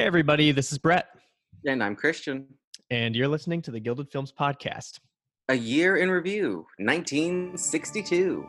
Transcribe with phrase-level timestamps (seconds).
[0.00, 1.08] Hey, everybody, this is Brett,
[1.66, 2.46] And I'm Christian.
[2.88, 4.98] and you're listening to the Gilded Films Podcast.
[5.50, 8.46] A year in review, 1962.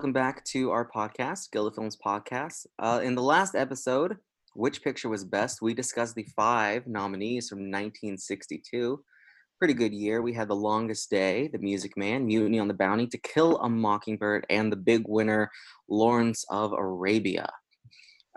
[0.00, 2.66] Welcome back to our podcast, Gilded Films Podcast.
[2.78, 4.16] Uh, in the last episode,
[4.54, 9.04] Which Picture Was Best, we discussed the five nominees from 1962.
[9.58, 10.22] Pretty good year.
[10.22, 13.68] We had The Longest Day, The Music Man, Mutiny on the Bounty, To Kill a
[13.68, 15.50] Mockingbird, and the big winner,
[15.86, 17.46] Lawrence of Arabia.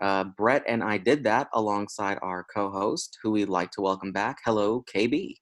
[0.01, 4.11] Uh, Brett and I did that alongside our co host, who we'd like to welcome
[4.11, 4.39] back.
[4.43, 5.37] Hello, KB.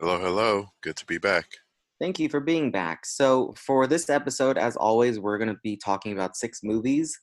[0.00, 0.66] Hello, hello.
[0.82, 1.46] Good to be back.
[2.02, 3.06] Thank you for being back.
[3.06, 7.16] So, for this episode, as always, we're going to be talking about six movies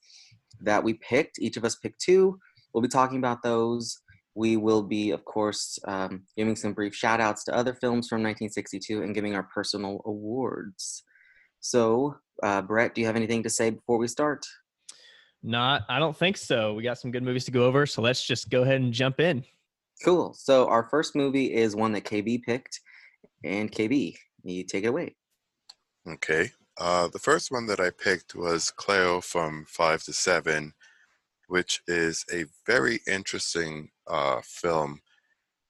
[0.62, 1.38] that we picked.
[1.38, 2.40] Each of us picked two.
[2.74, 4.00] We'll be talking about those.
[4.36, 8.20] We will be, of course, um, giving some brief shout outs to other films from
[8.20, 11.04] 1962 and giving our personal awards.
[11.60, 14.46] So, uh, Brett, do you have anything to say before we start?
[15.44, 16.74] Not, I don't think so.
[16.74, 19.20] We got some good movies to go over, so let's just go ahead and jump
[19.20, 19.44] in.
[20.06, 20.34] Cool.
[20.36, 22.80] So, our first movie is one that KB picked.
[23.44, 25.16] And KB, you take it away.
[26.08, 26.52] Okay.
[26.78, 30.74] Uh, the first one that I picked was Cleo from 5 to 7,
[31.48, 35.02] which is a very interesting uh, film.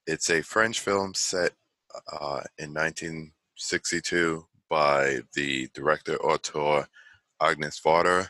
[0.06, 1.54] It's a French film set
[2.12, 6.88] uh, in 1962 by the director auteur
[7.42, 8.30] Agnes Varda.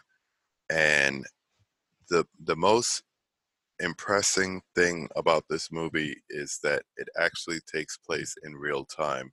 [0.69, 1.25] And
[2.09, 3.03] the, the most
[3.79, 9.31] impressing thing about this movie is that it actually takes place in real time.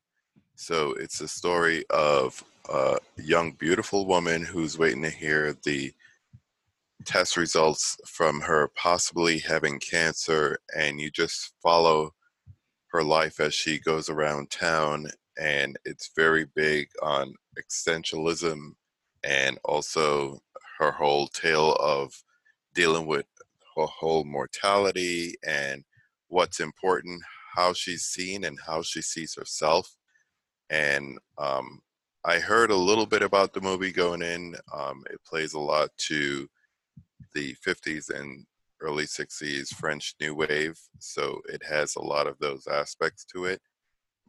[0.59, 5.93] So it's a story of a young, beautiful woman who's waiting to hear the
[7.05, 12.15] test results from her possibly having cancer, and you just follow
[12.89, 15.09] her life as she goes around town.
[15.39, 18.71] And it's very big on existentialism
[19.23, 20.41] and also
[20.79, 22.25] her whole tale of
[22.75, 23.27] dealing with
[23.77, 25.85] her whole mortality and
[26.29, 27.23] what's important,
[27.55, 29.96] how she's seen, and how she sees herself
[30.71, 31.81] and um,
[32.25, 34.57] I heard a little bit about the movie going in.
[34.75, 36.49] Um, it plays a lot to
[37.35, 38.45] the 50s and
[38.81, 43.61] early 60s French New Wave, so it has a lot of those aspects to it.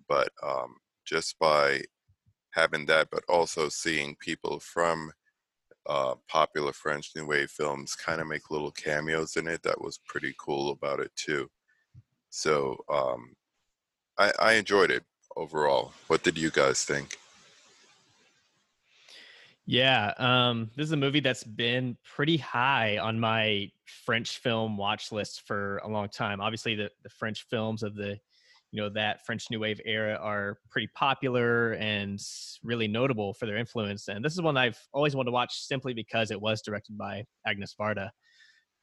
[0.07, 0.75] But um,
[1.05, 1.81] just by
[2.53, 5.11] having that, but also seeing people from
[5.87, 9.99] uh, popular French New Wave films kind of make little cameos in it, that was
[10.05, 11.47] pretty cool about it too.
[12.29, 13.33] So um,
[14.17, 15.03] I, I enjoyed it
[15.37, 15.93] overall.
[16.07, 17.17] What did you guys think?
[19.69, 23.69] Yeah, um, this is a movie that's been pretty high on my
[24.05, 26.39] French film watch list for a long time.
[26.39, 28.17] Obviously, the, the French films of the,
[28.71, 32.17] you know, that French New Wave era are pretty popular and
[32.63, 34.07] really notable for their influence.
[34.07, 37.25] And this is one I've always wanted to watch simply because it was directed by
[37.45, 38.09] Agnes Varda.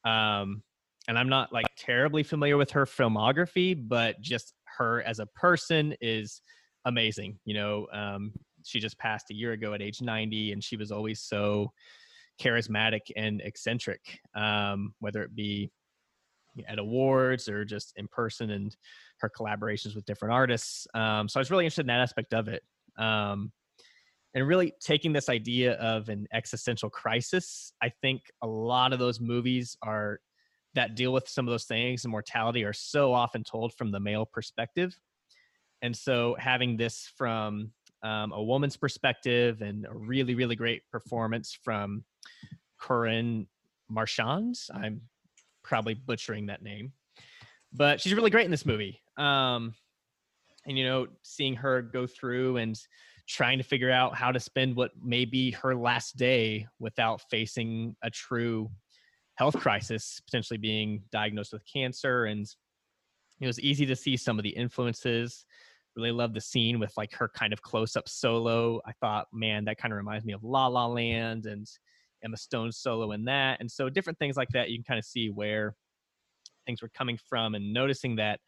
[0.04, 0.62] Um,
[1.08, 5.94] and I'm not like terribly familiar with her filmography, but just her as a person
[6.00, 6.40] is
[6.84, 7.38] amazing.
[7.44, 8.32] You know, um,
[8.64, 11.72] she just passed a year ago at age 90, and she was always so
[12.40, 14.00] charismatic and eccentric,
[14.34, 15.70] um, whether it be
[16.68, 18.76] at awards or just in person and
[19.18, 20.86] her collaborations with different artists.
[20.94, 22.62] Um, so I was really interested in that aspect of it.
[22.96, 23.52] Um,
[24.34, 29.20] and really taking this idea of an existential crisis, I think a lot of those
[29.20, 30.20] movies are
[30.74, 34.00] that deal with some of those things and mortality are so often told from the
[34.00, 34.98] male perspective.
[35.82, 41.56] And so having this from um, a woman's perspective and a really, really great performance
[41.62, 42.04] from
[42.78, 43.46] Corinne
[43.88, 44.56] Marchand.
[44.72, 45.00] I'm
[45.62, 46.92] probably butchering that name,
[47.72, 49.00] but she's really great in this movie.
[49.16, 49.74] Um,
[50.66, 52.78] and, you know, seeing her go through and
[53.26, 57.96] trying to figure out how to spend what may be her last day without facing
[58.02, 58.70] a true
[59.36, 62.26] health crisis, potentially being diagnosed with cancer.
[62.26, 62.46] And
[63.40, 65.44] it was easy to see some of the influences.
[65.96, 68.80] Really love the scene with like her kind of close up solo.
[68.86, 71.66] I thought, man, that kind of reminds me of La La Land and
[72.24, 73.60] Emma Stone's solo in that.
[73.60, 75.74] And so different things like that, you can kind of see where
[76.66, 78.40] things were coming from and noticing that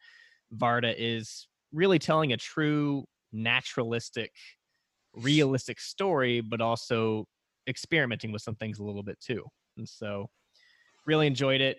[0.56, 4.32] Varda is really telling a true naturalistic,
[5.14, 7.26] realistic story, but also
[7.68, 9.44] experimenting with some things a little bit too.
[9.76, 10.30] And so
[11.06, 11.78] really enjoyed it.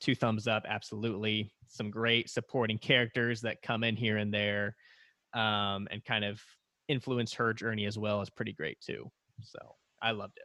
[0.00, 1.52] two thumbs up, absolutely.
[1.68, 4.76] Some great supporting characters that come in here and there,
[5.34, 6.40] um, and kind of
[6.88, 9.10] influence her journey as well is pretty great too.
[9.42, 9.58] So
[10.02, 10.44] I loved it.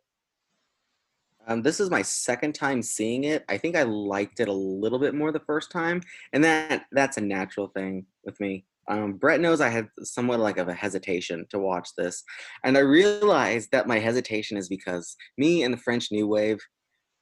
[1.47, 3.43] Um, this is my second time seeing it.
[3.49, 6.01] I think I liked it a little bit more the first time,
[6.33, 8.65] and that that's a natural thing with me.
[8.87, 12.23] Um, Brett knows I had somewhat like of a hesitation to watch this,
[12.63, 16.59] and I realized that my hesitation is because me and the French New Wave,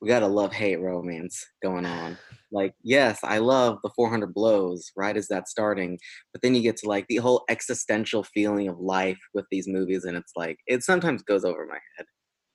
[0.01, 2.17] we got a love hate romance going on.
[2.51, 5.99] Like, yes, I love the 400 blows right as that's starting,
[6.31, 10.05] but then you get to like the whole existential feeling of life with these movies,
[10.05, 12.05] and it's like it sometimes goes over my head,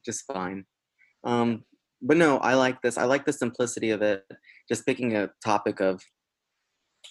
[0.05, 0.65] just fine.
[1.23, 1.65] Um,
[2.03, 2.99] but no, I like this.
[2.99, 4.25] I like the simplicity of it.
[4.69, 6.03] Just picking a topic of,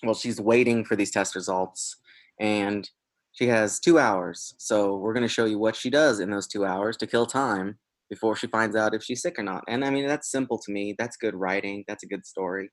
[0.03, 1.95] well, she's waiting for these test results,
[2.39, 2.89] and
[3.33, 4.55] she has two hours.
[4.57, 7.25] So we're going to show you what she does in those two hours to kill
[7.25, 7.77] time
[8.13, 9.63] before she finds out if she's sick or not.
[9.67, 10.95] And I mean, that's simple to me.
[10.97, 11.83] That's good writing.
[11.87, 12.69] That's a good story.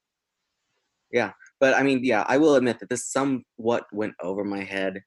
[1.13, 1.33] Yeah.
[1.59, 5.03] But I mean, yeah, I will admit that this somewhat went over my head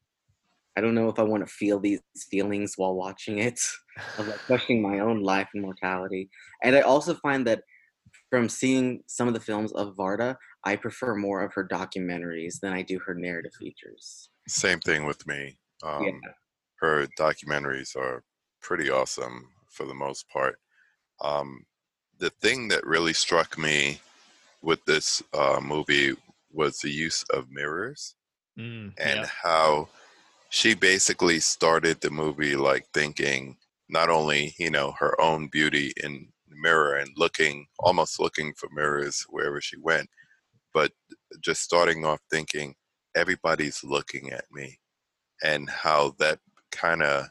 [0.75, 2.01] I don't know if I want to feel these
[2.31, 3.59] feelings while watching it,
[4.17, 6.29] of like questioning my own life and mortality.
[6.63, 7.61] And I also find that
[8.29, 12.73] from seeing some of the films of Varda, I prefer more of her documentaries than
[12.73, 14.29] I do her narrative features.
[14.47, 15.57] Same thing with me.
[15.83, 16.31] Um, yeah.
[16.79, 18.23] Her documentaries are
[18.61, 20.59] pretty awesome for the most part.
[21.21, 21.65] Um,
[22.19, 23.99] the thing that really struck me
[24.61, 26.13] with this uh, movie
[26.51, 28.15] was the use of mirrors
[28.57, 29.25] mm, and yeah.
[29.25, 29.87] how
[30.49, 33.57] she basically started the movie like thinking
[33.89, 38.69] not only you know her own beauty in the mirror and looking almost looking for
[38.71, 40.07] mirrors wherever she went
[40.73, 40.91] but
[41.41, 42.75] just starting off thinking
[43.15, 44.79] everybody's looking at me
[45.43, 46.39] and how that
[46.71, 47.27] kind of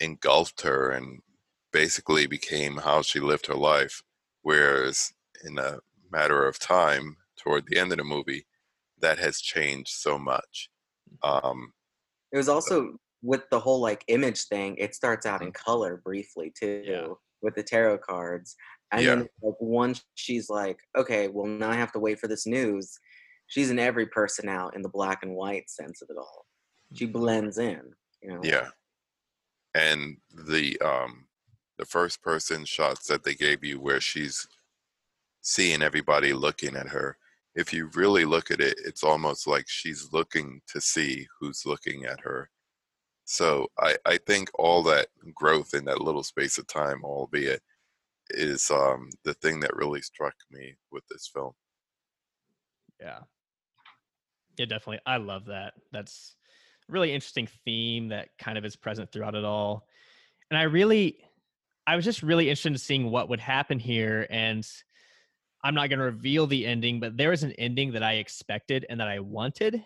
[0.00, 1.20] engulfed her and
[1.74, 4.02] basically became how she lived her life
[4.40, 5.12] whereas
[5.44, 5.78] in a
[6.10, 8.46] matter of time toward the end of the movie
[9.00, 10.70] that has changed so much
[11.22, 11.72] um,
[12.32, 14.76] it was also with the whole like image thing.
[14.76, 15.64] It starts out in mm-hmm.
[15.64, 17.06] color briefly too, yeah.
[17.42, 18.54] with the tarot cards,
[18.92, 19.14] and yeah.
[19.14, 22.98] then like once she's like, okay, well now I have to wait for this news.
[23.46, 26.44] She's in every person out in the black and white sense of it all.
[26.94, 27.12] She mm-hmm.
[27.12, 27.82] blends in,
[28.22, 28.40] you know.
[28.42, 28.68] Yeah,
[29.74, 31.23] and the um
[31.78, 34.46] the first person shots that they gave you where she's
[35.40, 37.16] seeing everybody looking at her
[37.54, 42.04] if you really look at it, it's almost like she's looking to see who's looking
[42.04, 42.50] at her.
[43.24, 47.62] So I, I think all that growth in that little space of time, albeit,
[48.30, 51.52] is um, the thing that really struck me with this film.
[53.00, 53.20] Yeah.
[54.58, 55.00] Yeah, definitely.
[55.06, 55.74] I love that.
[55.92, 56.36] That's
[56.88, 59.86] really interesting theme that kind of is present throughout it all.
[60.50, 61.18] And I really,
[61.86, 64.26] I was just really interested in seeing what would happen here.
[64.30, 64.66] And
[65.62, 68.86] I'm not going to reveal the ending, but there was an ending that I expected
[68.88, 69.82] and that I wanted,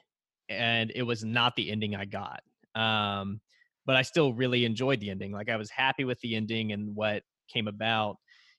[0.49, 2.41] and it was not the ending I got.
[2.75, 3.41] Um,
[3.87, 5.33] but I still really enjoyed the ending.
[5.33, 7.23] Like I was happy with the ending and what
[7.53, 8.17] came about.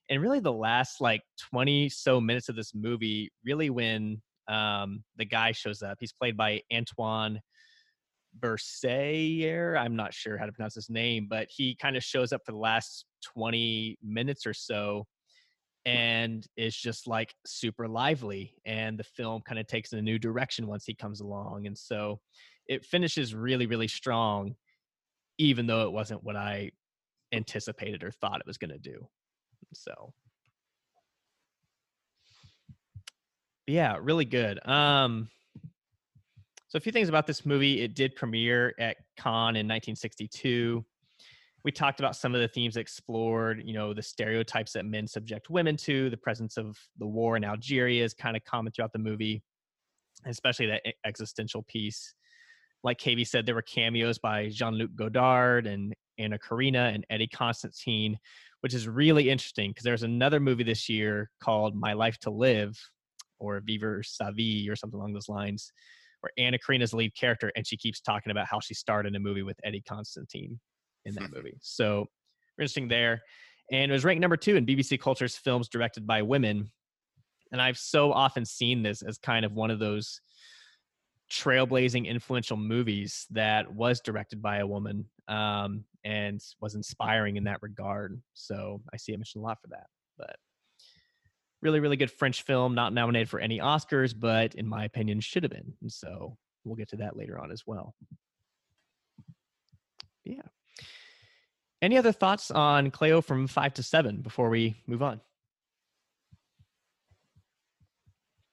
[0.10, 1.22] And really, the last like
[1.52, 6.36] 20 so minutes of this movie, really, when um, the guy shows up, he's played
[6.36, 7.42] by Antoine
[8.38, 9.78] Bourseiller.
[9.80, 12.52] I'm not sure how to pronounce his name, but he kind of shows up for
[12.52, 13.06] the last
[13.36, 15.08] 20 minutes or so
[15.86, 20.68] and is just like super lively and the film kind of takes a new direction
[20.68, 22.20] once he comes along and so
[22.68, 24.54] it finishes really really strong
[25.38, 26.70] even though it wasn't what i
[27.32, 29.08] anticipated or thought it was going to do
[29.74, 30.14] so
[33.66, 35.30] yeah really good um
[36.70, 40.84] so a few things about this movie it did premiere at cannes in 1962
[41.66, 45.50] we talked about some of the themes explored you know the stereotypes that men subject
[45.50, 49.00] women to the presence of the war in algeria is kind of common throughout the
[49.00, 49.44] movie
[50.26, 52.14] especially that existential piece.
[52.84, 58.18] Like KB said there were cameos by jean-luc godard and anna karina and eddie constantine
[58.62, 62.78] which is really interesting because there's another movie this year called my life to live
[63.40, 65.72] or vivre sa vie or something along those lines
[66.22, 69.20] where anna karina's lead character and she keeps talking about how she starred in a
[69.20, 70.60] movie with eddie constantine
[71.06, 71.58] in that movie.
[71.62, 72.08] So
[72.58, 73.22] interesting there.
[73.72, 76.72] And it was ranked number two in BBC Culture's films directed by women.
[77.52, 80.22] And I've so often seen this as kind of one of those
[81.32, 87.62] trailblazing, influential movies that was directed by a woman um, and was inspiring in that
[87.62, 88.20] regard.
[88.34, 89.88] So I see it mentioned a lot for that.
[90.18, 90.36] But
[91.62, 95.44] really, really good French film, not nominated for any Oscars, but in my opinion, should
[95.44, 95.74] have been.
[95.82, 97.96] And so we'll get to that later on as well.
[100.24, 100.42] Yeah.
[101.82, 105.22] Any other thoughts on Cleo from five to seven before we move on?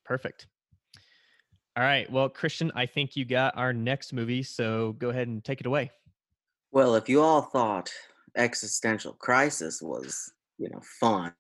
[0.04, 0.46] Perfect.
[1.76, 2.10] All right.
[2.10, 5.66] Well, Christian, I think you got our next movie, so go ahead and take it
[5.66, 5.90] away.
[6.72, 7.90] Well, if you all thought
[8.36, 11.32] existential crisis was, you know, fun,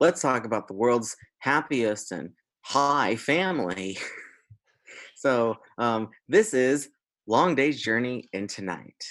[0.00, 2.30] let's talk about the world's happiest and
[2.62, 3.98] high family.
[5.16, 6.90] so, um, this is
[7.26, 9.04] Long Day's Journey into Night.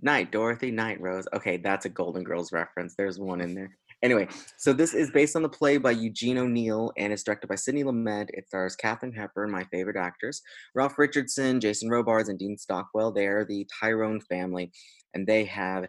[0.00, 1.26] Night, Dorothy, Night, Rose.
[1.34, 2.94] Okay, that's a Golden Girls reference.
[2.96, 3.76] There's one in there.
[4.02, 4.26] Anyway,
[4.58, 7.84] so this is based on the play by Eugene O'Neill and it's directed by Sidney
[7.84, 8.26] Lumet.
[8.30, 10.42] It stars Katharine Hepburn, my favorite actors,
[10.74, 13.12] Ralph Richardson, Jason Robards, and Dean Stockwell.
[13.12, 14.72] They are the Tyrone family
[15.14, 15.86] and they have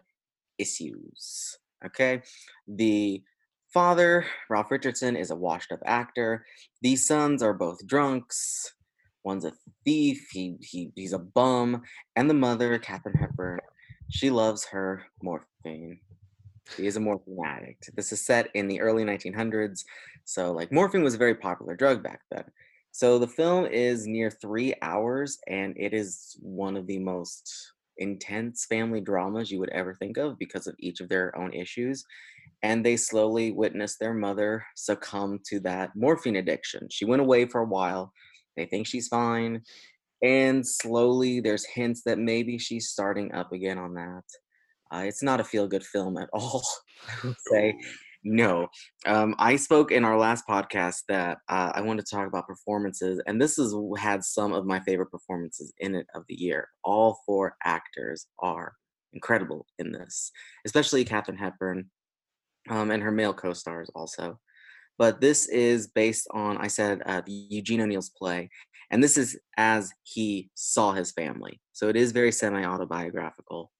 [0.58, 1.58] issues.
[1.86, 2.22] Okay.
[2.66, 3.22] The
[3.72, 6.44] father, Ralph Richardson, is a washed up actor.
[6.82, 8.72] These sons are both drunks.
[9.24, 9.52] One's a
[9.84, 11.82] thief, he, he, he's a bum.
[12.14, 13.60] And the mother, Katharine Hepburn,
[14.10, 16.00] she loves her morphine.
[16.76, 17.90] She is a morphine addict.
[17.96, 19.84] This is set in the early 1900s.
[20.24, 22.44] So, like, morphine was a very popular drug back then.
[22.92, 28.66] So, the film is near three hours, and it is one of the most intense
[28.66, 32.04] family dramas you would ever think of because of each of their own issues.
[32.62, 36.88] And they slowly witness their mother succumb to that morphine addiction.
[36.90, 38.12] She went away for a while.
[38.56, 39.62] They think she's fine.
[40.22, 44.22] And slowly, there's hints that maybe she's starting up again on that.
[44.90, 46.64] Uh, it's not a feel good film at all.
[47.08, 47.78] I would say
[48.24, 48.68] no.
[49.06, 53.20] Um, I spoke in our last podcast that uh, I wanted to talk about performances,
[53.26, 56.68] and this has had some of my favorite performances in it of the year.
[56.82, 58.74] All four actors are
[59.12, 60.32] incredible in this,
[60.64, 61.90] especially Katharine Hepburn
[62.70, 64.40] um, and her male co-stars also.
[64.96, 68.48] But this is based on, I said, uh, Eugene O'Neill's play,
[68.90, 71.60] and this is as he saw his family.
[71.72, 73.70] So it is very semi-autobiographical.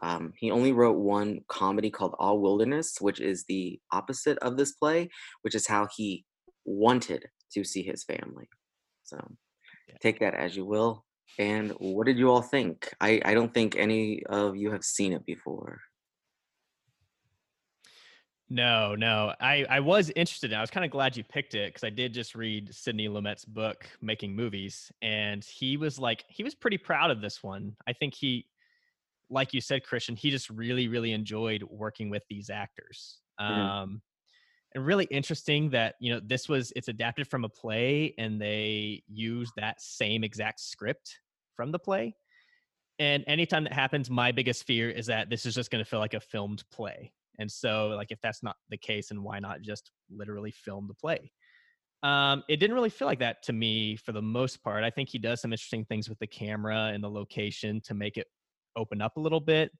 [0.00, 4.72] Um, he only wrote one comedy called All Wilderness, which is the opposite of this
[4.72, 5.08] play,
[5.42, 6.24] which is how he
[6.64, 8.48] wanted to see his family.
[9.04, 9.18] So
[9.88, 9.96] Yeah.
[10.00, 11.04] take that as you will.
[11.38, 12.92] And what did you all think?
[13.00, 15.80] I, I don't think any of you have seen it before.
[18.48, 19.34] No, no.
[19.40, 20.52] I, I was interested.
[20.52, 23.44] I was kind of glad you picked it because I did just read Sidney Lumet's
[23.44, 27.74] book, Making Movies, and he was like, he was pretty proud of this one.
[27.88, 28.46] I think he,
[29.30, 33.20] like you said, Christian, he just really, really enjoyed working with these actors.
[33.48, 33.72] Mhm.
[33.72, 34.02] Um,
[34.74, 39.02] and really interesting that you know this was it's adapted from a play, and they
[39.08, 41.20] use that same exact script
[41.56, 42.16] from the play.
[42.98, 45.98] And anytime that happens, my biggest fear is that this is just going to feel
[45.98, 47.12] like a filmed play.
[47.38, 50.94] And so, like, if that's not the case, and why not just literally film the
[50.94, 51.32] play?
[52.02, 54.84] Um, it didn't really feel like that to me for the most part.
[54.84, 58.16] I think he does some interesting things with the camera and the location to make
[58.16, 58.28] it
[58.76, 59.70] open up a little bit.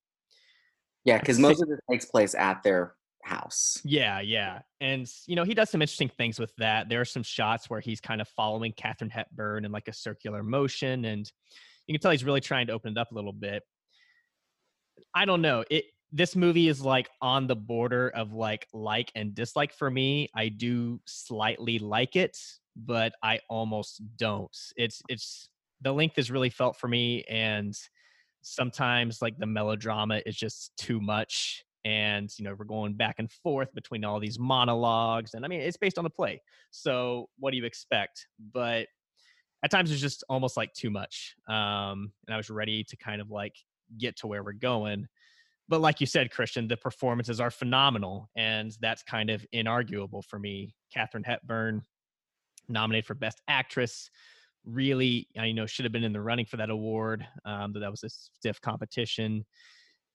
[1.05, 3.81] Yeah, because most of this takes place at their house.
[3.85, 4.61] Yeah, yeah.
[4.81, 6.89] And you know, he does some interesting things with that.
[6.89, 10.43] There are some shots where he's kind of following Katharine Hepburn in like a circular
[10.43, 11.31] motion, and
[11.87, 13.63] you can tell he's really trying to open it up a little bit.
[15.15, 15.65] I don't know.
[15.71, 20.29] It this movie is like on the border of like like and dislike for me.
[20.35, 22.39] I do slightly like it,
[22.77, 24.57] but I almost don't.
[24.77, 25.49] It's it's
[25.83, 27.77] the length is really felt for me and
[28.47, 33.31] sometimes like the melodrama is just too much and you know we're going back and
[33.31, 37.53] forth between all these monologues and i mean it's based on a play so what
[37.53, 38.27] do you expect?
[38.53, 38.87] But
[39.65, 43.21] at times it's just almost like too much um and i was ready to kind
[43.21, 43.55] of like
[43.99, 45.07] get to where we're going.
[45.69, 50.39] But like you said christian the performances are phenomenal and that's kind of inarguable for
[50.39, 50.75] me.
[50.93, 51.83] Katharine hepburn
[52.69, 54.11] nominated for best actress
[54.67, 58.03] really i know should have been in the running for that award um that was
[58.03, 59.45] a stiff competition.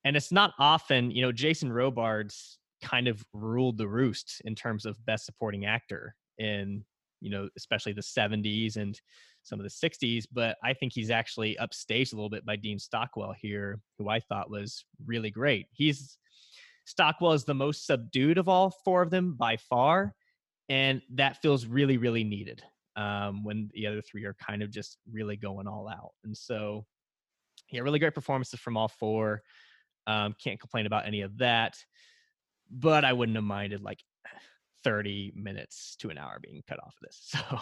[0.04, 4.86] And it's not often you know jason robards kind of ruled the roost in terms
[4.86, 6.84] of best supporting actor in
[7.22, 9.00] you know especially the 70s and
[9.44, 12.80] some of the 60s but i think he's actually upstaged a little bit by dean
[12.80, 15.68] stockwell here who i thought was really great.
[15.72, 16.18] He's
[16.86, 20.16] stockwell is the most subdued of all four of them by far
[20.68, 22.64] and that feels really really needed
[22.96, 26.86] um, when the other three are kind of just really going all out and so
[27.72, 29.42] yeah really great performances from all four
[30.08, 31.78] um, can't complain about any of that,
[32.70, 34.04] but I wouldn't have minded like
[34.84, 37.34] 30 minutes to an hour being cut off of this.
[37.50, 37.60] So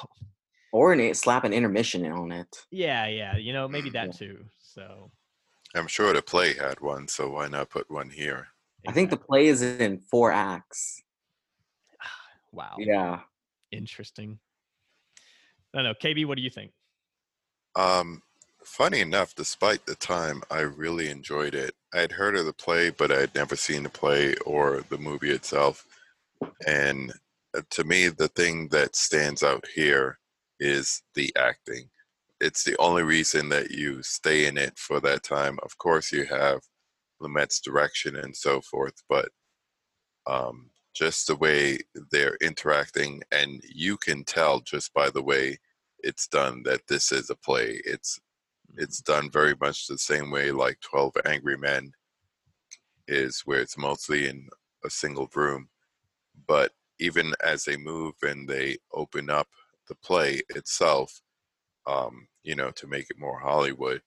[0.72, 2.66] Or an, slap an intermission on it.
[2.72, 4.12] yeah, yeah, you know, maybe Yeah.
[4.12, 4.46] that too.
[4.60, 5.12] So
[5.76, 8.50] I'm sure the play had one, so why not put one here?
[8.88, 11.02] I think the play is in four acts.
[12.52, 13.24] wow, Yeah.
[13.72, 14.40] interesting.
[15.74, 16.72] I don't know, KB, what do you think?
[17.76, 18.22] Um,
[18.64, 21.76] funny enough, despite the time, I really enjoyed it.
[21.94, 24.98] I had heard of the play, but I had never seen the play or the
[24.98, 25.86] movie itself.
[26.66, 27.14] And
[27.56, 30.20] uh, to me, the thing that stands out here
[30.60, 31.90] is the acting.
[32.42, 35.60] It's the only reason that you stay in it for that time.
[35.64, 36.62] Of course, you have
[37.22, 39.30] Lumet's direction and so forth, but
[40.28, 41.80] um, just the way
[42.12, 45.58] they're interacting, and you can tell just by the way
[46.00, 47.82] it's done that this is a play.
[47.86, 48.20] It's
[48.78, 51.92] it's done very much the same way like 12 Angry Men
[53.08, 54.48] is, where it's mostly in
[54.86, 55.70] a single room.
[56.48, 59.48] But even as they move and they open up
[59.88, 61.22] the play itself,
[61.88, 64.02] um, you know, to make it more Hollywood,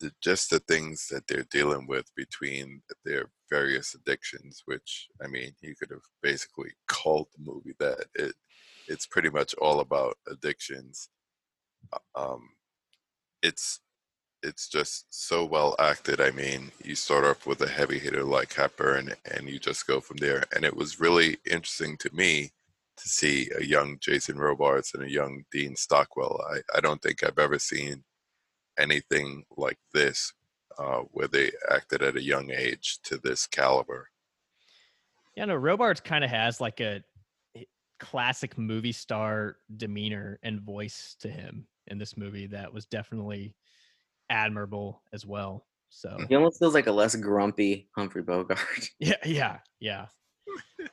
[0.00, 5.52] the, just the things that they're dealing with between their various addictions, which I mean,
[5.60, 8.06] you could have basically called the movie that.
[8.14, 8.34] It
[8.88, 11.08] it's pretty much all about addictions.
[11.92, 12.50] Uh, um,
[13.42, 13.80] it's
[14.42, 16.20] it's just so well acted.
[16.20, 20.00] I mean, you start off with a heavy hitter like Hepburn, and you just go
[20.00, 20.44] from there.
[20.54, 22.50] And it was really interesting to me
[22.96, 26.40] to see a young Jason Robards and a young Dean Stockwell.
[26.52, 28.04] I, I don't think I've ever seen
[28.78, 30.32] anything like this
[30.78, 34.08] uh, where they acted at a young age to this caliber.
[35.36, 37.02] Yeah, no, Robards kind of has like a
[38.00, 43.54] classic movie star demeanor and voice to him in this movie that was definitely
[44.28, 45.66] admirable as well.
[45.88, 48.58] So he almost feels like a less grumpy Humphrey Bogart.
[48.98, 50.06] Yeah, yeah, yeah.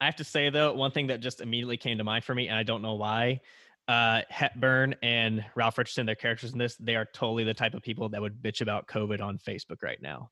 [0.00, 2.48] I have to say though, one thing that just immediately came to mind for me,
[2.48, 3.40] and I don't know why,
[3.88, 7.82] uh, Hepburn and Ralph Richardson, their characters in this, they are totally the type of
[7.82, 10.30] people that would bitch about COVID on Facebook right now.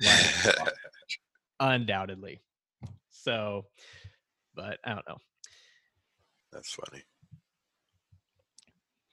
[0.00, 0.74] Like,
[1.60, 2.40] undoubtedly.
[3.10, 3.66] So,
[4.54, 5.18] but I don't know.
[6.52, 7.02] That's funny.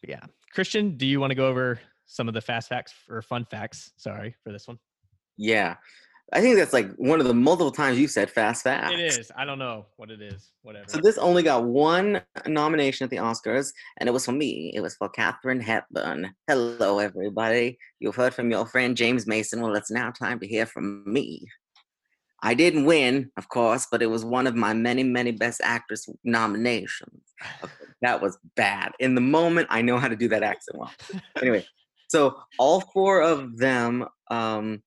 [0.08, 0.22] Yeah.
[0.54, 3.92] Christian, do you want to go over some of the fast facts or fun facts?
[3.98, 4.80] Sorry for this one.
[5.38, 5.76] Yeah.
[6.32, 8.94] I think that's like one of the multiple times you said fast facts.
[8.94, 9.32] It is.
[9.36, 10.52] I don't know what it is.
[10.62, 10.86] Whatever.
[10.88, 14.72] So this only got one nomination at the Oscars, and it was for me.
[14.76, 16.32] It was for Katharine Hepburn.
[16.48, 17.80] Hello, everybody.
[18.00, 19.62] You've heard from your friend James Mason.
[19.62, 21.48] Well, it's now time to hear from me.
[22.42, 26.08] I didn't win, of course, but it was one of my many, many Best Actress
[26.24, 27.24] nominations.
[27.64, 28.92] Okay, that was bad.
[29.00, 30.92] In the moment, I know how to do that accent well.
[31.42, 31.66] Anyway,
[32.08, 34.84] so all four of them um,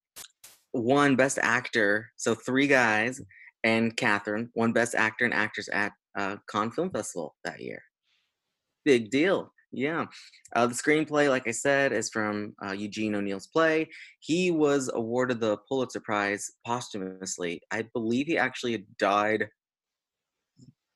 [0.74, 2.10] won Best Actor.
[2.16, 3.20] So three guys
[3.64, 7.82] and Katharine won Best Actor and Actress at uh, Cannes Film Festival that year.
[8.84, 9.52] Big deal.
[9.72, 10.06] Yeah.
[10.54, 13.88] Uh, the screenplay, like I said, is from uh, Eugene O'Neill's play.
[14.20, 17.62] He was awarded the Pulitzer Prize posthumously.
[17.70, 19.48] I believe he actually died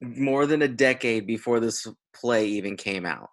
[0.03, 3.31] more than a decade before this play even came out.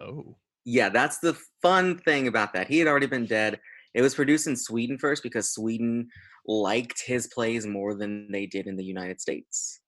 [0.00, 0.36] Oh.
[0.64, 2.68] Yeah, that's the fun thing about that.
[2.68, 3.60] He had already been dead.
[3.94, 6.08] It was produced in Sweden first because Sweden
[6.46, 9.80] liked his plays more than they did in the United States.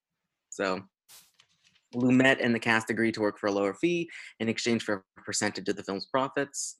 [0.51, 0.81] So
[1.95, 4.09] Lumet and the cast agreed to work for a lower fee
[4.41, 6.77] in exchange for a percentage of the film's profits.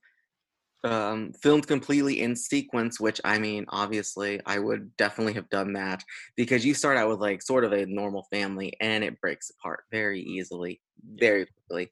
[0.85, 6.05] Um, filmed completely in sequence, which I mean, obviously, I would definitely have done that
[6.37, 9.85] because you start out with like sort of a normal family and it breaks apart
[9.91, 10.81] very easily,
[11.19, 11.91] very quickly.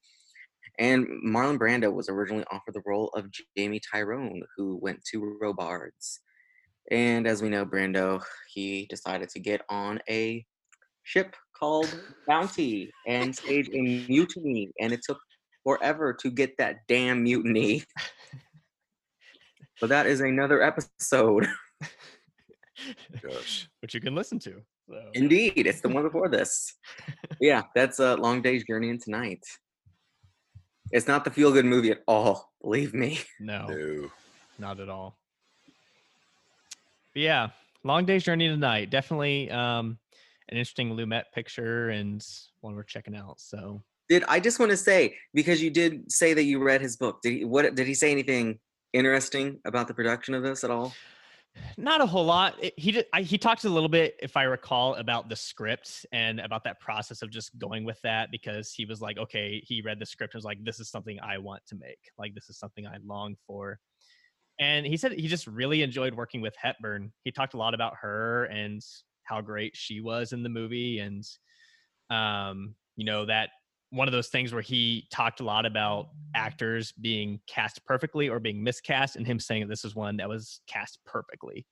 [0.78, 6.20] And Marlon Brando was originally offered the role of Jamie Tyrone, who went to Robards.
[6.90, 10.44] And as we know, Brando, he decided to get on a
[11.04, 15.18] ship called Bounty and stage a mutiny, and it took
[15.62, 17.84] forever to get that damn mutiny.
[19.80, 21.46] but that is another episode.
[23.22, 23.68] Gosh.
[23.80, 24.60] Which you can listen to.
[24.88, 25.00] So.
[25.14, 26.74] Indeed, it's the one before this.
[27.40, 29.40] yeah, that's a long day's journey into night.
[30.90, 33.20] It's not the feel good movie at all, believe me.
[33.40, 34.10] No, No.
[34.58, 35.18] not at all.
[37.12, 37.48] But yeah,
[37.84, 38.90] long day's journey into night.
[38.90, 39.98] Definitely um,
[40.48, 42.24] an interesting Lumet picture and
[42.60, 43.40] one we're checking out.
[43.40, 46.96] So Did I just want to say because you did say that you read his
[46.96, 47.22] book?
[47.22, 48.58] Did he what did he say anything
[48.92, 50.92] interesting about the production of this at all?
[51.76, 52.56] Not a whole lot.
[52.62, 56.06] It- he did, I, he talked a little bit, if I recall, about the script
[56.12, 59.82] and about that process of just going with that because he was like, okay, he
[59.82, 61.98] read the script and was like, this is something I want to make.
[62.18, 63.78] Like this is something I long for.
[64.60, 67.12] And he said he just really enjoyed working with Hepburn.
[67.24, 68.80] He talked a lot about her and
[69.24, 71.24] how great she was in the movie, and
[72.10, 73.50] um, you know that
[73.94, 78.40] one of those things where he talked a lot about actors being cast perfectly or
[78.40, 81.66] being miscast, and him saying that this is one that was cast perfectly.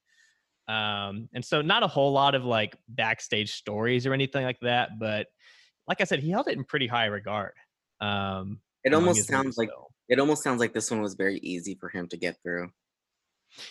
[0.69, 4.99] Um, and so not a whole lot of like backstage stories or anything like that,
[4.99, 5.27] but
[5.89, 7.53] like I said, he held it in pretty high regard.
[8.01, 9.89] Um, It almost sounds like so.
[10.09, 12.71] it almost sounds like this one was very easy for him to get through.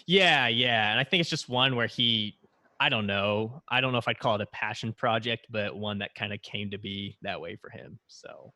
[0.06, 0.92] Yeah, yeah.
[0.92, 2.38] And I think it's just one where he
[2.82, 3.62] I don't know.
[3.70, 6.41] I don't know if I'd call it a passion project, but one that kind of
[6.41, 8.00] came to be that way for him.
[8.08, 8.54] So,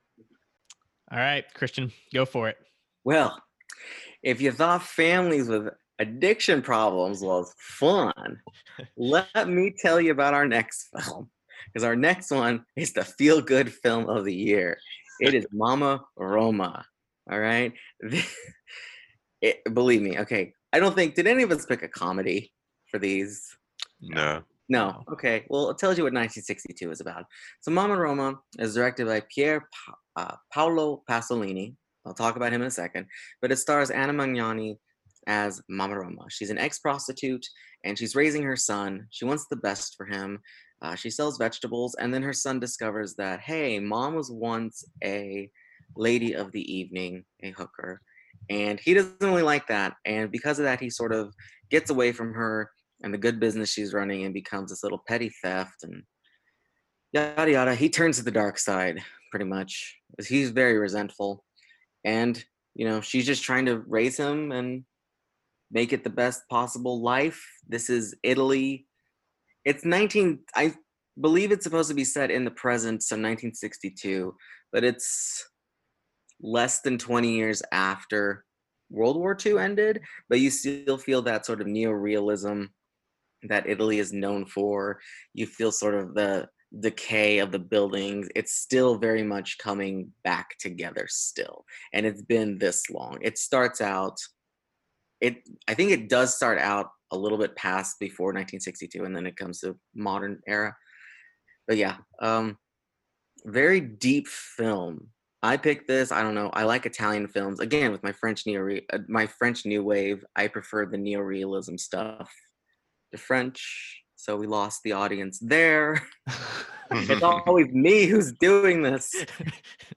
[1.11, 2.57] all right, Christian, go for it.
[3.03, 3.39] Well,
[4.23, 5.67] if you thought families with
[5.99, 8.41] addiction problems was fun,
[8.97, 11.29] let me tell you about our next film.
[11.67, 14.79] Because our next one is the feel good film of the year.
[15.19, 16.83] It is Mama Roma.
[17.31, 17.73] All right.
[19.41, 20.17] It, believe me.
[20.17, 20.53] Okay.
[20.73, 22.51] I don't think, did any of us pick a comedy
[22.89, 23.45] for these?
[24.01, 24.43] No.
[24.67, 25.03] No.
[25.11, 25.45] Okay.
[25.49, 27.25] Well, it tells you what 1962 is about.
[27.61, 31.75] So, Mama Roma is directed by Pier pa- uh, Paolo Pasolini.
[32.05, 33.07] I'll talk about him in a second.
[33.41, 34.77] But it stars Anna Magnani
[35.27, 36.25] as Mama Roma.
[36.29, 37.45] She's an ex prostitute
[37.83, 39.07] and she's raising her son.
[39.11, 40.39] She wants the best for him.
[40.81, 41.95] Uh, she sells vegetables.
[41.95, 45.49] And then her son discovers that, hey, mom was once a
[45.95, 48.01] lady of the evening, a hooker.
[48.49, 49.95] And he doesn't really like that.
[50.05, 51.33] And because of that, he sort of
[51.71, 52.69] gets away from her
[53.05, 56.01] and the good business she's running and becomes this little petty theft and
[57.13, 57.75] yada yada.
[57.75, 59.95] He turns to the dark side pretty much.
[60.27, 61.45] He's very resentful.
[62.03, 64.83] And, you know, she's just trying to raise him and
[65.71, 67.45] make it the best possible life.
[67.67, 68.87] This is Italy.
[69.65, 70.73] It's 19, I
[71.21, 74.35] believe it's supposed to be set in the present, so 1962,
[74.73, 75.47] but it's
[76.41, 78.45] less than 20 years after
[78.89, 82.65] World War II ended, but you still feel that sort of neo-realism
[83.49, 84.99] that Italy is known for.
[85.33, 86.47] You feel sort of the
[86.79, 88.27] decay of the buildings.
[88.35, 91.65] It's still very much coming back together still.
[91.93, 93.17] And it's been this long.
[93.21, 94.17] It starts out
[95.21, 99.25] it I think it does start out a little bit past before 1962 and then
[99.25, 100.75] it comes to modern era.
[101.67, 102.57] But yeah, um
[103.45, 105.09] very deep film.
[105.43, 106.11] I picked this.
[106.11, 106.49] I don't know.
[106.53, 107.59] I like Italian films.
[107.59, 112.33] Again, with my French neo uh, my French new wave, I prefer the neo-realism stuff.
[113.15, 116.05] The French, so we lost the audience there.
[116.91, 119.15] it's always me who's doing this.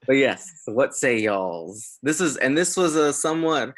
[0.07, 1.99] But yes, so what say y'all's?
[2.01, 3.75] This is and this was a somewhat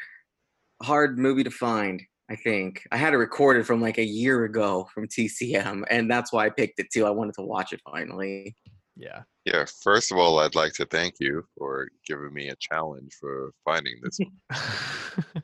[0.83, 2.03] hard movie to find.
[2.29, 6.31] I think I had it recorded from like a year ago from TCM, and that's
[6.31, 7.07] why I picked it too.
[7.07, 8.55] I wanted to watch it finally.
[8.95, 9.23] Yeah.
[9.45, 9.65] Yeah.
[9.81, 13.95] First of all, I'd like to thank you for giving me a challenge for finding
[14.03, 14.19] this.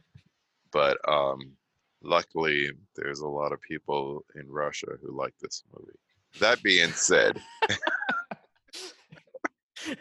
[0.71, 1.57] but um,
[2.08, 6.00] luckily, there's a lot of people in Russia who like this movie.
[6.39, 7.39] That being said,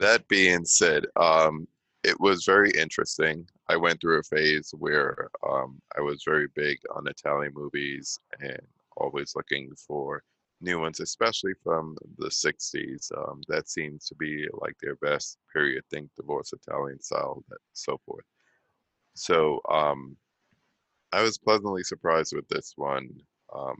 [0.00, 1.66] that being said, um,
[2.02, 3.46] it was very interesting.
[3.68, 8.60] I went through a phase where um, I was very big on Italian movies and
[8.96, 10.22] always looking for
[10.60, 13.10] new ones, especially from the 60s.
[13.16, 17.98] Um, that seems to be like their best period, think divorce Italian style, that, so
[18.04, 18.24] forth.
[19.14, 20.16] So um,
[21.12, 23.10] I was pleasantly surprised with this one.
[23.54, 23.78] Um,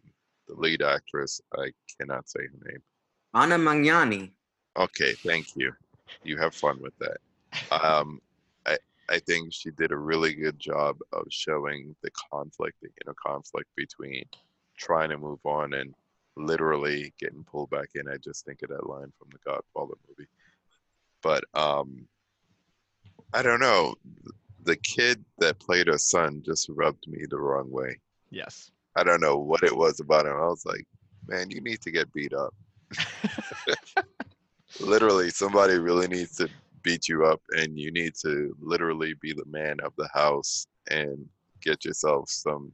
[0.49, 2.83] the lead actress, I cannot say her name.
[3.35, 4.33] Anna Magnani.
[4.77, 5.73] Okay, thank you.
[6.25, 7.19] You have fun with that.
[7.71, 8.21] Um,
[8.67, 8.77] I
[9.09, 13.69] I think she did a really good job of showing the conflict, the inner conflict
[13.77, 14.25] between
[14.77, 15.95] trying to move on and
[16.37, 18.09] literally getting pulled back in.
[18.09, 20.29] I just think of that line from the Godfather movie.
[21.23, 22.07] But um,
[23.33, 23.95] I don't know.
[24.65, 27.99] The kid that played her son just rubbed me the wrong way.
[28.31, 28.71] yes.
[28.97, 30.33] I don't know what it was about him.
[30.33, 30.85] I was like,
[31.29, 32.53] man, you need to get beat up.
[34.81, 36.49] literally, somebody really needs to
[36.83, 41.25] beat you up, and you need to literally be the man of the house and
[41.63, 42.73] get yourself some.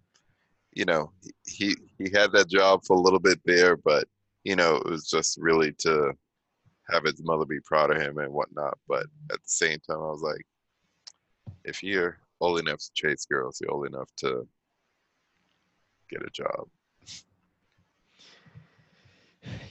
[0.72, 1.12] You know,
[1.46, 4.07] he he had that job for a little bit there, but
[4.44, 6.12] you know, it was just really to
[6.90, 8.79] have his mother be proud of him and whatnot.
[8.88, 10.44] But at the same time, I was like,
[11.65, 14.47] if you're old enough to chase girls, you're old enough to
[16.11, 16.69] get a job.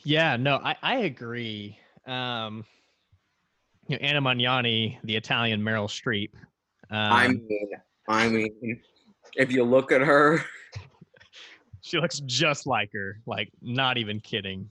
[0.04, 1.80] Yeah, no, I, I agree.
[2.06, 2.66] Um,
[3.88, 6.30] you know, Anna Magnani, the Italian Meryl Streep.
[6.90, 7.70] Um, I mean,
[8.08, 8.82] I mean,
[9.36, 10.44] if you look at her,
[11.82, 14.70] she looks just like her, like not even kidding.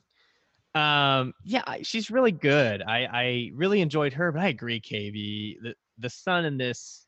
[0.74, 2.82] Um, yeah, she's really good.
[2.82, 5.56] I, I really enjoyed her, but I agree, KB.
[5.62, 7.06] The the son in this,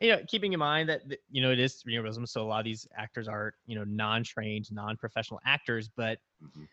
[0.00, 2.66] you know, keeping in mind that you know it is realism, so a lot of
[2.66, 6.68] these actors are you know non-trained, non-professional actors, but Mhm.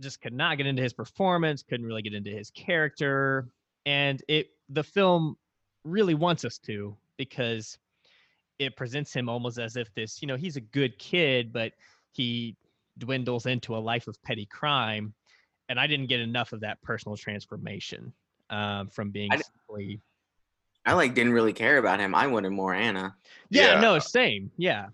[0.00, 3.52] just could not get into his performance, couldn't really get into his character,
[3.86, 5.36] and it the film
[5.84, 7.78] really wants us to because
[8.58, 11.74] it presents him almost as if this, you know, he's a good kid, but
[12.12, 12.56] he
[12.98, 15.14] dwindles into a life of petty crime,
[15.68, 18.14] and I didn't get enough of that personal transformation
[18.50, 20.02] um, from being simply.
[20.88, 22.14] I like didn't really care about him.
[22.14, 23.14] I wanted more Anna.
[23.50, 23.80] Yeah, Yeah.
[23.80, 24.50] no, same.
[24.56, 24.86] Yeah,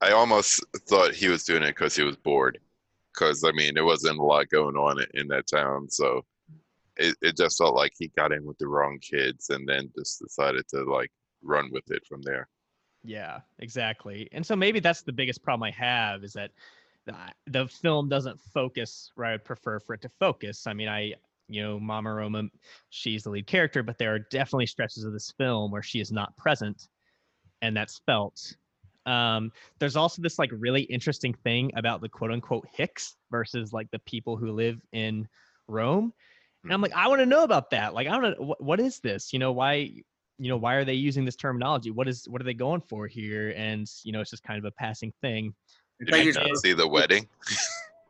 [0.00, 2.58] I almost thought he was doing it because he was bored.
[3.14, 6.24] Because I mean, there wasn't a lot going on in, in that town, so
[6.96, 10.18] it, it just felt like he got in with the wrong kids, and then just
[10.18, 12.48] decided to like run with it from there.
[13.04, 14.28] Yeah, exactly.
[14.32, 16.50] And so maybe that's the biggest problem I have is that
[17.06, 17.14] the,
[17.46, 20.66] the film doesn't focus where I would prefer for it to focus.
[20.66, 21.14] I mean, I,
[21.48, 22.44] you know, Mama Roma,
[22.90, 26.12] she's the lead character, but there are definitely stretches of this film where she is
[26.12, 26.88] not present,
[27.62, 28.56] and that's felt.
[29.06, 33.88] Um, there's also this like really interesting thing about the quote unquote Hicks versus like
[33.92, 35.28] the people who live in
[35.68, 36.12] Rome.
[36.64, 37.94] And I'm like, I want to know about that.
[37.94, 39.32] Like, I don't know what, what is this?
[39.32, 39.74] You know, why,
[40.38, 41.92] you know, why are they using this terminology?
[41.92, 43.54] What is, what are they going for here?
[43.56, 45.54] And, you know, it's just kind of a passing thing.
[46.04, 47.28] Did you not see the wedding?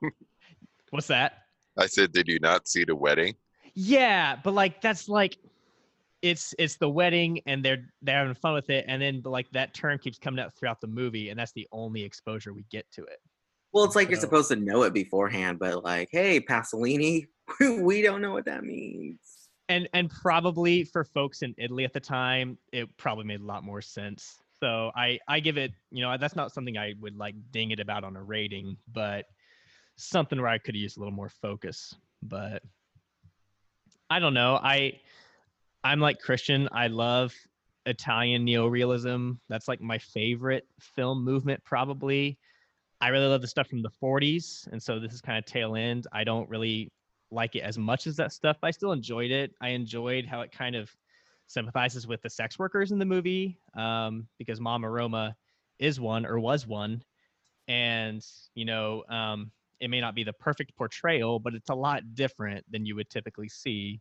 [0.91, 1.46] What's that?
[1.79, 3.35] I said, did you not see the wedding?
[3.75, 5.37] Yeah, but like that's like
[6.23, 9.75] it's it's the wedding and they're they're having fun with it and then like that
[9.75, 13.03] term keeps coming up throughout the movie and that's the only exposure we get to
[13.05, 13.19] it.
[13.73, 17.27] Well, it's like you're supposed to know it beforehand, but like, hey, Pasolini,
[17.81, 19.19] we don't know what that means.
[19.69, 23.65] And and probably for folks in Italy at the time, it probably made a lot
[23.65, 24.39] more sense.
[24.61, 27.81] So I I give it, you know, that's not something I would like ding it
[27.81, 29.27] about on a rating, but
[29.97, 31.95] something where I could use a little more focus.
[32.23, 32.63] But
[34.11, 34.57] I don't know.
[34.63, 35.01] I
[35.85, 36.69] I'm like Christian.
[36.73, 37.35] I love
[37.87, 39.39] Italian neorealism.
[39.49, 42.39] That's like my favorite film movement probably.
[43.01, 45.77] I really love the stuff from the 40s, and so this is kind of tail
[45.77, 46.07] end.
[46.13, 46.91] I don't really
[47.31, 49.53] like it as much as that stuff, but I still enjoyed it.
[49.61, 50.91] I enjoyed how it kind of
[51.47, 55.37] sympathizes with the sex workers in the movie um, because Mama Roma
[55.79, 57.03] is one or was one,
[57.69, 62.15] and you know um, it may not be the perfect portrayal, but it's a lot
[62.15, 64.01] different than you would typically see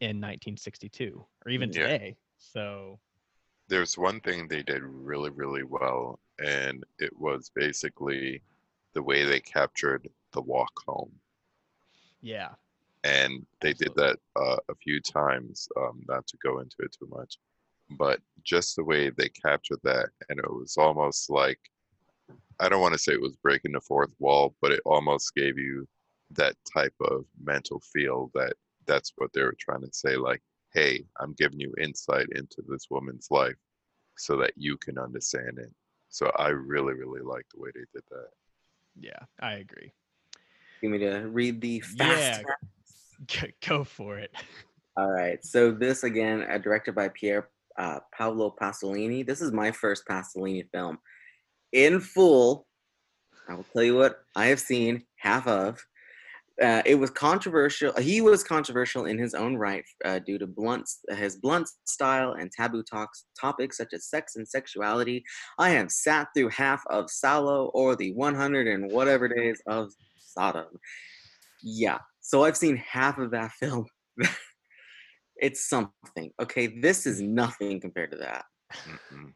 [0.00, 1.70] in 1962 or even Yeah.
[1.70, 2.16] today.
[2.38, 3.00] So
[3.68, 8.42] There's one thing they did really, really well, and it was basically
[8.92, 11.20] the way they captured the walk home.
[12.20, 12.54] yeah,
[13.04, 15.68] and they did that uh, a few times.
[15.76, 17.38] Um, not to go into it too much,
[17.90, 21.60] but just the way they captured that, and it was almost like
[22.60, 25.58] I don't want to say it was breaking the fourth wall, but it almost gave
[25.58, 25.88] you
[26.32, 28.52] that type of mental feel that
[28.86, 30.16] that's what they were trying to say.
[30.16, 30.42] Like,
[30.74, 33.56] hey, I'm giving you insight into this woman's life
[34.16, 35.72] so that you can understand it.
[36.10, 38.28] So I really, really like the way they did that.
[39.00, 39.92] yeah, I agree.
[40.82, 42.44] You want me to read the fast
[43.26, 44.32] G- Go for it.
[44.96, 45.44] All right.
[45.44, 49.26] So this again, uh, directed by Pierre uh, Paolo Pasolini.
[49.26, 50.98] This is my first Pasolini film,
[51.72, 52.66] in full.
[53.48, 55.84] I will tell you what I have seen half of.
[56.62, 57.92] Uh, it was controversial.
[57.94, 62.52] He was controversial in his own right uh, due to blunt his blunt style and
[62.52, 65.24] taboo talks topics such as sex and sexuality.
[65.58, 70.66] I have sat through half of Salo or the 100 and whatever days of Sodom.
[71.62, 73.86] Yeah, so I've seen half of that film
[75.40, 76.30] it's something.
[76.40, 78.44] Okay, this is nothing compared to that.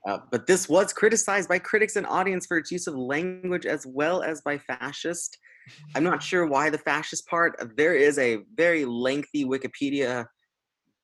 [0.07, 3.87] Uh, but this was criticized by critics and audience for its use of language as
[3.87, 5.38] well as by fascist.
[5.94, 7.57] I'm not sure why the fascist part.
[7.61, 10.27] uh, There is a very lengthy Wikipedia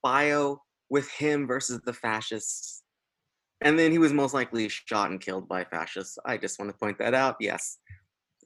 [0.02, 2.82] bio with him versus the fascists.
[3.62, 6.18] And then he was most likely shot and killed by fascists.
[6.24, 7.36] I just want to point that out.
[7.40, 7.78] Yes.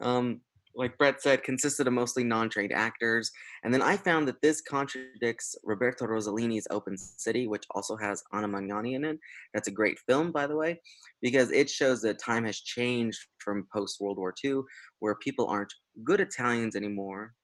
[0.01, 0.41] Um,
[0.77, 3.31] like Brett said, consisted of mostly non trained actors.
[3.63, 8.49] And then I found that this contradicts Roberto Rossellini's Open City, which also has Anna
[8.49, 9.19] Magnani in it.
[9.53, 10.81] That's a great film, by the way,
[11.23, 14.63] because it shows that time has changed from post World War II,
[14.99, 17.35] where people aren't good Italians anymore,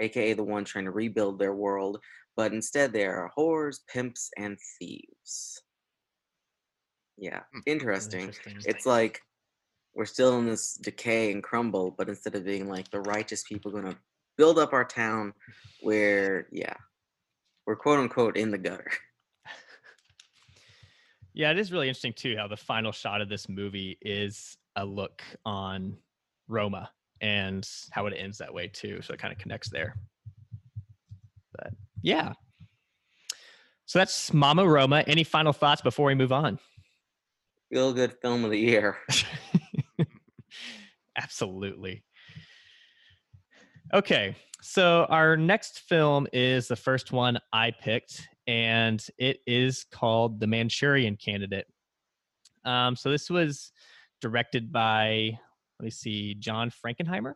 [0.00, 1.98] aka the ones trying to rebuild their world,
[2.36, 5.62] but instead they are whores, pimps, and thieves.
[7.16, 7.60] Yeah, Hmm.
[7.66, 8.20] interesting.
[8.20, 8.56] Interesting.
[8.64, 9.20] It's like
[10.00, 13.70] we're still in this decay and crumble, but instead of being like the righteous people
[13.70, 13.94] gonna
[14.38, 15.34] build up our town,
[15.82, 16.72] where yeah,
[17.66, 18.90] we're quote unquote in the gutter.
[21.34, 24.84] Yeah, it is really interesting too how the final shot of this movie is a
[24.84, 25.96] look on
[26.48, 29.02] Roma and how it ends that way too.
[29.02, 29.94] So it kind of connects there.
[31.52, 32.32] But yeah.
[33.84, 35.04] So that's Mama Roma.
[35.06, 36.58] Any final thoughts before we move on?
[37.70, 38.96] Feel good film of the year.
[41.20, 42.04] Absolutely.
[43.92, 50.40] Okay, so our next film is the first one I picked, and it is called
[50.40, 51.66] The Manchurian Candidate.
[52.64, 53.72] Um, so this was
[54.20, 55.38] directed by,
[55.78, 57.34] let me see, John Frankenheimer.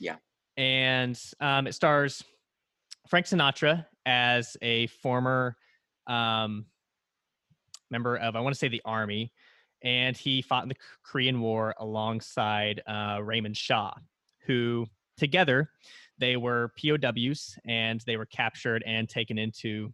[0.00, 0.16] Yeah.
[0.56, 2.24] And um, it stars
[3.08, 5.56] Frank Sinatra as a former
[6.06, 6.66] um,
[7.90, 9.32] member of, I want to say, the Army,
[9.82, 13.92] and he fought in the Korean War alongside uh, Raymond Shaw,
[14.46, 15.70] who together
[16.18, 19.92] they were POWs and they were captured and taken into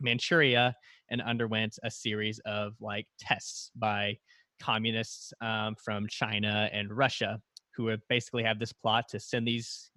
[0.00, 0.74] Manchuria
[1.10, 4.16] and underwent a series of like tests by
[4.60, 7.40] communists um, from China and Russia
[7.74, 9.90] who would basically have this plot to send these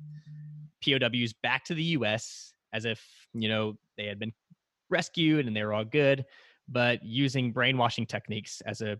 [0.84, 3.02] POWs back to the US as if,
[3.34, 4.34] you know, they had been
[4.90, 6.26] rescued and they were all good,
[6.68, 9.00] but using brainwashing techniques as a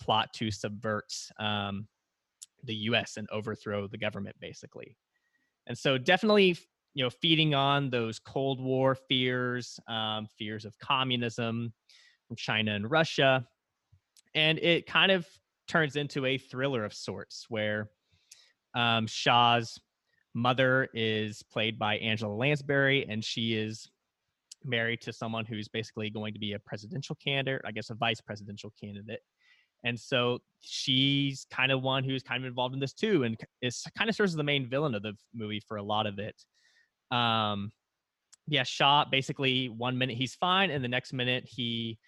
[0.00, 1.86] plot to subvert um,
[2.64, 4.96] the US and overthrow the government, basically.
[5.66, 6.56] And so, definitely,
[6.94, 11.72] you know, feeding on those Cold War fears, um, fears of communism
[12.26, 13.46] from China and Russia.
[14.34, 15.26] And it kind of
[15.68, 17.90] turns into a thriller of sorts where
[18.74, 19.78] um, Shaw's
[20.34, 23.90] mother is played by Angela Lansbury, and she is
[24.64, 28.20] married to someone who's basically going to be a presidential candidate, I guess a vice
[28.20, 29.20] presidential candidate.
[29.84, 33.84] And so she's kind of one who's kind of involved in this too, and is
[33.96, 36.44] kind of serves as the main villain of the movie for a lot of it.
[37.10, 37.72] Um,
[38.46, 41.98] yeah, Shaw basically one minute he's fine, and the next minute he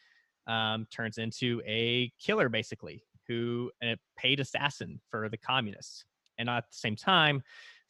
[0.46, 6.04] um, turns into a killer, basically, who a paid assassin for the communists.
[6.38, 7.42] And at the same time,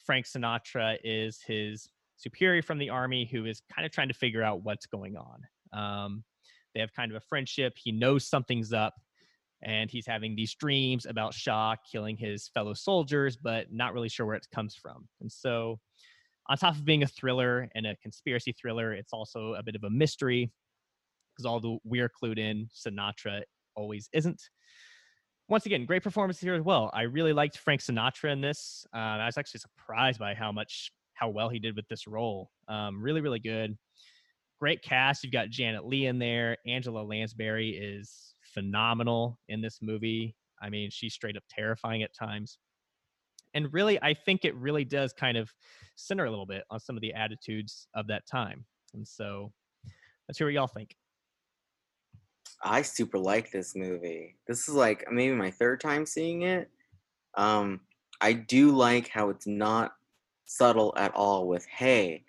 [0.05, 4.43] Frank Sinatra is his superior from the army who is kind of trying to figure
[4.43, 5.41] out what's going on.
[5.73, 6.25] Um,
[6.75, 7.75] they have kind of a friendship.
[7.77, 8.95] He knows something's up,
[9.63, 14.27] and he's having these dreams about Shaw killing his fellow soldiers, but not really sure
[14.27, 15.07] where it comes from.
[15.21, 15.79] And so,
[16.49, 19.85] on top of being a thriller and a conspiracy thriller, it's also a bit of
[19.85, 20.51] a mystery
[21.41, 23.43] because although we're clued in, Sinatra
[23.77, 24.43] always isn't.
[25.49, 26.91] Once again, great performance here as well.
[26.95, 28.87] I really liked Frank Sinatra in this.
[28.95, 32.51] Uh, I was actually surprised by how much how well he did with this role.
[32.69, 33.77] Um, really, really good.
[34.61, 35.25] Great cast.
[35.25, 36.57] You've got Janet Leigh in there.
[36.67, 40.35] Angela Lansbury is phenomenal in this movie.
[40.63, 42.59] I mean, she's straight up terrifying at times.
[43.55, 45.51] And really, I think it really does kind of
[45.97, 48.65] center a little bit on some of the attitudes of that time.
[48.95, 49.53] And so
[50.29, 50.95] let's hear what y'all think.
[52.63, 54.37] I super like this movie.
[54.47, 56.71] This is like maybe my third time seeing it.
[57.35, 57.81] Um,
[58.21, 59.93] I do like how it's not
[60.45, 62.25] subtle at all with, hey,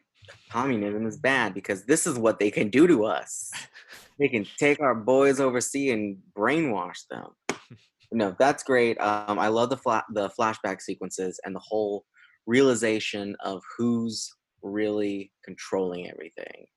[0.50, 3.52] communism is bad because this is what they can do to us.
[4.22, 7.30] they can take our boys overseas and brainwash them.
[8.12, 9.00] no, that's great.
[9.02, 12.06] Um, I love the fla- the flashback sequences and the whole
[12.46, 14.32] realization of who's
[14.62, 16.68] really controlling everything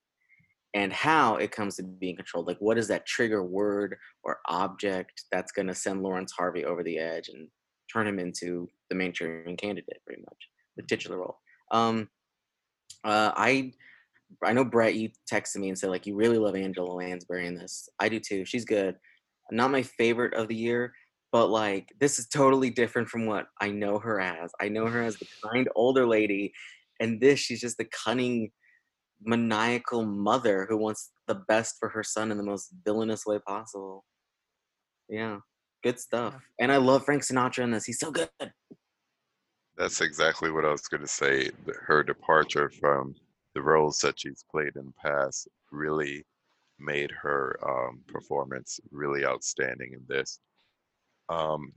[0.73, 2.47] and how it comes to being controlled.
[2.47, 6.83] Like, what is that trigger word or object that's going to send Laurence Harvey over
[6.83, 7.47] the edge and
[7.93, 11.37] turn him into the Manchurian candidate, pretty much, the titular role.
[11.71, 12.09] Um,
[13.03, 13.71] uh, I
[14.43, 17.55] I know Brett, you texted me and said like you really love Angela Lansbury in
[17.55, 17.87] this.
[17.99, 18.45] I do too.
[18.45, 18.95] She's good.
[19.51, 20.93] Not my favorite of the year,
[21.31, 24.51] but like this is totally different from what I know her as.
[24.61, 26.51] I know her as the kind older lady,
[26.99, 28.51] and this she's just the cunning
[29.21, 34.03] maniacal mother who wants the best for her son in the most villainous way possible.
[35.09, 35.37] Yeah,
[35.83, 36.35] good stuff.
[36.59, 37.85] And I love Frank Sinatra in this.
[37.85, 38.29] He's so good.
[39.77, 41.51] That's exactly what I was going to say.
[41.85, 43.13] Her departure from
[43.55, 46.25] the roles that she's played in the past really
[46.77, 50.39] made her um, performance really outstanding in this.
[51.29, 51.73] Um,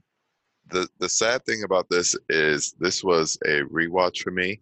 [0.69, 4.61] the the sad thing about this is this was a rewatch for me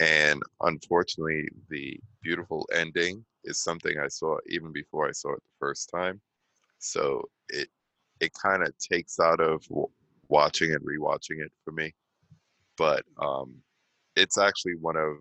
[0.00, 5.58] and unfortunately, the beautiful ending is something I saw even before I saw it the
[5.58, 6.20] first time.
[6.78, 7.68] So it
[8.20, 9.62] it kind of takes out of
[10.28, 11.94] watching and rewatching it for me.
[12.78, 13.56] But um,
[14.16, 15.18] it's actually one of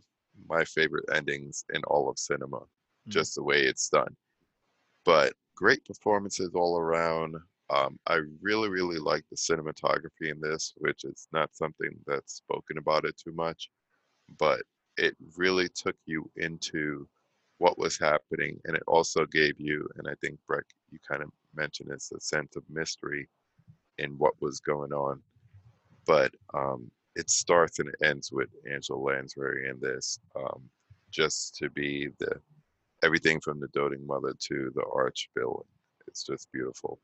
[0.47, 3.11] my favorite endings in all of cinema, mm-hmm.
[3.11, 4.15] just the way it's done.
[5.05, 7.35] But great performances all around.
[7.69, 12.77] Um, I really, really like the cinematography in this, which is not something that's spoken
[12.77, 13.69] about it too much
[14.37, 14.61] but
[14.97, 17.07] it really took you into
[17.57, 21.29] what was happening and it also gave you and i think breck you kind of
[21.55, 23.27] mentioned this a sense of mystery
[23.97, 25.21] in what was going on
[26.05, 30.61] but um, it starts and it ends with angela lansbury in this um,
[31.11, 32.31] just to be the
[33.03, 35.67] everything from the doting mother to the arch villain
[36.07, 36.99] it's just beautiful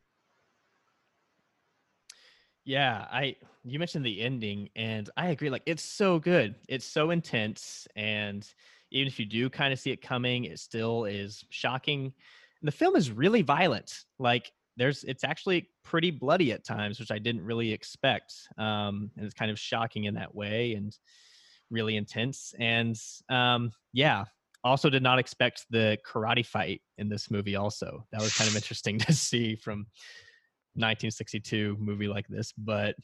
[2.66, 6.56] yeah, I you mentioned the ending and I agree like it's so good.
[6.68, 8.48] It's so intense and
[8.92, 12.06] even if you do kind of see it coming, it still is shocking.
[12.06, 14.06] And the film is really violent.
[14.18, 18.34] Like there's it's actually pretty bloody at times, which I didn't really expect.
[18.58, 20.96] Um and it's kind of shocking in that way and
[21.72, 22.96] really intense and
[23.30, 24.26] um yeah,
[24.64, 28.06] also did not expect the karate fight in this movie also.
[28.12, 29.86] That was kind of interesting to see from
[30.74, 32.96] 1962 movie like this, but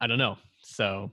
[0.00, 0.36] I don't know.
[0.62, 1.10] So,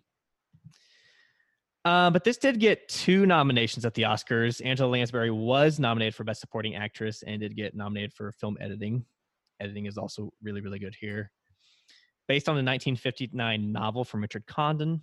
[1.87, 4.61] uh, but this did get two nominations at the Oscars.
[4.65, 9.05] Angela Lansbury was nominated for Best Supporting Actress and did get nominated for film editing.
[9.61, 11.31] Editing is also really, really good here.
[12.27, 15.01] Based on the 1959 novel from Richard Condon,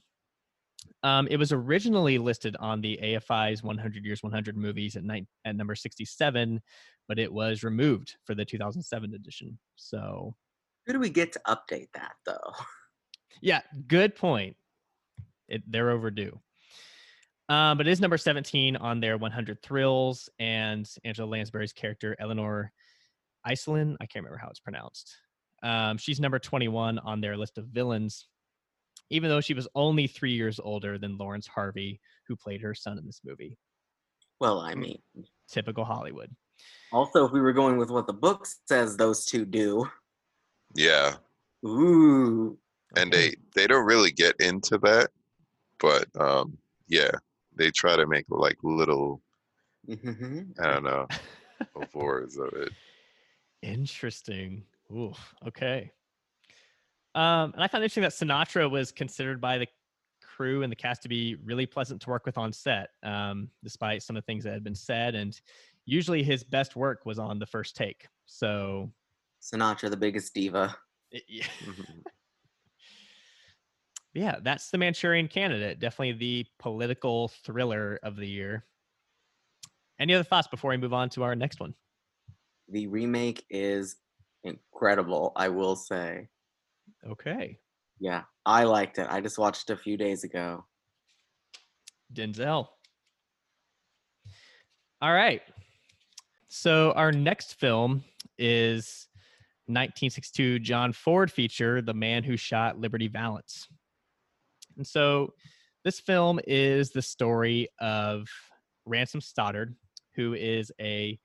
[1.02, 5.56] um, it was originally listed on the AFI's 100 Years 100 movies at, night, at
[5.56, 6.60] number 67,
[7.08, 9.58] but it was removed for the 2007 edition.
[9.76, 10.36] So,
[10.84, 12.52] who do we get to update that though?
[13.40, 14.56] Yeah, good point.
[15.48, 16.38] It, they're overdue.
[17.48, 22.72] Um, but it is number 17 on their 100 Thrills, and Angela Lansbury's character, Eleanor
[23.46, 25.14] Iselin, I can't remember how it's pronounced.
[25.62, 28.28] Um, she's number 21 on their list of villains,
[29.10, 32.98] even though she was only three years older than Laurence Harvey, who played her son
[32.98, 33.58] in this movie.
[34.40, 34.98] Well, I mean,
[35.48, 36.34] typical Hollywood.
[36.92, 39.88] Also, if we were going with what the book says those two do.
[40.74, 41.14] Yeah.
[41.64, 42.58] Ooh.
[42.96, 45.10] And they they don't really get into that,
[45.80, 47.10] but um yeah,
[47.56, 49.20] they try to make like little
[49.88, 50.58] Mm-hmm.
[50.62, 51.06] I don't know
[51.76, 52.70] awards of it.
[53.62, 54.64] Interesting.
[54.90, 55.12] Ooh,
[55.46, 55.90] okay.
[57.14, 59.66] Um, and I found interesting that Sinatra was considered by the
[60.22, 64.02] crew and the cast to be really pleasant to work with on set, um, despite
[64.02, 65.14] some of the things that had been said.
[65.14, 65.38] And
[65.84, 68.08] usually his best work was on the first take.
[68.26, 68.90] So
[69.42, 70.74] Sinatra, the biggest diva.
[71.10, 71.46] it- yeah.
[74.14, 75.80] Yeah, that's the Manchurian Candidate.
[75.80, 78.64] Definitely the political thriller of the year.
[79.98, 81.74] Any other thoughts before we move on to our next one?
[82.68, 83.96] The remake is
[84.44, 86.28] incredible, I will say.
[87.06, 87.58] Okay.
[87.98, 89.08] Yeah, I liked it.
[89.10, 90.64] I just watched it a few days ago.
[92.12, 92.68] Denzel.
[95.02, 95.42] All right.
[96.48, 98.04] So our next film
[98.38, 99.08] is
[99.66, 103.68] 1962 John Ford feature, The Man Who Shot Liberty Valance.
[104.76, 105.34] And so
[105.84, 108.28] this film is the story of
[108.86, 109.74] Ransom Stoddard,
[110.14, 111.18] who is a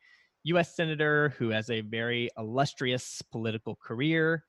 [0.45, 0.75] U.S.
[0.75, 4.43] senator who has a very illustrious political career,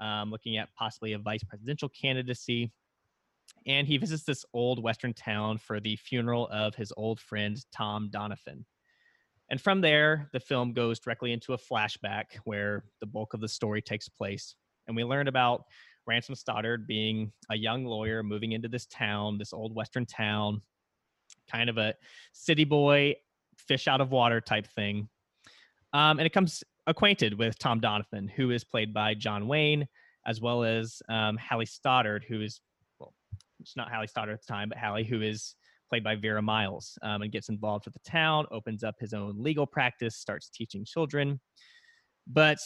[0.00, 2.72] um, looking at possibly a vice presidential candidacy
[3.66, 8.10] and he visits this old western town for the funeral of his old friend Tom
[8.10, 8.64] Doniphon.
[9.50, 13.48] And from there, the film goes directly into a flashback where the bulk of the
[13.48, 14.54] story takes place.
[14.86, 15.64] And we learn about
[16.10, 20.60] Ransom Stoddard being a young lawyer moving into this town, this old western town,
[21.50, 21.94] kind of a
[22.32, 23.14] city boy,
[23.56, 25.08] fish out of water type thing.
[25.92, 29.86] Um, and it comes acquainted with Tom Doniphon, who is played by John Wayne,
[30.26, 32.60] as well as um, Hallie Stoddard, who is
[32.98, 33.14] well,
[33.60, 35.54] it's not Hallie Stoddard at the time, but Hallie, who is
[35.88, 39.34] played by Vera Miles, um, and gets involved with the town, opens up his own
[39.40, 41.38] legal practice, starts teaching children.
[42.26, 42.58] But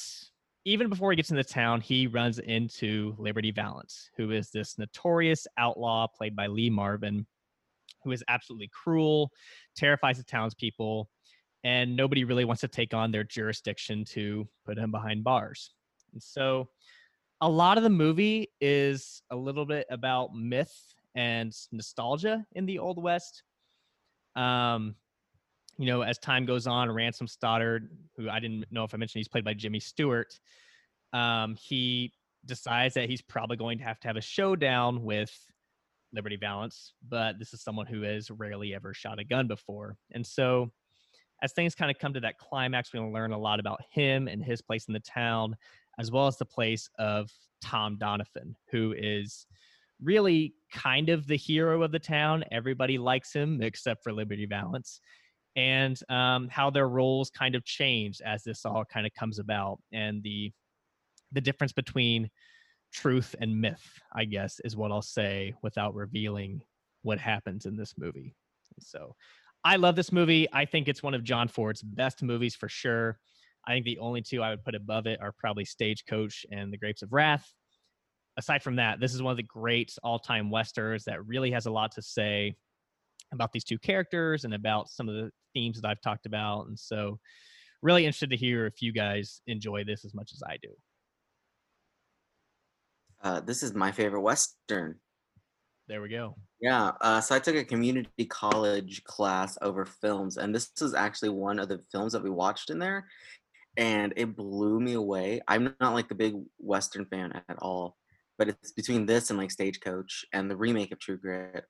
[0.64, 5.46] even before he gets into town, he runs into Liberty Valance, who is this notorious
[5.58, 7.26] outlaw played by Lee Marvin,
[8.02, 9.30] who is absolutely cruel,
[9.76, 11.08] terrifies the townspeople,
[11.64, 15.70] and nobody really wants to take on their jurisdiction to put him behind bars.
[16.12, 16.68] And so
[17.40, 22.78] a lot of the movie is a little bit about myth and nostalgia in the
[22.78, 23.42] old west
[24.34, 24.96] um
[25.78, 29.20] you know as time goes on ransom stoddard who i didn't know if i mentioned
[29.20, 30.38] he's played by jimmy stewart
[31.12, 32.12] um he
[32.44, 35.32] decides that he's probably going to have to have a showdown with
[36.12, 40.24] liberty valance but this is someone who has rarely ever shot a gun before and
[40.26, 40.70] so
[41.42, 44.44] as things kind of come to that climax to learn a lot about him and
[44.44, 45.56] his place in the town
[45.98, 47.30] as well as the place of
[47.62, 49.46] Tom Doniphon, who is
[50.02, 52.44] really kind of the hero of the town.
[52.50, 55.00] Everybody likes him except for Liberty Valance,
[55.56, 59.78] and um, how their roles kind of change as this all kind of comes about,
[59.92, 60.52] and the
[61.32, 62.30] the difference between
[62.92, 63.82] truth and myth,
[64.14, 66.62] I guess, is what I'll say without revealing
[67.02, 68.34] what happens in this movie.
[68.78, 69.14] So,
[69.64, 70.46] I love this movie.
[70.52, 73.18] I think it's one of John Ford's best movies for sure.
[73.66, 76.76] I think the only two I would put above it are probably Stagecoach and The
[76.76, 77.50] Grapes of Wrath.
[78.36, 81.66] Aside from that, this is one of the great all time Westerns that really has
[81.66, 82.56] a lot to say
[83.32, 86.66] about these two characters and about some of the themes that I've talked about.
[86.66, 87.18] And so,
[87.82, 90.70] really interested to hear if you guys enjoy this as much as I do.
[93.22, 94.96] Uh, this is my favorite Western.
[95.88, 96.36] There we go.
[96.60, 101.28] Yeah, uh, so I took a community college class over films, and this was actually
[101.28, 103.06] one of the films that we watched in there,
[103.76, 105.40] and it blew me away.
[105.46, 107.96] I'm not like the big Western fan at all,
[108.38, 111.64] but it's between this and like Stagecoach and the remake of True Grit.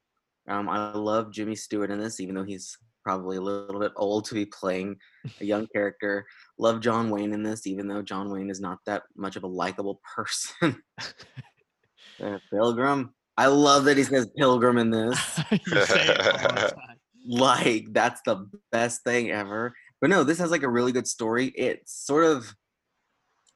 [0.48, 4.24] Um, I love Jimmy Stewart in this, even though he's probably a little bit old
[4.26, 4.96] to be playing
[5.40, 6.26] a young character.
[6.58, 9.48] Love John Wayne in this, even though John Wayne is not that much of a
[9.48, 10.82] likable person.
[12.22, 13.12] Uh, Pilgrim.
[13.36, 15.40] I love that he says Pilgrim in this.
[15.50, 16.96] You say it all the time.
[17.26, 19.74] like that's the best thing ever.
[20.00, 21.46] But no, this has like a really good story.
[21.56, 22.54] It's sort of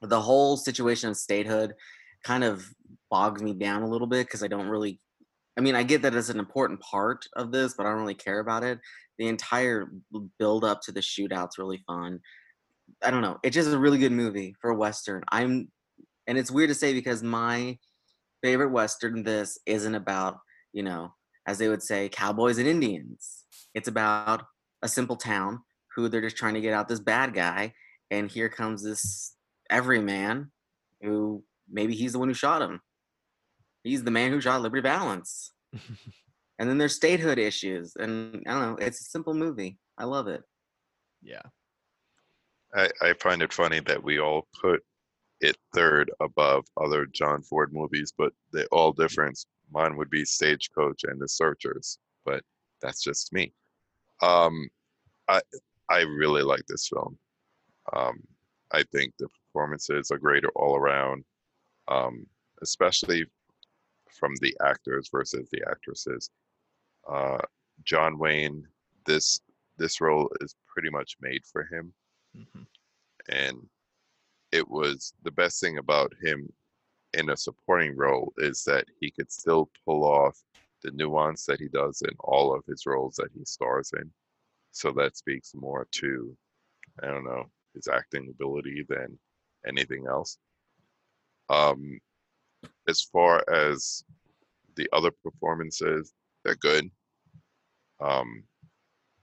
[0.03, 1.74] the whole situation of statehood
[2.24, 2.66] kind of
[3.11, 4.99] bogs me down a little bit because I don't really
[5.59, 8.15] I mean, I get that it's an important part of this, but I don't really
[8.15, 8.79] care about it.
[9.19, 9.91] The entire
[10.39, 12.21] build up to the shootout's really fun.
[13.03, 13.39] I don't know.
[13.43, 15.25] It's just a really good movie for western.
[15.31, 15.69] I'm
[16.29, 17.77] and it's weird to say because my
[18.43, 20.39] favorite western this isn't about,
[20.73, 21.13] you know,
[21.47, 23.45] as they would say, cowboys and Indians.
[23.75, 24.45] It's about
[24.83, 25.61] a simple town
[25.97, 27.75] who they're just trying to get out this bad guy,
[28.13, 29.35] and here comes this
[29.71, 30.53] everyman
[31.03, 32.81] who maybe he's the one who shot him.
[33.85, 35.53] He's the man who shot Liberty Valance.
[36.59, 38.76] And then there's statehood issues, and I don't know.
[38.85, 39.79] It's a simple movie.
[39.97, 40.43] I love it.
[41.22, 41.43] yeah.
[42.74, 44.83] I, I find it funny that we all put
[45.41, 49.39] it third above other John Ford movies, but they all different.
[49.70, 52.43] Mine would be Stagecoach and The Searchers, but
[52.83, 53.53] that's just me.
[54.20, 54.68] Um,
[55.29, 55.41] I
[55.89, 57.16] I really like this film.
[57.97, 58.20] Um,
[58.72, 61.24] I think the performances are great all around,
[61.87, 62.26] um,
[62.62, 63.24] especially
[64.19, 66.31] from the actors versus the actresses.
[67.09, 67.39] Uh,
[67.85, 68.66] John Wayne,
[69.07, 69.41] this
[69.79, 71.93] this role is pretty much made for him
[72.37, 72.66] Mhm.
[73.29, 73.69] and
[74.53, 76.53] it was the best thing about him
[77.14, 80.37] in a supporting role is that he could still pull off
[80.83, 84.12] the nuance that he does in all of his roles that he stars in
[84.73, 86.37] so that speaks more to
[87.03, 87.45] i don't know
[87.75, 89.19] his acting ability than
[89.66, 90.39] anything else
[91.51, 91.99] um
[92.89, 94.05] as far as
[94.77, 96.13] the other performances
[96.45, 96.91] they're good
[98.01, 98.43] um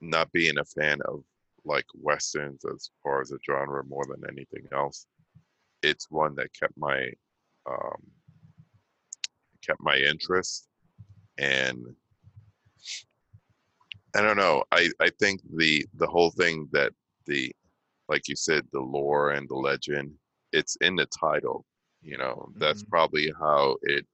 [0.02, 1.24] not being a fan of
[1.66, 5.08] like westerns as far as a genre more than anything else.
[5.82, 7.10] It's one that kept my
[7.70, 8.02] um,
[9.66, 10.68] kept my interest,
[11.38, 11.84] and
[14.16, 14.64] I don't know.
[14.72, 16.94] I I think the the whole thing that
[17.26, 17.52] the
[18.08, 20.14] like you said the lore and the legend
[20.54, 21.66] it's in the title.
[22.06, 22.90] You know that's Mhm.
[22.90, 24.06] probably how it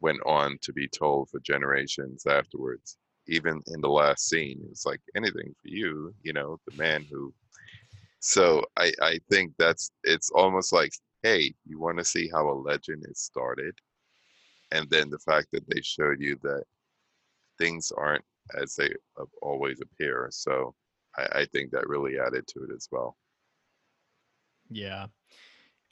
[0.00, 5.00] went on to be told for generations afterwards even in the last scene it's like
[5.16, 7.34] anything for you you know the man who
[8.20, 10.92] so i i think that's it's almost like
[11.22, 13.76] hey you want to see how a legend is started
[14.72, 16.64] and then the fact that they showed you that
[17.58, 18.24] things aren't
[18.56, 18.90] as they
[19.42, 20.74] always appear so
[21.16, 23.16] i, I think that really added to it as well
[24.70, 25.06] Yeah.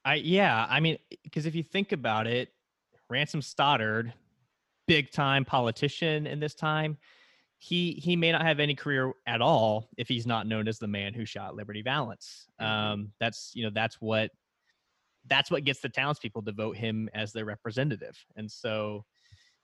[0.05, 2.53] I yeah, I mean, because if you think about it,
[3.09, 4.13] Ransom Stoddard,
[4.87, 6.99] big time politician in this time,
[7.59, 10.89] he he may not have any career at all if he's not known as the
[10.89, 12.49] man who shot Liberty Valance.
[12.61, 12.67] Mhm.
[12.67, 14.31] Um, that's you know that's what
[15.27, 19.05] that's what gets the townspeople to vote him as their representative, and so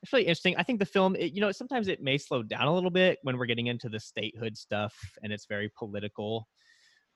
[0.03, 0.57] it's really interesting.
[0.57, 3.19] I think the film, it, you know, sometimes it may slow down a little bit
[3.23, 6.49] when we're getting into the statehood stuff and it's very political,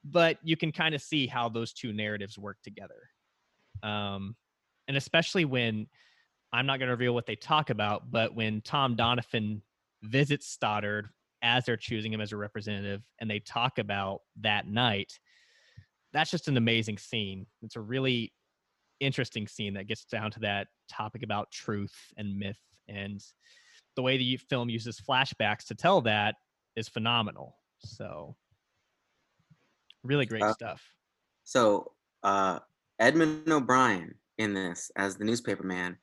[0.05, 3.11] but you can kind of see how those two narratives work together.
[3.83, 4.37] Um,
[4.89, 5.87] and especially when
[6.53, 9.63] I'm not going to reveal what they talk about, but when Tom Doniphon
[10.03, 11.09] visits Stoddard
[11.43, 15.19] as they're choosing him as a representative and they talk about that night,
[16.13, 17.47] that's just an amazing scene.
[17.63, 18.33] It's a really
[19.01, 23.25] interesting scene that gets down to that topic about truth and myth and
[23.97, 26.37] the way the film uses flashbacks to tell that
[26.77, 28.37] is phenomenal so
[30.05, 30.83] really great Uh, stuff
[31.45, 31.93] So
[32.23, 32.61] uh,
[32.99, 35.97] Edmund O'Brien in this as the newspaper man,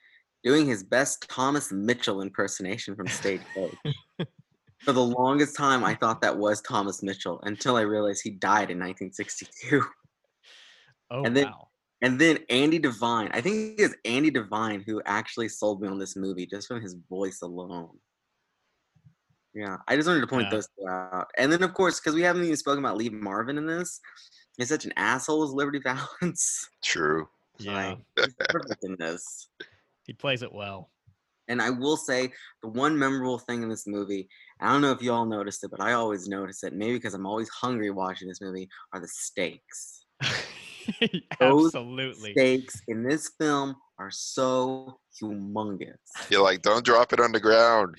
[0.44, 3.76] doing his best Thomas Mitchell impersonation from Stagecoach.
[4.86, 8.72] For the longest time, I thought that was Thomas Mitchell until I realized he died
[8.72, 9.84] in 1962.
[11.12, 11.68] oh and then- wow
[12.02, 16.00] And then Andy Devine, I think it is Andy Devine who actually sold me on
[16.00, 18.00] this movie just from his voice alone.
[19.54, 20.58] Yeah, I just wanted to point Yeah.
[20.58, 21.28] those two out.
[21.38, 24.00] And then, of course, because we haven't even spoken about Lee Marvin in this,
[24.58, 26.70] he's such an asshole as Liberty Valance.
[26.84, 27.28] true
[27.58, 29.50] yeah Like, perfect in this.
[30.06, 30.92] he plays it well
[31.50, 32.32] And I will say
[32.62, 34.30] the one memorable thing in this movie,
[34.62, 37.16] I don't know if you all noticed it, but I always notice it, maybe because
[37.16, 40.06] I'm always hungry watching this movie, are the stakes.
[41.40, 45.98] Those absolutely Stakes in this film are so humongous.
[46.30, 47.96] you're like don't drop it on the ground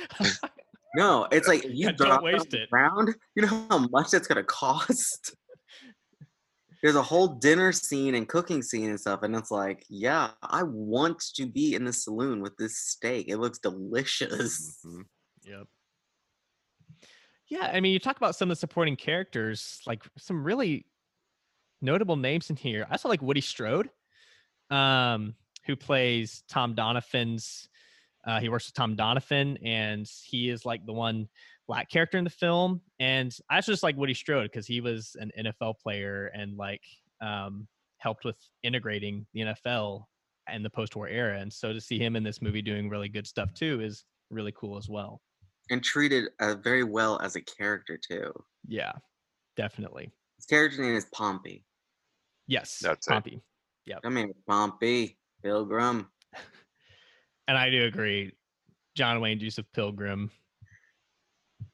[0.97, 2.71] No, it's like you Yeah, don't drop on waste the it.
[2.71, 5.35] ground, you know how much that's gonna cost.
[6.83, 10.63] There's a whole dinner scene and cooking scene and stuff, and it's like, yeah, I
[10.63, 13.29] want to be in the saloon with this steak.
[13.29, 14.79] It looks delicious.
[14.87, 15.03] Mhm.
[15.45, 15.67] Yep.
[17.49, 20.87] Yeah, I mean, you talk about some of the supporting characters, like some really
[21.83, 22.87] notable names in here.
[22.89, 23.91] I saw like Woody Strode,
[24.71, 25.35] um,
[25.67, 27.69] who plays Tom Doniphon's.
[28.31, 31.27] Uh, he works with Tom Doniphon, and he is like the one
[31.67, 32.81] black character in the film.
[33.01, 36.83] And I just like Woody Strode because he was an NFL player and like
[37.21, 37.67] um,
[37.99, 40.05] helped with integrating the NFL
[40.53, 41.41] in the post-war era.
[41.41, 44.53] And so to see him in this movie doing really good stuff too is really
[44.53, 45.21] cool as well.
[45.71, 48.33] And treated uh, very well as a character too.
[48.65, 48.93] Yeah,
[49.57, 50.13] definitely.
[50.37, 51.65] His character name is Pompey.
[52.47, 53.11] Yes, That's it.
[53.11, 53.43] Pompey.
[54.05, 56.09] I mean, Pompey, Pilgrim.
[57.51, 58.31] And I do agree.
[58.95, 60.31] John Wayne Joseph Pilgrim.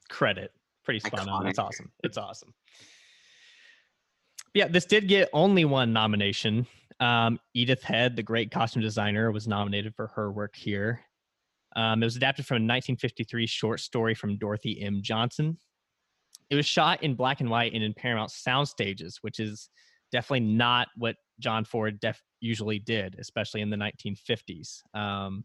[0.09, 0.51] Credit.
[0.87, 1.47] Pretty spot on.
[1.47, 1.93] It's awesome.
[2.03, 2.55] It's awesome.
[4.55, 6.66] Yeah, this did get only one nomination.
[6.99, 11.03] Um, Edith Head, the great costume designer, was nominated for her work here.
[11.77, 15.01] Um, it was adapted from a 1953 short story from Dorothy M.
[15.03, 15.59] Johnson.
[16.49, 19.68] It was shot in black and white and in Paramount sound stages, which is
[20.11, 24.81] definitely not what John Ford def- usually did, especially in the 1950s.
[24.95, 25.45] Um,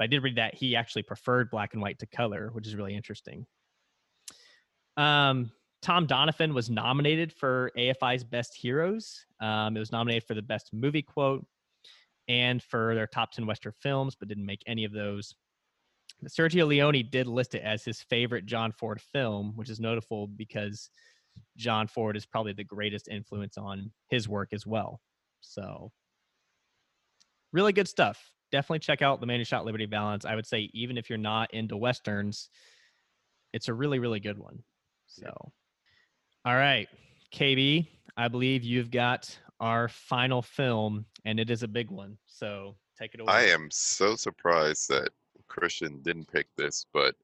[0.00, 2.74] but I did read that he actually preferred black and white to color, which is
[2.74, 3.44] really interesting.
[4.96, 9.26] Um, Tom Doniphon was nominated for AFI's Best Heroes.
[9.42, 11.46] Um, it was nominated for the Best Movie Quote
[12.28, 15.34] and for their top 10 Western films, but didn't make any of those.
[16.26, 20.88] Sergio Leone did list it as his favorite John Ford film, which is notable because
[21.58, 24.98] John Ford is probably the greatest influence on his work as well.
[25.42, 25.92] So,
[27.52, 28.32] really good stuff.
[28.52, 30.24] Definitely check out The Man Who Shot Liberty Valance.
[30.24, 32.48] I would say, even if you're not into Westerns,
[33.52, 34.62] it's a really, really good one.
[35.06, 35.52] So,
[36.44, 36.88] all right,
[37.32, 37.86] KB,
[38.16, 42.16] I believe you've got our final film, and it is a big one.
[42.26, 43.32] So, take it away.
[43.32, 45.10] I am so surprised that
[45.48, 47.14] Christian didn't pick this, but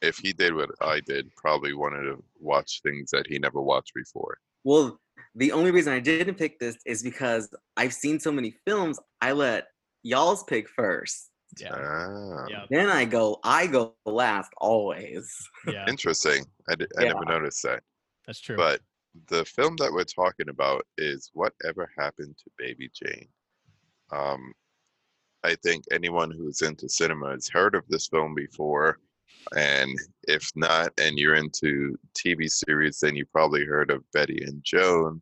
[0.00, 3.92] if he did what I did, probably wanted to watch things that he never watched
[3.94, 4.38] before.
[4.64, 4.98] Well,
[5.34, 8.98] the only reason I didn't pick this is because I've seen so many films.
[9.20, 9.66] I let
[10.04, 11.30] y'all's pick first.
[11.58, 11.74] Yeah.
[11.74, 12.64] Ah, Yeah.
[12.70, 13.40] Then I go.
[13.42, 15.34] I go last always.
[15.66, 15.86] Yeah.
[15.88, 16.44] interesting.
[16.68, 17.82] I, did, I never noticed that.
[18.26, 18.56] That's true.
[18.56, 18.80] But
[19.28, 23.28] the film that we're talking about is Whatever Happened to Baby Jane.
[24.12, 24.52] Um,
[25.44, 28.98] I think anyone who's into cinema has heard of this film before.
[29.56, 29.90] And
[30.26, 35.20] if not, and you're into TV series, then you probably heard of Bette and Joan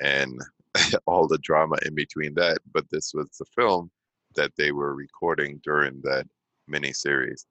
[0.00, 0.40] and
[1.06, 2.58] all the drama in between that.
[2.72, 3.90] But this was the film
[4.34, 6.26] that they were recording during that
[6.70, 7.46] miniseries.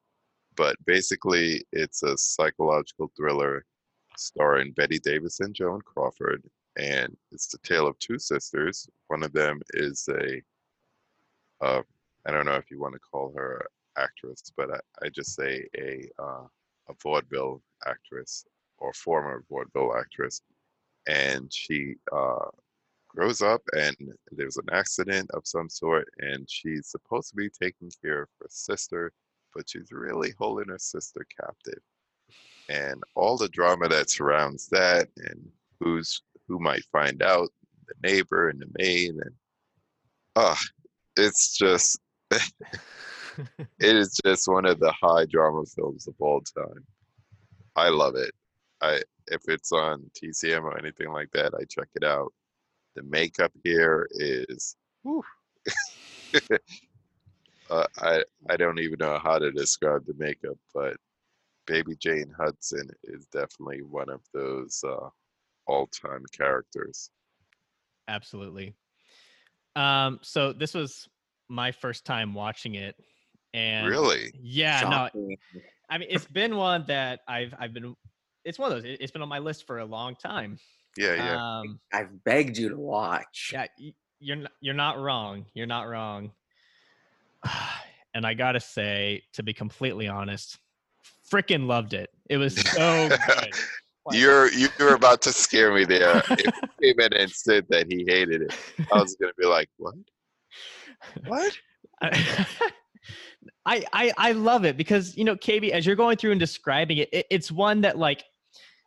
[0.55, 3.65] But basically, it's a psychological thriller
[4.17, 6.43] starring Bette Davis and Joan Crawford.
[6.77, 8.88] And it's the tale of two sisters.
[9.07, 10.41] One of them is a,
[11.65, 11.81] uh,
[12.25, 13.65] I don't know if you want to call her
[13.97, 16.47] actress, but I, I just say a uh,
[16.89, 18.45] a vaudeville actress
[18.77, 20.41] or former vaudeville actress.
[21.07, 22.49] And she uh,
[23.16, 23.95] grows up, and
[24.32, 28.47] there's an accident of some sort, and she's supposed to be taking care of her
[28.49, 29.11] sister,
[29.53, 31.82] but she's really holding her sister captive.
[32.70, 35.47] And all the drama that surrounds that and
[35.80, 37.49] who's who might find out
[37.88, 39.32] the neighbor and the maid and
[40.36, 40.59] ah
[41.18, 41.99] it's just
[42.32, 42.41] it
[43.80, 46.86] is just one of the high drama films of all time.
[47.76, 48.32] I love it.
[48.82, 52.34] I if it's on tcm or anything like that i check it out
[52.96, 54.76] the makeup here is
[57.70, 60.96] uh, i i don't even know how to describe the makeup but
[61.66, 65.10] Baby Jane Hudson is definitely one of those uh,
[65.68, 67.10] all-time characters.
[68.08, 68.76] Absolutely.
[69.76, 71.08] Um, so this was
[71.50, 72.96] my first time watching it,
[73.54, 74.32] and really?
[74.39, 75.38] yeah, no,
[75.89, 77.96] I mean it's been one that I've I've been.
[78.46, 78.98] It's one of those.
[79.00, 80.60] It's been on my list for a long time.
[80.98, 81.60] Yeah, yeah.
[81.60, 83.52] Um, I've begged you to watch.
[83.54, 83.66] yeah,
[84.20, 85.46] you're n- you're not wrong.
[85.54, 86.32] You're not wrong.
[88.16, 90.60] And I gotta say, to be completely honest,
[91.32, 92.12] freaking loved it.
[92.30, 93.18] It was so good.
[94.06, 96.22] Like- you're you were about to scare me there.
[96.30, 98.54] if you came in and said that he hated it,
[98.91, 99.96] I was gonna be like, "What?
[101.26, 101.58] What?"
[102.04, 102.46] I,
[103.66, 106.98] I I I love it because you know, KB, as you're going through and describing
[106.98, 108.24] it, it, it's one that like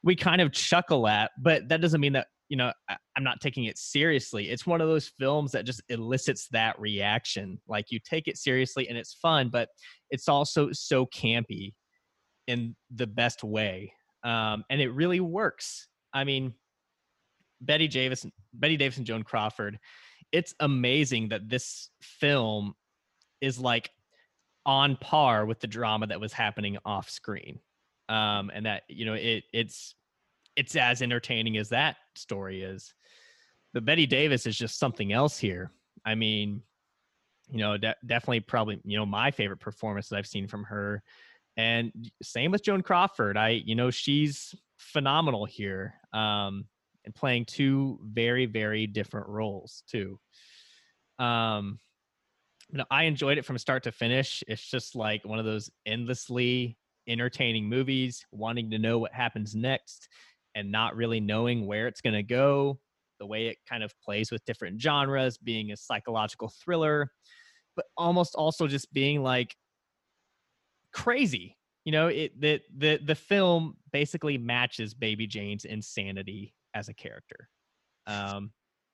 [0.06, 3.40] we kind of chuckle at, but that doesn't mean that you know I, I'm not
[3.40, 4.48] taking it seriously.
[4.48, 7.60] It's one of those films that just elicits that reaction.
[7.68, 9.68] Like you take it seriously and it's fun, but
[10.10, 11.74] it's also so campy
[12.46, 13.92] in the best way,
[14.22, 15.88] um, and it really works.
[16.14, 16.54] I mean,
[17.60, 19.78] Bette Davis, Bette Davis and Joan Crawford.
[20.30, 22.74] It's amazing that this film
[23.40, 23.90] is like
[24.64, 27.58] on par with the drama that was happening off screen.
[28.08, 29.94] Um, and that you know it it's
[30.54, 32.94] it's as entertaining as that story is.
[33.74, 35.70] But Bette Davis is just something else here.
[36.04, 36.62] I mean,
[37.50, 41.02] you know, de- definitely probably you know my favorite performance that I've seen from her.
[41.56, 41.92] And
[42.22, 43.36] same with Joan Crawford.
[43.36, 45.94] I you know she's phenomenal here.
[46.12, 46.66] Um,
[47.04, 50.18] and playing two very very different roles too.
[51.18, 51.78] Um,
[52.70, 54.42] you know, I enjoyed it from start to finish.
[54.48, 56.76] It's just like one of those endlessly
[57.08, 60.08] entertaining movies, wanting to know what happens next
[60.54, 62.78] and not really knowing where it's going to go.
[63.18, 67.10] The way it kind of plays with different genres, being a psychological thriller,
[67.74, 69.54] but almost also just being like
[70.92, 71.56] crazy.
[71.84, 77.48] You know, it the the the film basically matches Baby Jane's insanity as a character.
[78.06, 78.50] Um,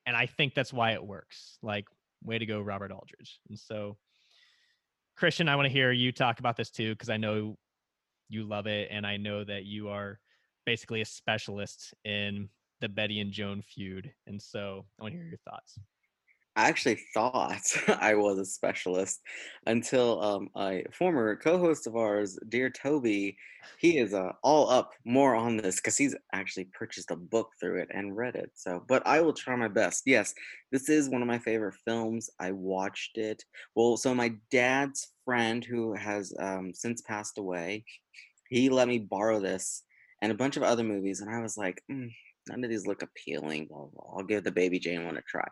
[0.06, 1.58] and I think that's why it works.
[1.62, 1.86] Like
[2.22, 3.40] way to go, Robert Aldrich.
[3.48, 3.96] And so,
[5.16, 7.56] Christian, I want to hear you talk about this too, because I know
[8.32, 10.18] you love it, and I know that you are
[10.64, 12.48] basically a specialist in
[12.80, 14.12] the Bette and Joan feud.
[14.26, 15.78] And so, I want to hear your thoughts.
[16.54, 19.20] I actually thought I was a specialist
[19.66, 23.36] until um, a former co-host of ours, dear Toby,
[23.78, 27.80] he is uh, all up more on this because he's actually purchased a book through
[27.80, 28.50] it and read it.
[28.54, 30.02] So, but I will try my best.
[30.04, 30.34] Yes,
[30.70, 32.28] this is one of my favorite films.
[32.38, 33.44] I watched it.
[33.74, 37.84] Well, so my dad's friend, who has um, since passed away,
[38.50, 39.84] he let me borrow this
[40.20, 42.08] and a bunch of other movies, and I was like, mm,
[42.48, 43.68] none of these look appealing.
[43.70, 45.48] Well, I'll give the Baby Jane one a try.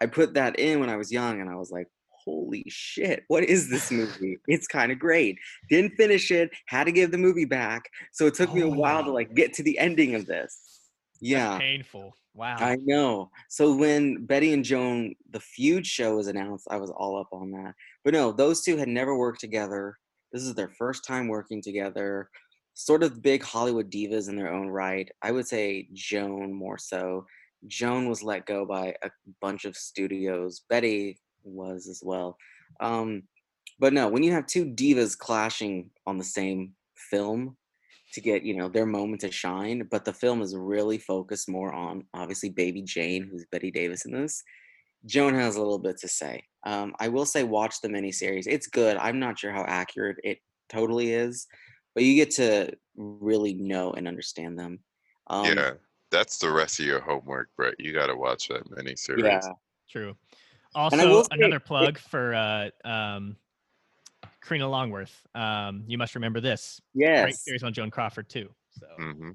[0.00, 1.86] I put that in when I was young and I was like,
[2.24, 4.38] holy shit, what is this movie?
[4.46, 5.38] it's kind of great.
[5.68, 7.82] Didn't finish it, had to give the movie back.
[8.12, 8.54] So it took oh.
[8.54, 10.80] me a oh, while to like get to the ending of this.
[11.20, 11.50] Yeah.
[11.50, 12.16] That's painful.
[12.34, 12.56] Wow.
[12.58, 13.30] I know.
[13.48, 17.50] So when Bette and Joan, the feud show was announced, I was all up on
[17.52, 17.74] that.
[18.04, 19.96] But no, those two had never worked together.
[20.32, 22.30] This is their first time working together.
[22.74, 25.10] Sort of big Hollywood divas in their own right.
[25.22, 27.26] I would say Joan more so.
[27.66, 30.62] Joan was let go by a bunch of studios.
[30.68, 32.36] Bette was as well.
[32.80, 33.24] Um,
[33.78, 37.56] but no, when you have two divas clashing on the same film
[38.12, 41.72] to get you know their moment to shine, but the film is really focused more
[41.72, 44.42] on obviously Baby Jane, who's Bette Davis in this.
[45.06, 46.44] Joan has a little bit to say.
[46.66, 48.46] Um, I will say, watch the miniseries.
[48.46, 48.98] It's good.
[48.98, 50.38] I'm not sure how accurate it
[50.68, 51.46] totally is,
[51.94, 54.80] but you get to really know and understand them.
[55.28, 55.72] Um, yeah
[56.10, 57.74] that's the rest of your homework, Brett.
[57.78, 59.24] You got to watch that miniseries.
[59.24, 59.40] Yeah,
[59.88, 60.16] true.
[60.74, 63.36] Also, another plug it, for uh, um,
[64.42, 65.26] Karina Longworth.
[65.34, 66.80] Um, you must remember this.
[66.94, 68.48] Yes, great series on Joan Crawford too.
[68.70, 69.30] So, mm-hmm.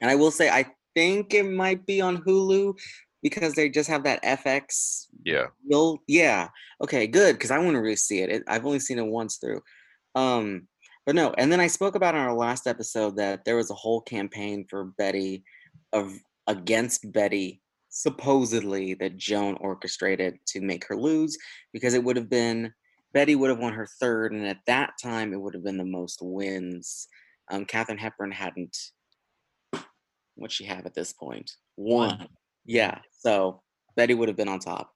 [0.00, 2.78] and I will say, I think it might be on Hulu
[3.22, 5.08] because they just have that FX.
[5.24, 5.46] Yeah.
[5.66, 6.48] Will yeah.
[6.82, 8.30] Okay, good because I want to really see it.
[8.30, 8.42] it.
[8.48, 9.60] I've only seen it once through.
[10.14, 10.66] Um,
[11.06, 13.74] but no, and then I spoke about in our last episode that there was a
[13.74, 15.42] whole campaign for Bette
[15.92, 16.12] of
[16.46, 21.36] against Bette supposedly that Joan orchestrated to make her lose
[21.72, 22.72] because it would have been
[23.12, 25.84] Bette would have won her third, and at that time it would have been the
[25.84, 27.08] most wins.
[27.50, 28.76] Um, Katharine Hepburn hadn't
[30.36, 32.28] what she have at this point one.
[32.64, 33.62] Yeah, so
[33.96, 34.92] Bette would have been on top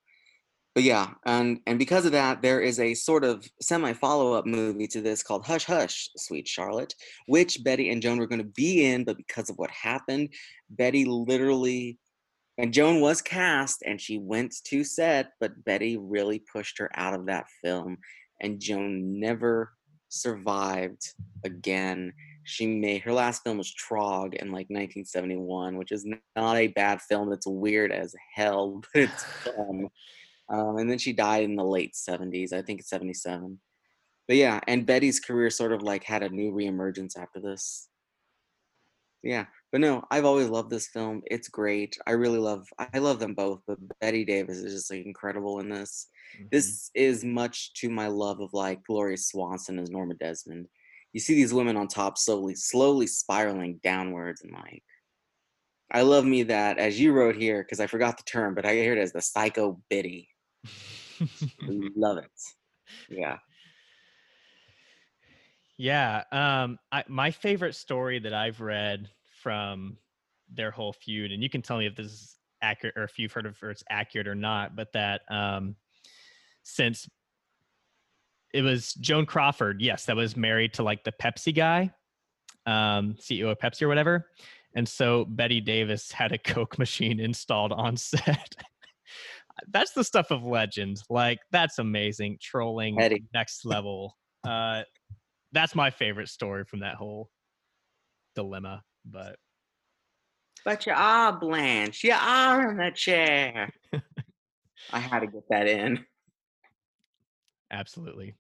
[0.74, 4.44] but yeah, and and because of that, there is a sort of semi follow up
[4.44, 6.94] movie to this called Hush Hush, Sweet Charlotte,
[7.26, 10.30] which Bette and Joan were going to be in, but because of what happened,
[10.70, 11.98] Bette literally
[12.58, 17.14] and Joan was cast and she went to set, but Bette really pushed her out
[17.14, 17.98] of that film,
[18.40, 19.72] and Joan never
[20.08, 21.14] survived
[21.44, 22.12] again.
[22.44, 26.06] She made her last film was Trog in like 1971, which is
[26.36, 27.32] not a bad film.
[27.32, 29.88] It's weird as hell, but it's fun.
[30.49, 33.59] Um, and then she died in the late 70s, I think it's 77.
[34.26, 37.88] But yeah, and Bette's career sort of like had a new reemergence after this.
[39.22, 41.22] Yeah, but no, I've always loved this film.
[41.26, 41.97] It's great.
[42.07, 45.70] I really love I love them both, but Bette Davis is just like incredible in
[45.70, 46.09] this.
[46.36, 46.47] Mm-hmm.
[46.53, 50.68] This is much to my love of like Gloria Swanson as Norma Desmond.
[51.14, 54.82] You see these women on top slowly, slowly spiraling downwards and like
[55.90, 58.74] I love me that as you wrote here, because I forgot the term, but I
[58.74, 60.28] hear it as the psycho biddy.
[61.96, 62.30] Love it.
[63.08, 63.38] Yeah.
[65.76, 66.22] Yeah.
[66.30, 69.10] Um, I, my favorite story that I've read
[69.42, 69.96] from
[70.52, 73.32] their whole feud, and you can tell me if this is accurate or if you've
[73.32, 75.76] heard of if it's accurate or not, but that um,
[76.62, 77.08] since
[78.52, 81.90] it was Joan Crawford, yes, that was married to like the Pepsi guy,
[82.66, 84.30] um, CEO of Pepsi or whatever.
[84.76, 88.54] And so Bette Davis had a Coke machine installed on set
[89.68, 91.00] that's the stuff of legend.
[91.11, 92.38] Like that's amazing.
[92.40, 93.24] Trolling Eddie.
[93.32, 94.16] next level.
[94.46, 94.82] Uh,
[95.52, 97.30] that's my favorite story from that whole
[98.34, 99.36] dilemma, but
[100.64, 102.02] But you are Blanche.
[102.05, 103.70] You are in a chair.
[104.92, 106.05] I had to get that in.
[107.70, 108.34] absolutely.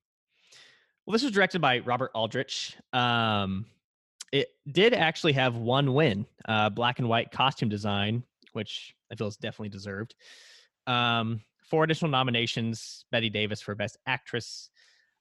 [1.06, 2.76] Well, this was directed by Robert Aldrich.
[2.92, 3.66] Um,
[4.32, 9.26] it did actually have one win, uh, black and white costume design, which I feel
[9.28, 10.14] is definitely deserved.
[10.86, 14.70] Um, four additional nominations: Bette Davis for Best Actress,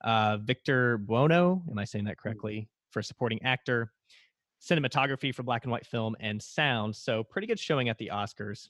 [0.03, 3.91] uh, Victor Buono, am I saying that correctly, for supporting actor,
[4.61, 6.95] cinematography for black and white film, and sound.
[6.95, 8.69] So pretty good showing at the Oscars.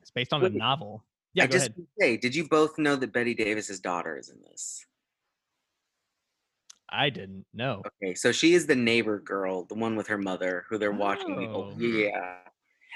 [0.00, 1.04] It's based on a novel.
[1.34, 1.86] Yeah, I go just ahead.
[2.00, 4.84] say, did you both know that Bette Davis's daughter is in this?
[6.92, 7.82] I didn't know.
[8.02, 11.36] Okay, so she is the neighbor girl, the one with her mother, who they're watching.
[11.36, 11.78] the whole- Oh.
[11.78, 12.38] Yeah.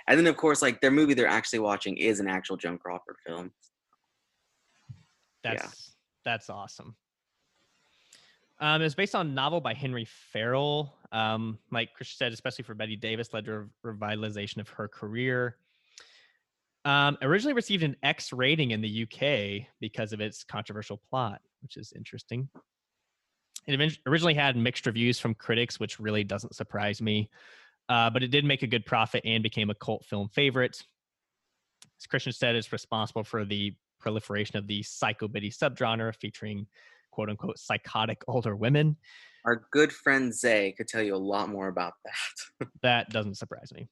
[0.06, 3.16] And then, of course, like their movie they're actually watching is an actual Joan Crawford
[3.26, 3.52] film.
[5.44, 5.54] Yeah.
[5.54, 5.94] That's
[6.24, 6.96] that's awesome.
[8.60, 10.94] Um, it was based on a novel by Henry Farrell.
[11.12, 15.56] Um, like Chris said, especially for Bette Davis, led to a revitalization of her career.
[16.84, 21.76] Um, originally received an X rating in the UK because of its controversial plot, which
[21.76, 22.48] is interesting.
[23.66, 27.30] It originally had mixed reviews from critics, which really doesn't surprise me.
[27.88, 30.82] Uh, but it did make a good profit and became a cult film favorite.
[32.00, 36.66] As Christian said, it's responsible for the proliferation of the psychobiddy subgenre featuring
[37.10, 38.96] quote unquote psychotic older women.
[39.44, 42.68] Our good friend Zay could tell you a lot more about that.
[42.82, 43.88] That doesn't surprise me.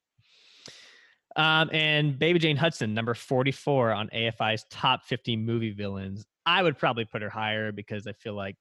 [1.37, 6.27] Um, and Baby Jane Hudson, number 44 on AFI's top 50 movie villains.
[6.45, 8.57] I would probably put her higher because I feel like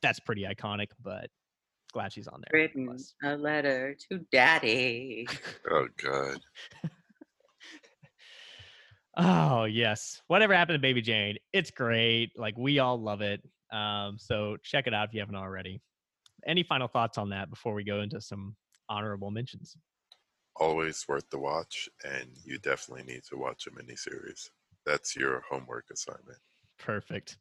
[0.00, 1.28] that's pretty iconic, but
[1.94, 2.60] glad she's on there.
[2.60, 5.26] Written a letter to daddy.
[5.70, 6.40] Oh God.
[9.16, 10.20] Oh yes.
[10.26, 11.36] Whatever happened to Baby Jane?
[11.52, 12.32] It's great.
[12.36, 13.40] Like we all love it.
[13.70, 15.80] Um, so check it out if you haven't already.
[16.44, 18.56] Any final thoughts on that before we go into some
[18.88, 19.76] honorable mentions?
[20.56, 24.48] Always worth the watch, and you definitely need to watch a miniseries.
[24.84, 26.38] That's your homework assignment.
[26.80, 27.38] Perfect.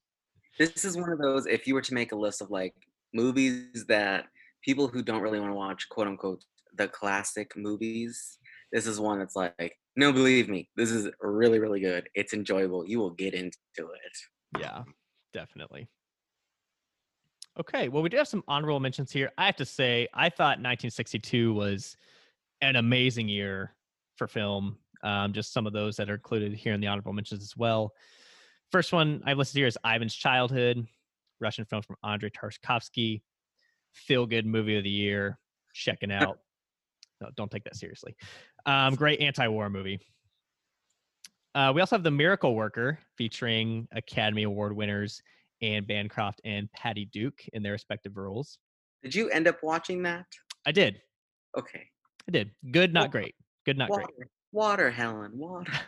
[0.60, 2.76] This is one of those, if you were to make a list of like
[3.16, 4.26] movies that
[4.64, 6.44] people who don't really want to watch, quote unquote,
[6.76, 8.40] the classic movies,
[8.72, 12.10] this is one that's like, no, believe me, this is really, really good.
[12.16, 12.86] It's enjoyable.
[12.88, 14.60] You will get into it.
[14.60, 14.84] Yeah,
[15.34, 15.88] definitely.
[17.60, 19.32] Okay, well, we do have some honorable mentions here.
[19.38, 21.96] I have to say, I thought 1962 was
[22.62, 23.76] an amazing year
[24.16, 24.78] for film.
[25.04, 27.94] Um, just some of those that are included here in the honorable mentions as well.
[28.72, 30.88] First one I've listed here is Ivan's Childhood,
[31.40, 33.22] Russian film from Andrei Tarkovsky.
[33.94, 35.40] Feel good movie of the year.
[35.74, 36.40] Checking out.
[37.22, 38.16] No, don't take that seriously.
[38.66, 40.00] Um, great anti-war movie.
[41.56, 45.22] Uh, we also have The Miracle Worker, featuring Academy Award winners
[45.62, 48.60] Anne Bancroft and Patty Duke in their respective roles.
[49.02, 50.26] Did you end up watching that?
[50.66, 51.02] I did.
[51.58, 51.88] Okay.
[52.28, 52.52] I did.
[52.72, 53.36] Good, not great.
[53.66, 54.30] Good, not water, great.
[54.52, 55.72] water, Helen, water.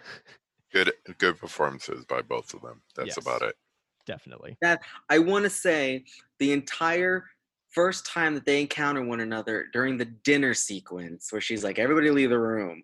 [0.74, 2.82] Good, good performances by both of them.
[2.98, 3.56] That's about it.
[4.06, 4.58] Definitely.
[4.62, 6.04] That I want to say
[6.40, 7.24] the entire
[7.76, 12.10] first time that they encounter one another during the dinner sequence, where she's like, "Everybody
[12.10, 12.84] leave the room.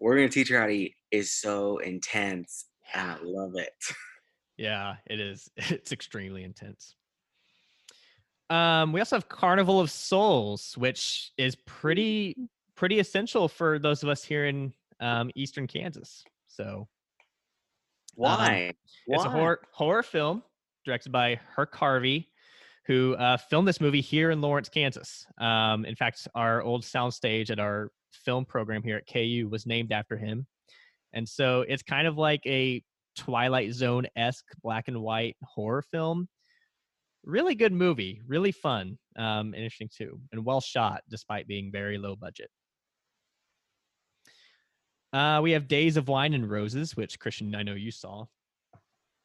[0.00, 2.66] We're gonna teach her how to eat," is so intense.
[2.94, 3.74] I love it.
[4.56, 5.50] Yeah, it is.
[5.70, 6.94] It's extremely intense.
[8.50, 12.36] Um, we also have Carnival of Souls, which is pretty
[12.76, 16.24] pretty essential for those of us here in um, Eastern Kansas.
[16.46, 16.86] So
[18.14, 18.72] Why?
[19.06, 20.42] It's a horror horror film
[20.84, 22.28] directed by Herk Harvey,
[22.86, 25.26] who uh, filmed this movie here in Lawrence, Kansas.
[25.38, 29.92] Um, in fact, our old soundstage at our film program here at KU was named
[29.92, 30.46] after him,
[31.12, 32.82] and so it's kind of like a
[33.16, 36.28] Twilight Zone esque black and white horror film.
[37.24, 41.96] Really good movie, really fun, um, and interesting too, and well shot despite being very
[41.96, 42.50] low budget.
[45.14, 48.24] Uh, we have Days of Wine and Roses, which Christian, I know you saw.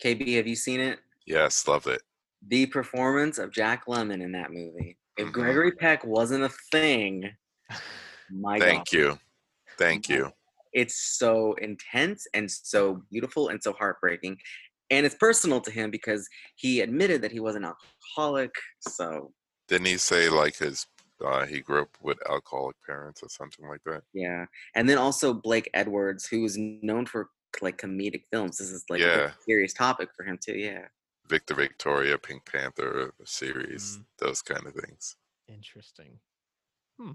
[0.03, 0.99] KB, have you seen it?
[1.25, 2.01] Yes, love it.
[2.47, 4.97] The performance of Jack Lemmon in that movie.
[5.17, 5.33] If Mhm.
[5.33, 7.35] Gregory Peck wasn't a thing,
[8.29, 8.65] my God.
[8.65, 9.19] Thank you.
[9.77, 10.31] Thank you.
[10.71, 14.37] it's so intense and so beautiful and so heartbreaking
[14.91, 19.33] and it's personal to him because he admitted that he was an alcoholic so
[19.67, 20.85] Didn't he say like his
[21.25, 24.03] uh, he grew up with alcoholic parents or something like that?
[24.13, 27.29] yeah and then also blake edwards who's known for
[27.61, 30.85] like comedic films this is like a serious topic for him too yeah
[31.29, 34.05] Victor Victoria, Pink Panther series, Mm.
[34.17, 35.15] those kind of things.
[35.47, 36.19] Interesting.
[36.99, 37.11] Hmm.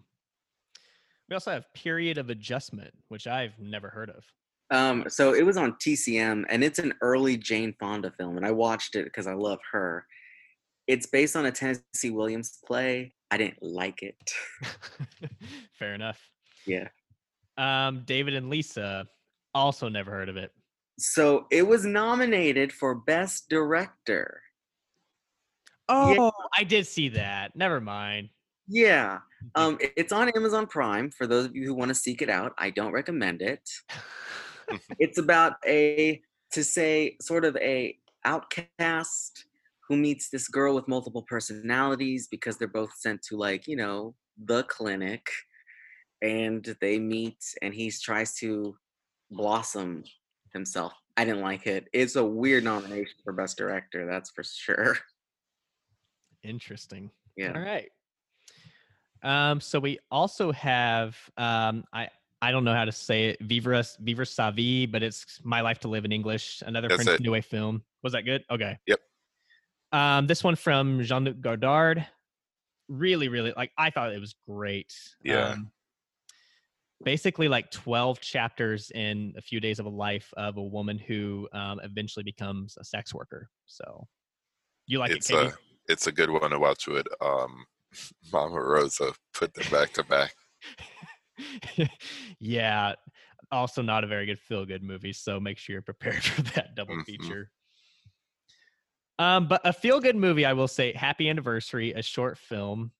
[1.29, 4.25] We also have Period of Adjustment, which I've never heard of.
[4.71, 8.51] um so it was on tcm and it's an early jane fonda film and i
[8.51, 10.07] watched it because i love her
[10.87, 14.17] it's based on a tennessee williams play I didn't like it.
[15.79, 16.21] Fair enough.
[16.67, 16.89] Yeah.
[17.59, 19.09] Um, David and Lisa,
[19.55, 20.53] also never heard of it.
[20.99, 24.41] So it was nominated for Best Director.
[25.89, 27.55] Oh, I did see that.
[27.57, 28.31] Never mind.
[28.69, 29.19] Yeah.
[29.57, 32.55] Um, it's on Amazon Prime for those of you who want to seek it out.
[32.57, 33.61] I don't recommend it.
[34.99, 36.23] it's about a
[36.53, 39.45] to say sort of a outcast
[39.87, 44.15] who meets this girl with multiple personalities because they're both sent to like you know
[44.47, 45.27] the clinic
[46.23, 48.75] and they meet and he tries to
[49.31, 50.03] blossom
[50.55, 54.97] himself i didn't like it it's a weird nomination for best director that's for sure
[56.45, 57.11] Interesting.
[57.37, 57.91] yeah All right.
[59.23, 62.09] Um, so we also have um, I
[62.43, 65.79] I don't know how to say it, Vivre Vivre sa vie, but it's My Life
[65.81, 66.63] to Live in English.
[66.67, 67.21] Another That's.
[67.21, 67.83] New Wave film.
[68.03, 68.45] Was that good?
[68.51, 68.79] Okay.
[68.87, 69.01] Yep.
[69.93, 72.07] Um, this one from Jean Luc Godard.
[72.89, 74.93] Really, really like I thought it was great.
[75.23, 75.49] Yeah.
[75.49, 75.71] Um,
[77.03, 81.49] basically, like twelve chapters in a few days of a life of a woman who
[81.53, 83.49] um, eventually becomes a sex worker.
[83.67, 84.07] So,
[84.87, 85.49] you like it's it, Katie?
[85.49, 87.65] a it's a good one to watch with um,
[88.33, 88.91] Mama Roma.
[89.33, 90.35] Put them back to back.
[92.41, 92.95] yeah
[93.51, 96.75] also not a very good feel good movie so make sure you're prepared for that
[96.75, 97.05] double Mhm.
[97.05, 97.51] feature
[99.19, 102.93] um but a feel good movie i will say happy anniversary a short film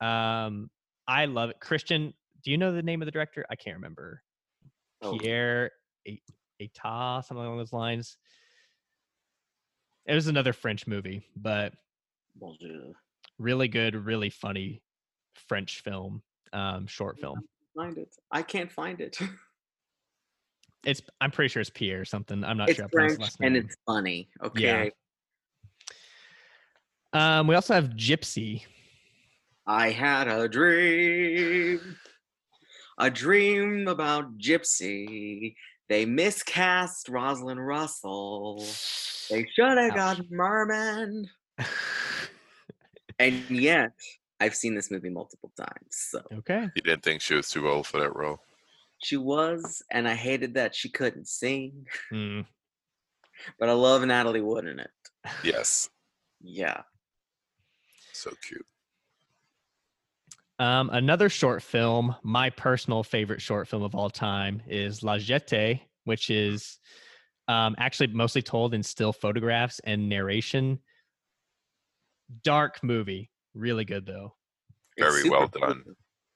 [0.00, 0.70] um
[1.06, 2.14] i love it christian
[2.44, 4.22] do you know the name of the director i can't remember
[5.04, 5.18] Oh.
[5.18, 5.70] pierre
[6.60, 8.16] Etat, something along those lines
[10.06, 11.72] it was another french movie but
[13.38, 14.82] really good really funny
[15.48, 16.22] french film
[16.52, 17.22] um short Yeah.
[17.22, 17.40] film
[17.76, 19.16] find it i can't find it
[20.84, 22.42] It's I'm pretty sure it's Pierre or something.
[22.42, 22.82] I'm not it's sure.
[22.86, 24.90] how to pronounce french and it's funny okay
[27.12, 28.64] Um, we also have Gypsy.
[29.64, 31.96] I had a dream,
[32.98, 35.54] a dream about Gypsy.
[35.88, 38.64] They miscast Rosalind Russell.
[39.30, 40.18] They should have Ouch.
[40.18, 41.28] got Merman.
[43.18, 43.92] And yet,
[44.40, 45.90] I've seen this movie multiple times.
[45.90, 46.66] So okay.
[46.74, 48.40] You didn't think she was too old for that role?
[49.02, 51.86] she was, and I hated that she couldn't sing.
[52.12, 52.46] Mm.
[53.58, 54.90] But I love Natalie Wood in it.
[55.42, 55.88] Yes.
[56.40, 56.82] Yeah.
[58.12, 58.66] So cute.
[60.58, 65.80] Um, another short film, my personal favorite short film of all time, is La Jetée,
[66.04, 66.78] which is
[67.48, 70.78] um, actually mostly told in still photographs and narration.
[72.44, 74.34] Dark movie, really good though.
[74.98, 75.68] Very super well cool.
[75.68, 75.82] done.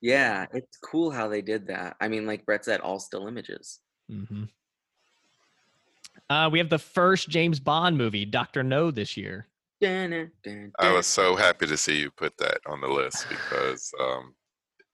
[0.01, 1.97] Yeah, it's cool how they did that.
[2.01, 3.81] I mean, like Brett said, all still images.
[4.09, 4.45] hmm
[6.29, 9.47] Uh, we have the first James Bond movie, Doctor No, this year.
[10.79, 14.35] I was so happy to see you put that on the list because um,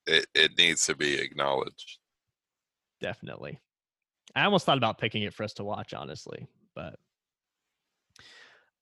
[0.07, 1.99] it, it needs to be acknowledged.
[3.01, 3.59] definitely.
[4.35, 6.99] I almost thought about picking it for us to watch, honestly, but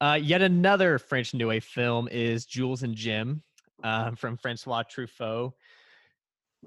[0.00, 3.42] uh, yet another French New Wave film is Jules and Jim
[3.82, 5.52] um, from Francois Truffaut.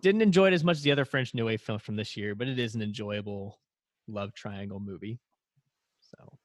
[0.02, 2.36] Didn't enjoy it as much as the other French New Wave film from this year,
[2.36, 3.60] but it is an enjoyable
[4.08, 5.20] love triangle movie.
[6.02, 6.38] So,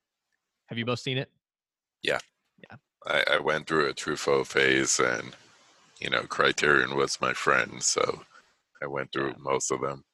[0.67, 1.31] have you both seen it?
[3.07, 5.35] I, I went through a Truffaut phase, and
[6.01, 8.23] you know, Criterion was my friend, so
[8.83, 9.37] I went through Yeah.
[9.39, 10.05] most of them.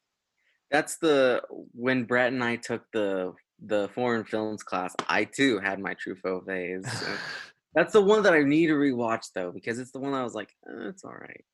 [0.70, 1.42] That's the
[1.72, 3.32] when Brett and I took the
[3.66, 4.94] the foreign films class.
[5.08, 6.84] I too had my Truffaut phase.
[6.90, 7.06] so
[7.74, 10.34] That's the one that I need to rewatch though, because it's the one I was
[10.34, 11.44] like, eh, it's all right.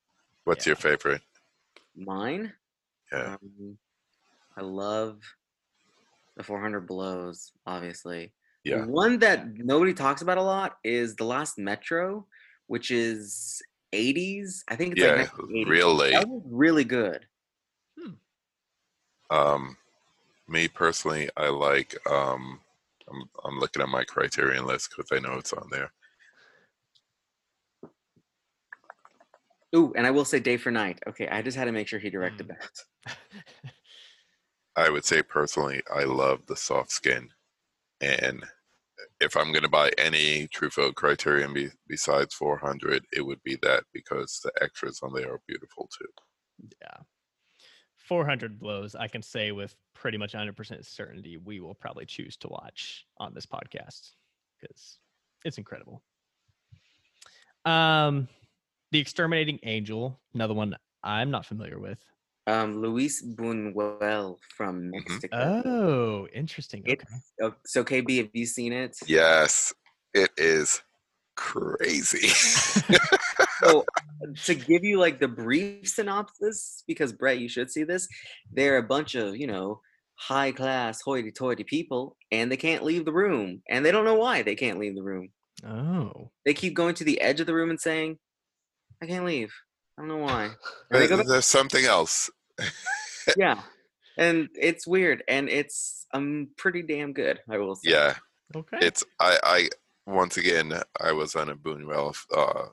[0.43, 0.71] What's Yeah.
[0.71, 1.21] your favorite?
[1.95, 2.53] Mine.
[3.11, 3.77] Yeah, Um,
[4.57, 5.19] I love
[6.37, 7.51] the 400 Blows.
[7.65, 8.33] Obviously.
[8.63, 8.85] Yeah.
[8.85, 12.27] One that nobody talks about a lot is the Last Metro,
[12.67, 13.61] which is
[13.93, 14.63] 80s.
[14.69, 16.13] I think it's Yeah, like real late.
[16.13, 17.25] That was really good.
[19.29, 19.77] Um,
[20.47, 21.95] me personally, I like.
[22.09, 22.59] Um,
[23.09, 25.91] I'm I'm looking at my Criterion list because I know it's on there.
[29.73, 30.99] Ooh, and I will say Day for Night.
[31.07, 32.57] Okay, I just had to make sure he directed Mm.
[33.05, 33.15] that.
[34.75, 37.29] I would say personally, I love the soft skin,
[38.01, 38.43] and
[39.19, 43.83] if I'm going to buy any Truffaut Criterion be, besides 400, it would be that
[43.93, 46.67] because the extras on there are beautiful too.
[46.81, 46.97] yeah.
[47.97, 52.49] 400 blows, I can say with pretty much 100% certainty, we will probably choose to
[52.49, 54.11] watch on this podcast
[54.59, 54.97] because
[55.45, 56.01] it's incredible.
[57.63, 58.27] Um,
[58.91, 62.03] The Exterminating Angel, another one I'm not familiar with.
[62.47, 64.91] Um, Luis Buñuel from Mhm.
[65.07, 65.61] Mexico.
[65.65, 66.81] Oh, interesting.
[66.81, 66.97] Okay.
[67.37, 68.97] It's, so KB, have you seen it?
[69.05, 69.73] Yes,
[70.13, 70.81] it is
[71.35, 72.27] crazy.
[73.63, 73.85] so
[74.45, 78.07] to give you like the brief synopsis, because Brett, you should see this.
[78.51, 79.81] They're a bunch of you know
[80.15, 84.41] high class hoity-toity people, and they can't leave the room, and they don't know why
[84.41, 85.29] they can't leave the room.
[85.65, 86.31] Oh.
[86.45, 88.17] They keep going to the edge of the room and saying,
[89.01, 89.53] "I can't leave.
[90.01, 90.49] I don't know why."
[90.89, 92.29] And go There's something else.
[93.37, 93.61] yeah,
[94.17, 97.39] and it's weird, and it's um pretty damn good.
[97.49, 97.91] I will say.
[97.91, 98.15] Yeah,
[98.55, 98.79] Okay.
[98.81, 99.69] it's I I
[100.07, 102.69] once again I was on a Buñuel uh,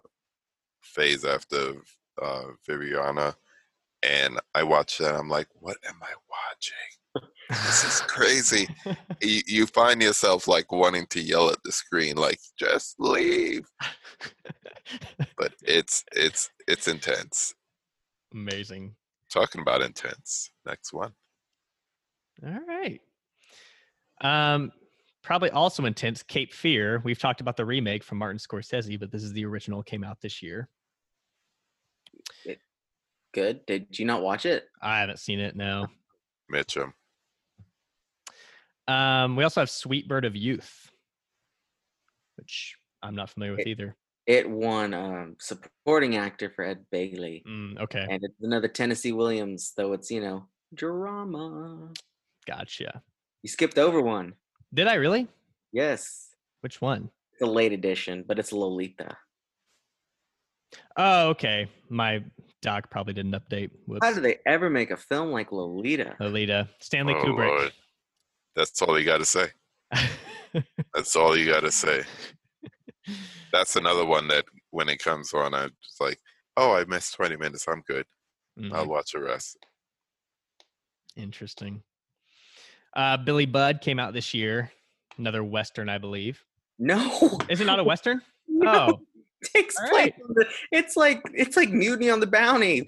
[0.82, 1.74] phase after
[2.20, 3.34] uh, Viridiana,
[4.02, 5.14] and I watched that.
[5.14, 6.74] I'm like, what am I watching?
[7.48, 8.68] This is crazy.
[9.22, 13.66] you, you find yourself like wanting to yell at the screen, like just leave.
[15.38, 17.54] But it's it's it's intense.
[18.34, 18.96] Amazing.
[19.32, 20.50] Talking about intense.
[20.66, 21.12] Next one.
[22.46, 23.00] All right.
[24.20, 24.72] Um,
[25.22, 26.22] probably also intense.
[26.22, 27.00] Cape Fear.
[27.02, 29.82] We've talked about the remake from Martin Scorsese, but this is the original.
[29.82, 30.68] Came out this year.
[33.32, 33.64] Good.
[33.66, 34.68] Did you not watch it?
[34.82, 35.54] I haven't seen it.
[35.56, 35.86] No.
[36.52, 36.92] Mitchum.
[38.88, 40.90] Um, we also have Sweet Bird of Youth,
[42.36, 43.96] which I'm not familiar with It- either.
[44.26, 49.72] It won um, supporting actor for Ed Begley, Mm, okay, and it's another Tennessee Williams,
[49.74, 51.92] though it's you know drama.
[52.46, 53.02] gotcha.
[53.42, 54.34] You skipped over one.
[54.74, 55.28] Did I really?
[55.72, 57.08] Yes, Which one?
[57.32, 59.16] it's a late edition, but it's Lolita.
[60.96, 61.70] Oh, okay.
[61.88, 62.22] My
[62.60, 63.70] doc probably didn't update.
[63.86, 64.04] Whoops.
[64.04, 66.16] How did they ever make a film like Lolita?
[66.20, 66.68] Lolita.
[66.80, 67.48] Stanley Oh, Kubrick.
[67.58, 67.72] Lord.
[68.56, 69.46] That's all you got to say.
[70.94, 72.02] That's all you got to say.
[73.52, 76.18] That's another one that when it comes on, I'm just like,
[76.56, 77.66] oh, I missed 20 minutes.
[77.68, 78.04] I'm good.
[78.58, 78.72] Mhm.
[78.74, 79.56] I'll watch the rest.
[81.16, 81.82] Interesting.
[82.96, 84.70] Uh, Billy Budd came out this year.
[85.18, 86.42] Another Western, I believe.
[86.78, 88.22] No, Is it not a Western?
[88.48, 88.70] no.
[88.92, 89.00] Oh,
[89.42, 90.12] It takes all place.
[90.12, 90.14] right.
[90.34, 92.86] the- It's like it's like Mutiny on the Bounty.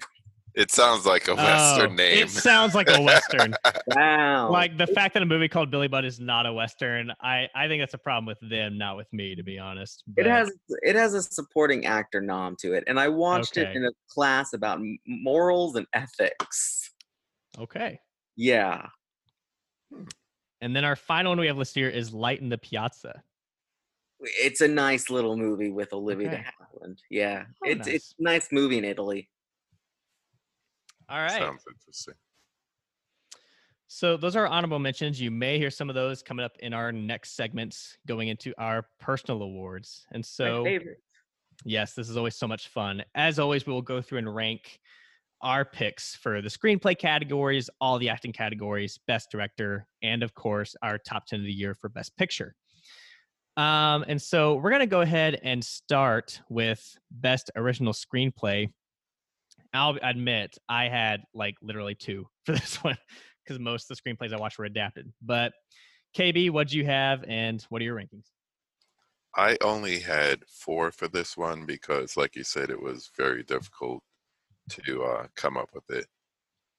[0.53, 2.23] It sounds like a Western Oh, name.
[2.23, 3.53] It sounds like a Western.
[3.95, 4.49] Wow.
[4.51, 7.67] like the fact that a movie called Billy Budd is not a Western, I, I
[7.67, 10.03] think that's a problem with them, not with me, to be honest.
[10.17, 13.83] it has it has a supporting actor nom to it, and I watched it in
[13.85, 16.91] a class about morals and ethics.
[17.59, 17.99] Okay.
[18.37, 18.87] Yeah,
[20.61, 23.21] And then our final one we have listed here is Light in the Piazza.
[24.19, 26.99] it's a nice little movie with Olivia de Havilland.
[27.09, 29.29] Yeah, Oh, it's it's a nice movie in Italy.
[31.11, 31.31] All right.
[31.31, 32.13] Sounds interesting.
[33.87, 35.19] So those are honorable mentions.
[35.19, 38.87] You may hear some of those coming up in our next segments going into our
[39.01, 40.05] personal awards.
[40.13, 41.03] And My so favorite.
[41.65, 43.03] Yes, this is always so much fun.
[43.15, 44.79] As always, we will go through and rank
[45.41, 50.73] our picks for the screenplay categories, all the acting categories, best director, and of course,
[50.81, 52.55] our top 10 of the year for best picture.
[53.57, 58.71] Um, and so we're going to go ahead and start with best original screenplay.
[59.73, 62.97] I'll admit I had like literally two for this one
[63.43, 65.11] because most of the screenplays I watched were adapted.
[65.21, 65.53] But
[66.15, 68.25] KB, what do you have and what are your rankings?
[69.35, 74.03] I only had four for this one because, like you said, it was very difficult
[74.71, 76.05] to uh, come up with it.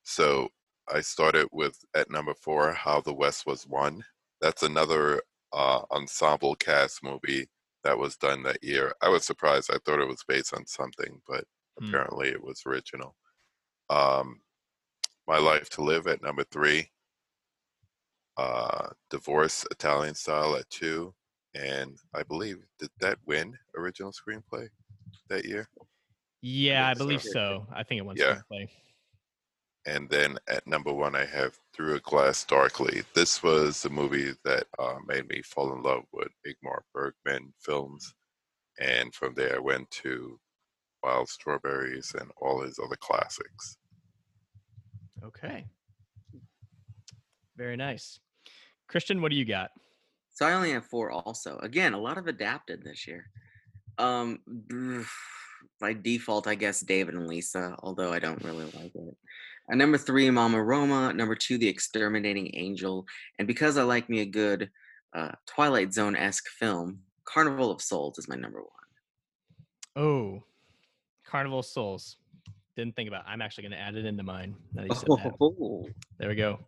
[0.03, 0.49] So
[0.93, 4.05] I started with at number four, How the West Was Won.
[4.41, 5.23] That's another
[5.53, 7.47] uh, ensemble cast movie
[7.85, 8.93] that was done that year.
[9.01, 9.71] I was surprised.
[9.73, 11.45] I thought it was based on something, but
[11.79, 11.87] Hmm.
[11.89, 13.17] apparently it was original.
[13.91, 14.41] Um,
[15.27, 16.91] My Life to Live at number three.
[18.37, 21.15] Uh, Divorce Italian Style at two
[21.55, 24.69] and I believe did that win original screenplay
[25.29, 25.69] that year?
[26.41, 27.31] Yeah, I believe believe so.
[27.33, 27.67] so.
[27.75, 28.41] I think it won Yeah.
[28.51, 28.69] screenplay.
[29.85, 33.03] And then at number one, I have Through a Glass Darkly.
[33.15, 38.15] This was the movie that uh, made me fall in love with Ingmar Bergman films,
[38.81, 40.39] and from there I went to
[41.03, 43.77] Wild Strawberries and all his other classics.
[45.25, 45.65] Okay.
[47.57, 48.19] Very nice.
[48.89, 49.71] Christian, what do you got?
[50.35, 51.11] So I only have four.
[51.11, 53.27] Also, again, a lot of adapted this year.
[53.99, 54.41] Um,
[55.81, 59.17] by default, I guess David and Lisa, although I don't really like it.
[59.71, 61.13] Uh, number three, Mama Roma.
[61.13, 63.07] Number two, The Exterminating Angel.
[63.39, 64.71] And because I like me a good
[65.15, 70.05] uh, Twilight Zone esque film, Carnival of Souls is my number one.
[70.05, 70.45] Oh,
[71.33, 72.19] Carnival Souls.
[72.77, 73.23] Didn't think about.
[73.23, 73.31] It.
[73.31, 74.55] I'm actually going to add it into mine.
[74.75, 75.35] Now that you said that.
[75.41, 75.89] Oh,
[76.19, 76.59] There we go.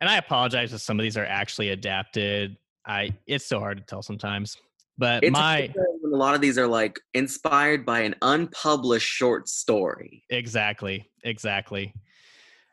[0.00, 2.56] And I apologize if some of these are actually adapted.
[2.86, 4.56] I it's so hard to tell sometimes.
[4.96, 9.48] But it's my hard a lot of these are like inspired by an unpublished short
[9.48, 10.24] story.
[10.30, 11.94] exactly, exactly.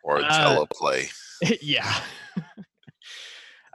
[0.03, 1.11] Or a Uh, teleplay.
[1.61, 1.93] yeah.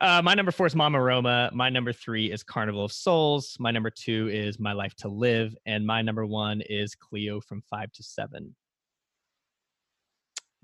[0.02, 1.48] Uh, my number four is Mama Roma.
[1.54, 3.56] My number three is Carnival of Souls.
[3.60, 5.54] My number two is My Life to Live.
[5.64, 8.52] And my number one is Cleo from five to seven.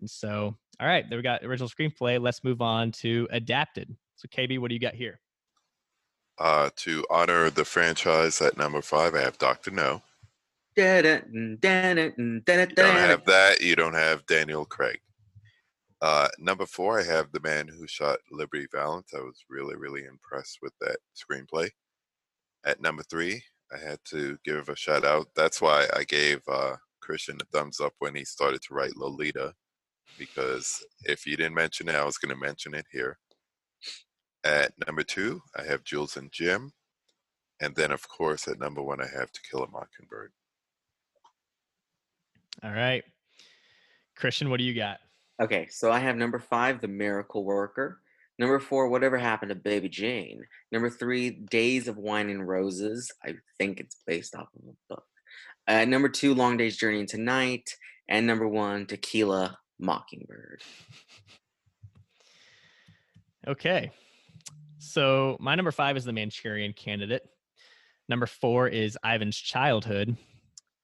[0.01, 2.21] And so, all right, there we got original screenplay.
[2.21, 3.95] Let's move on to adapted.
[4.17, 5.21] So, KB, what do you got here?
[6.39, 10.03] Uh, to honor the franchise at number five, I have Doctor No.
[12.71, 13.61] You don't have that.
[13.61, 14.99] You don't have Daniel Craig.
[16.01, 19.13] Uh, number four, I have The Man Who Shot Liberty Valance.
[19.15, 21.71] I was really, really impressed with that screenplay.
[22.65, 23.43] At number three,
[23.73, 25.29] I had to give a shout out.
[25.35, 29.55] That's why I gave uh, Christian a thumbs up when he started to write Lolita,
[30.19, 33.19] because if you didn't mention it, I was going to mention it here.
[34.45, 36.73] At number two, I have Jules and Jim.
[37.61, 40.31] And then, of course, at number one, I have To Kill a Mockingbird.
[42.63, 43.03] All right.
[44.17, 44.99] Christian, what do you got?
[45.41, 48.01] Okay, so I have number five, The Miracle Worker.
[48.39, 50.43] Number four, Whatever Happened to Baby Jane.
[50.73, 53.11] Number three, Days of Wine and Roses.
[53.25, 55.05] I think it's based off of a book.
[55.67, 57.71] Uh, number two, Long Day's Journey into Night.
[58.09, 60.63] And number one, Tequila Mockingbird.
[63.47, 63.91] Okay.
[64.79, 67.23] So my number five is the Manchurian Candidate.
[68.09, 70.17] Number four is Ivan's Childhood.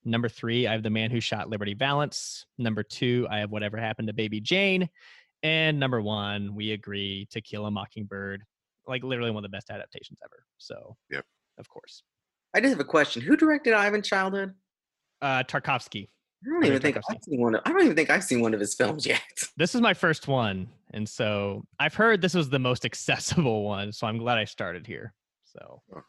[0.05, 2.47] Number three, I have The Man Who Shot Liberty Valance.
[2.59, 4.89] Number two, I have Whatever Happened to Baby Jane.
[5.43, 8.43] And number one, we agree to Kill a Mockingbird.
[8.87, 10.45] Like literally one of the best adaptations ever.
[10.59, 11.25] So, Yep.
[11.59, 12.03] of course.
[12.55, 13.23] I just have a question.
[13.23, 14.55] Who directed Ivan Childhood?
[15.23, 16.09] Uh, Tarkovsky.
[16.45, 17.55] I don't even think I've seen one.
[17.55, 19.23] Of, I don't even think I've seen one of his films yet.
[19.57, 20.69] This is my first one.
[20.93, 23.91] And so I've heard this was the most accessible one.
[23.93, 25.15] So I'm glad I started here.
[25.45, 26.03] So, Oh.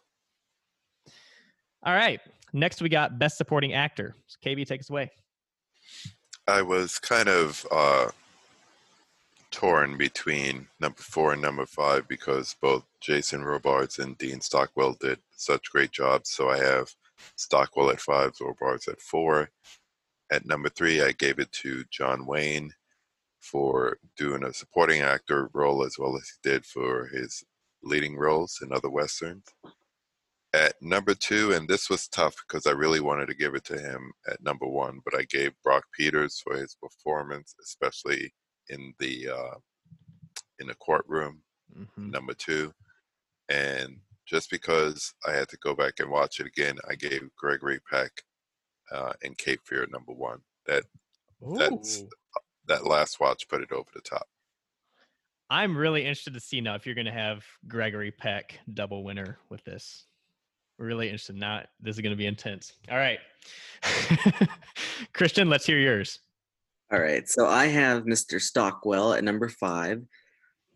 [1.86, 2.20] All right.
[2.54, 4.16] Next, we got Best Supporting Actor.
[4.44, 5.12] KB, take us away.
[6.48, 8.10] I was kind of uh,
[9.52, 15.20] torn between number four and number five because both Jason Robards and Dean Stockwell did
[15.36, 16.30] such great jobs.
[16.32, 16.90] So I have
[17.36, 19.50] Stockwell at five, Robards at four.
[20.32, 22.72] At number three, I gave it to John Wayne
[23.40, 27.44] for doing a supporting actor role as well as he did for his
[27.84, 29.46] leading roles in other westerns.
[30.56, 33.78] At number two, and this was tough because I really wanted to give it to
[33.78, 38.34] him at number one, but I gave Brock Peters for his performance, especially
[38.70, 39.56] in the uh,
[40.60, 41.42] in the courtroom.
[41.76, 42.10] Mhm.
[42.12, 42.72] Number two,
[43.50, 47.80] and just because I had to go back and watch it again, I gave Gregory
[47.92, 48.12] Peck
[48.92, 50.40] uh, in Cape Fear number one.
[50.68, 50.86] That
[51.42, 52.04] That's-
[52.68, 54.28] that last watch put it over the top.
[55.50, 59.38] I'm really interested to see now if you're going to have Gregory Peck double winner
[59.50, 60.08] with this.
[60.78, 61.36] Really interested.
[61.36, 62.74] Not this is going to be intense.
[62.92, 63.20] All right,
[65.14, 66.20] Christian, let's hear yours.
[66.92, 68.40] All right, so I have Mr.
[68.42, 70.04] Stockwell at number five.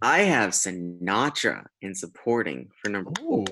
[0.01, 3.45] I have Sinatra in supporting for number four.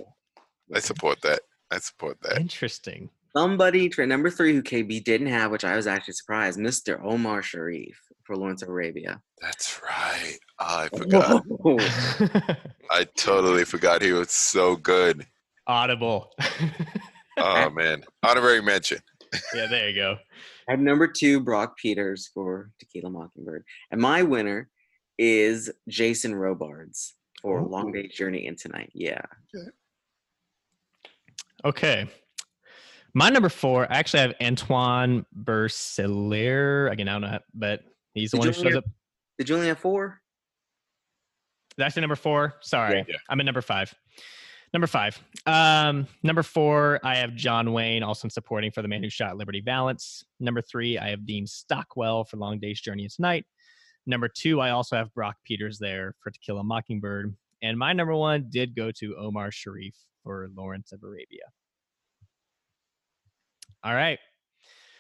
[0.74, 1.41] I support that.
[1.72, 2.40] I support that.
[2.40, 3.10] interesting.
[3.36, 7.03] Somebody for number three who KB didn't have, which I was actually surprised, Mr.
[7.03, 9.22] Omar Sharif for Lawrence of Arabia.
[9.41, 10.38] That's right.
[10.60, 11.44] I forgot.
[12.90, 15.28] I totally forgot he was so good.
[15.68, 16.31] Audible.
[17.39, 18.98] Oh man, honorary mention.
[19.53, 20.18] yeah, there you go.
[20.68, 23.64] I have number two, Brock Peters for Tequila Mockingbird.
[23.91, 24.69] And my winner
[25.18, 27.65] is Jason Robards for oh.
[27.65, 28.02] Long Ooh.
[28.02, 28.91] Day's Journey into Night.
[28.94, 29.22] Yeah.
[31.64, 32.07] Okay.
[33.14, 36.91] My number four, I actually have Antoine Bourseiller.
[36.91, 37.81] Again, I don't know, how, but
[38.14, 38.84] he's the Did one you who shows up.
[39.38, 40.22] Did you only have four?
[41.77, 42.56] That's the number four.
[42.61, 43.15] Sorry, Yeah.
[43.30, 43.94] I'm at number five.
[44.78, 45.20] Number five.
[45.48, 49.36] Um, number four, I have John Wayne, also in supporting for the man who shot
[49.36, 50.24] Liberty Valance.
[50.40, 53.48] Number three, I have Dean Stockwell for Long Day's Journey into Night.
[54.06, 57.36] Number two, I also have Brock Peters there for To Kill a Mockingbird.
[57.64, 61.45] And my number one did go to Omar Sharif for Lawrence of Arabia.
[63.84, 64.20] All right.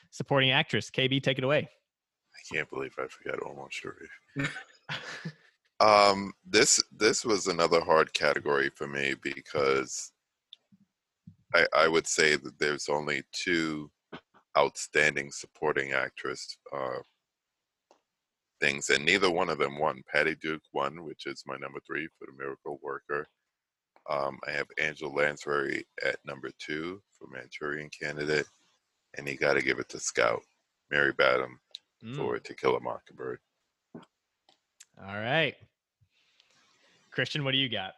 [0.09, 1.69] Supporting actress, KB, take it away.
[2.33, 4.09] I can't believe I forgot Omar Sharif.
[5.79, 10.11] Um, this this was another hard category for me because
[11.53, 13.91] I I would say that there's only two
[14.57, 16.99] outstanding supporting actress uh,
[18.59, 20.01] things, and neither one of them won.
[20.11, 23.27] Patty Duke won, which is my number three for The Miracle Worker.
[24.09, 28.47] Um, I have Angela Lansbury at number two for Manchurian Candidate,
[29.17, 30.41] and you got to give it to Scout,
[30.91, 31.59] Mary Badham
[32.03, 33.39] Mm, for To Kill a Mockingbird.
[34.99, 35.55] All right.
[37.17, 37.93] Christian, what do you got?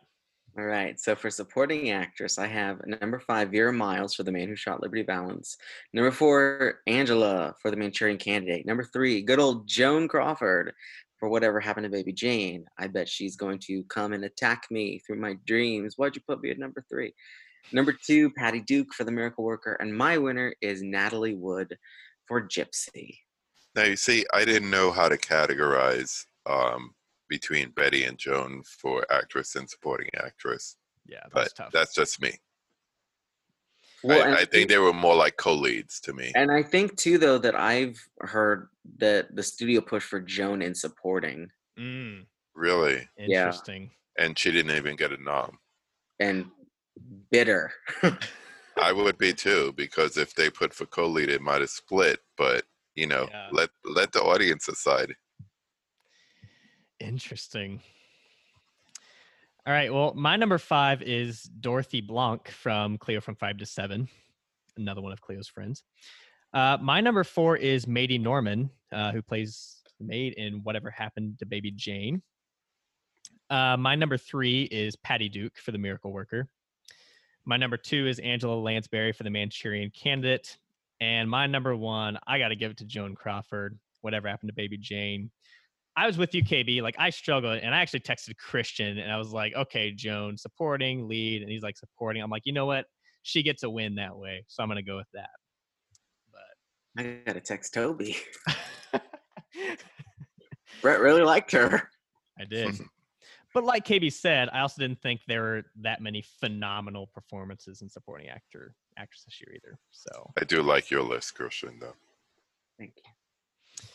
[0.58, 0.98] All right.
[0.98, 4.82] So for supporting actress, I have number five, Vera Miles for The Man Who Shot
[4.82, 5.58] Liberty Valance.
[5.94, 8.66] Number four, Angela for The Manchurian Candidate.
[8.66, 10.72] Number three, good old Joan Crawford
[11.20, 12.64] for whatever happened to Baby Jane.
[12.78, 15.96] I bet she's going to come and attack me through my dreams.
[15.98, 17.14] Why'd you put me at number three?
[17.74, 19.74] Number two, Patty Duke for The Miracle Worker.
[19.82, 21.78] And my winner is Natalie Wood
[22.26, 23.18] for Gypsy.
[23.76, 26.92] Now you see, I didn't know how to categorize um,
[27.30, 30.78] between Bette and Joan for actress and supporting actress,
[31.08, 31.72] Yeah, but that's tough.
[31.72, 32.32] that's just me.
[34.04, 36.32] Well, I, I think they were more like co-leads to me.
[36.36, 40.74] And I think too, though, that I've heard that the studio pushed for Joan in
[40.76, 42.26] supporting, Mm,
[42.56, 43.26] Really, Yeah.
[43.48, 43.92] interesting.
[44.18, 45.58] and she didn't even get a nom.
[46.20, 46.50] and
[47.32, 47.72] bitter.
[48.82, 52.20] I would be too because if they put for co-lead, it might have split.
[52.38, 52.66] But
[52.96, 53.48] you know, Yeah.
[53.52, 55.16] let let the audience decide.
[57.00, 57.82] Interesting.
[59.66, 59.94] All right.
[59.94, 64.08] Well, my number five is Dorothy Blanck from Cleo from Five to Seven,
[64.78, 65.84] another one of Cleo's friends.
[66.54, 71.38] Uh, my number four is Maidie Norman, uh, who plays the maid in Whatever Happened
[71.40, 72.22] to Baby Jane.
[73.50, 76.48] Uh, my number three is Patty Duke for The Miracle Worker.
[77.46, 80.58] My number two is Angela Lansbury for The Manchurian Candidate.
[81.02, 83.78] And my number one, I got to give it to Joan Crawford.
[84.02, 85.32] Whatever happened to Baby Jane?
[86.00, 86.82] I was with you, KB.
[86.82, 91.10] Like I struggled, and I actually texted Christian, and I was like, "Okay, Joan, supporting
[91.10, 92.86] lead," and he's like, "Supporting." I'm like, you know what?
[93.24, 95.30] She gets a win that way, so I'm gonna go with that.
[96.32, 98.16] But I gotta text Toby.
[100.82, 101.90] Brett really liked her.
[102.40, 102.80] I did.
[103.54, 107.90] But like KB said, I also didn't think there were that many phenomenal performances in
[107.90, 109.78] supporting actor actress this year either.
[109.92, 111.78] So, I do like your list, Christian.
[111.82, 111.96] Though
[112.78, 113.90] Thank you.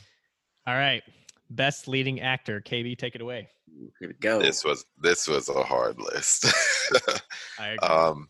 [0.66, 1.02] all right,
[1.50, 3.48] best leading actor, KB, take it away.
[4.00, 4.40] Here we go.
[4.40, 6.46] this was this was a hard list.
[7.58, 7.88] I agree.
[7.88, 8.28] um,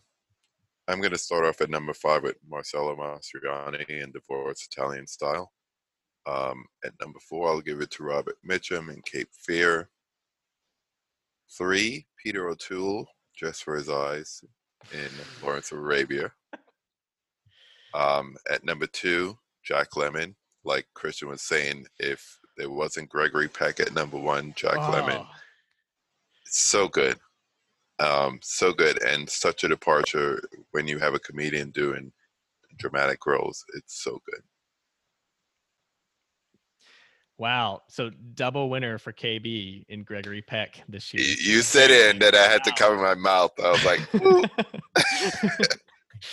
[0.87, 5.51] I'm going to start off at number five with Marcello Mastroianni in Divorce Italian Style.
[6.27, 9.89] Um, at number four, I'll give it to Robert Mitchum in Cape Fear.
[11.57, 14.43] Three, Peter O'Toole, Just for His Eyes
[14.91, 15.09] in
[15.43, 16.31] Lawrence of Arabia.
[17.93, 20.35] Um, at number two, Jack Lemmon.
[20.65, 25.27] Like Christian was saying, if there wasn't Gregory Peck at number one, Jack Lemmon Oh,
[26.45, 27.17] so good.
[27.99, 30.41] Um so good and such a departure
[30.71, 32.11] when you have a comedian doing
[32.77, 33.63] dramatic roles.
[33.75, 34.41] It's so good.
[37.37, 37.81] Wow.
[37.89, 41.23] So double winner for KB in Gregory Peck this year.
[41.23, 43.51] You said it and then i had to cover my mouth.
[43.61, 43.99] I was like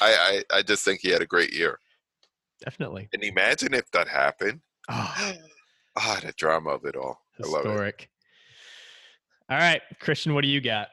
[0.01, 1.79] I, I i just think he had a great year.
[2.65, 3.09] Definitely.
[3.13, 4.61] and imagine if that happened.
[4.89, 5.33] Oh,
[5.97, 8.09] ah the drama of it all i love it historic.
[9.51, 10.89] All right, Christian, what do you got?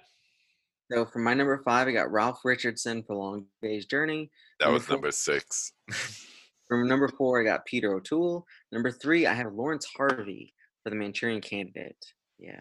[0.92, 4.30] So for my number five, I got Ralph Richardson for Long Day's Journey.
[4.60, 5.72] that Number was four- number six
[6.68, 8.46] From number four, I got Peter O'Toole.
[8.72, 10.54] Number three, I have Laurence Harvey
[10.84, 11.96] for the Manchurian Candidate.
[12.38, 12.60] Yeah.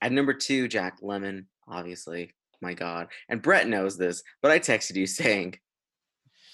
[0.00, 2.34] At number two, Jack Lemmon, obviously.
[2.60, 3.08] My God.
[3.28, 5.58] And Brett knows this, but I texted you saying,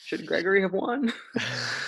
[0.06, 1.12] should Gregory have won?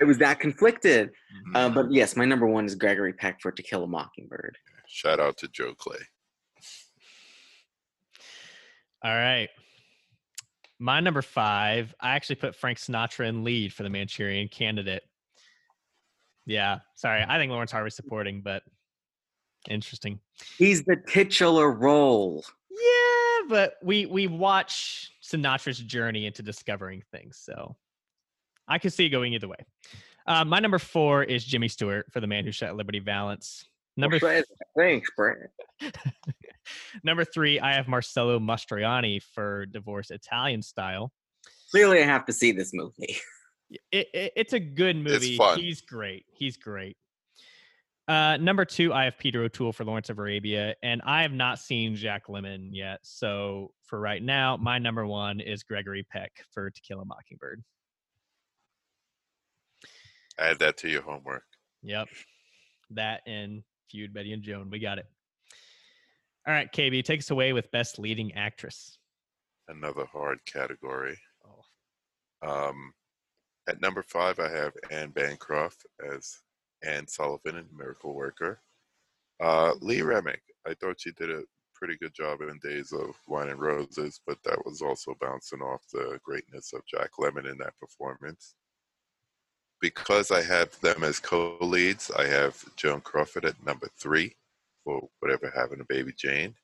[0.00, 1.08] it was that conflicted.
[1.08, 1.56] Mm-hmm.
[1.56, 4.56] Uh, but yes, my number one is Gregory Peck for To Kill a Mockingbird.
[4.88, 5.98] shout out to joe clay
[9.04, 9.48] All right.
[10.80, 15.02] My number five, I actually put Frank Sinatra in lead for the Manchurian candidate.
[16.46, 17.24] Yeah, sorry.
[17.28, 18.62] I think Laurence Harvey's supporting, but
[19.68, 20.20] interesting.
[20.56, 22.44] He's the titular role.
[22.70, 27.76] Yeah, but we we watch Sinatra's journey into discovering things, so
[28.68, 29.56] I could see it going either way.
[30.26, 33.64] Uh, my number four is Jimmy Stewart for the Man Who Shot Liberty Valance.
[33.96, 34.44] Number Brett,
[34.76, 35.50] Thanks, Brett.
[37.02, 41.10] number three, I have Marcello Mastroianni for Divorce Italian Style.
[41.70, 43.16] Clearly, I have to see this movie.
[43.92, 45.36] It, it, it's a good movie.
[45.36, 45.58] fun.
[45.58, 46.24] He's great.
[46.32, 46.96] He's great.
[48.08, 51.58] Uh, number two, I have Peter O'Toole for Lawrence of Arabia, and I have not
[51.58, 53.00] seen Jack Lemmon yet.
[53.02, 57.62] So for right now, my number one is Gregory Peck for To Kill a Mockingbird.
[60.38, 61.44] Add that to your homework
[61.82, 62.08] Yep,
[62.90, 64.68] that and Feud Bette and Joan.
[64.70, 65.06] We got it.
[66.46, 68.98] All right, KB, take us away with Best Leading Actress.
[69.68, 71.64] another hard category Oh,
[72.68, 72.92] Um,
[73.68, 76.38] at number five, I have Anne Bancroft as
[76.82, 78.60] Anne Sullivan in Miracle Worker.
[79.40, 81.42] Uh, Lee Remick, I thought she did a
[81.74, 85.82] pretty good job in Days of Wine and Roses, but that was also bouncing off
[85.92, 88.54] the greatness of Jack Lemmon in that performance.
[89.80, 94.34] Because I have them as co-leads, I have Joan Crawford at number three
[94.84, 96.54] for Whatever Happened to Baby Jane.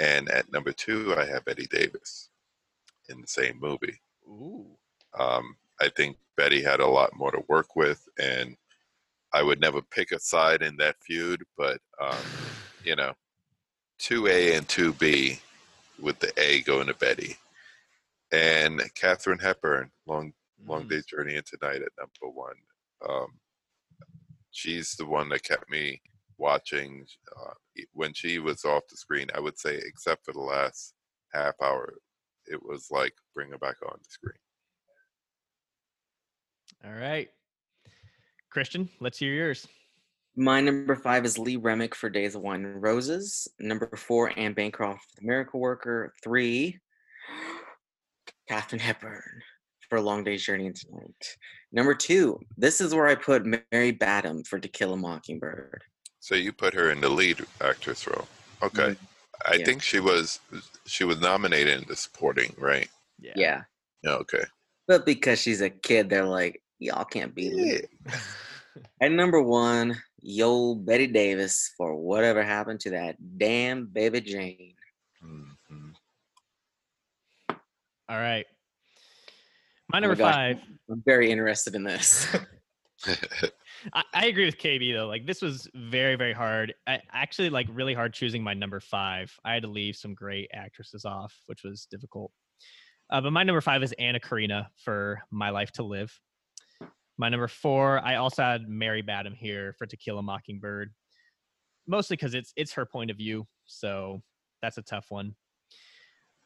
[0.00, 2.30] And at number two, I have Bette Davis
[3.08, 4.00] in the same movie.
[4.26, 4.66] ooh,
[5.18, 8.56] Um, I think Bette had a lot more to work with, and
[9.32, 12.16] I would never pick a side in that feud, but um,
[12.84, 13.12] you know,
[13.98, 15.40] two A and two B,
[16.00, 17.36] with the A going to Bette,
[18.32, 20.32] and Katharine Hepburn, Long
[20.66, 20.90] Long Mm.
[20.90, 22.56] Day's Journey into Night at number one.
[23.08, 23.38] Um,
[24.50, 26.00] she's the one that kept me
[26.36, 27.06] watching
[27.36, 27.52] uh,
[27.92, 29.28] when she was off the screen.
[29.34, 30.94] I would say, except for the last
[31.32, 31.94] half hour,
[32.46, 34.32] it was like bring her back on the screen.
[36.84, 37.28] All right.
[38.50, 39.66] Christian, let's hear yours.
[40.36, 43.48] My number five is Lee Remick for Days of Wine and Roses.
[43.58, 46.14] Number four, Anne Bancroft for The Miracle Worker.
[46.22, 46.78] Three,
[48.48, 49.42] Katharine Hepburn
[49.88, 51.36] for A Long Day's Journey into Night.
[51.72, 55.82] Number two, this is where I put Mary Badham for To Kill a Mockingbird.
[56.20, 58.26] So you put her in the lead actress role.
[58.62, 58.96] Okay.
[59.46, 59.64] I Yeah.
[59.64, 60.40] think she was
[60.86, 62.88] she was nominated in the supporting, right?
[63.20, 63.32] Yeah.
[63.36, 63.62] Yeah.
[64.02, 64.44] Yeah, okay.
[64.86, 67.88] But because she's a kid, they're like, y'all can't be lead.
[68.06, 68.20] Yeah.
[69.00, 74.74] At number one, yo Bette Davis for whatever happened to that damn baby Jane.
[75.22, 75.92] Mhm.
[78.08, 78.46] All right.
[79.90, 80.34] My Oh my number gosh.
[80.34, 80.56] five.
[80.90, 82.26] I'm very interested in this.
[83.94, 85.06] I, I agree with KB though.
[85.06, 86.74] Like this was very, very hard.
[86.86, 89.32] I actually like really hard choosing my number five.
[89.44, 92.32] I had to leave some great actresses off, which was difficult.
[93.10, 96.12] Uh, but my number five is Anna Karina for My Life to Live.
[97.16, 100.92] My number four, I also had Mary Badham here for To Kill a Mockingbird,
[101.86, 103.46] mostly because it's it's her point of view.
[103.64, 104.22] So
[104.60, 105.34] that's a tough one.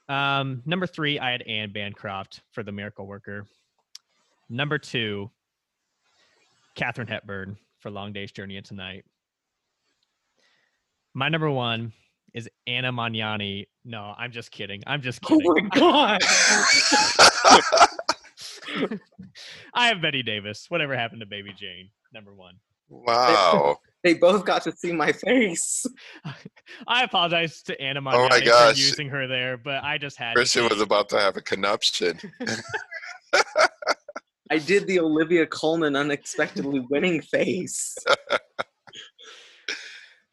[0.09, 3.47] Um, number three, I had Anne Bancroft for The Miracle Worker.
[4.49, 5.31] Number two,
[6.74, 9.05] Katharine Hepburn for Long Day's Journey into Night.
[11.15, 11.93] My number one
[12.35, 13.66] is Anna Magnani.
[13.85, 14.83] No, I'm just kidding.
[14.87, 15.47] I'm just kidding.
[15.47, 15.70] oh kidding.
[15.74, 16.20] my god.
[19.74, 20.66] I have Bette Davis.
[20.69, 21.91] Whatever happened to Baby Jane?
[22.12, 22.55] Number one.
[23.06, 23.78] wow.
[24.05, 25.86] They both got to see my face.
[26.89, 28.74] I apologize to Anna Oh my gosh.
[28.74, 30.31] for using her there, but I just had.
[30.31, 32.19] to Christian was about to have a conniption.
[34.51, 37.97] I did the Olivia Colman unexpectedly winning face.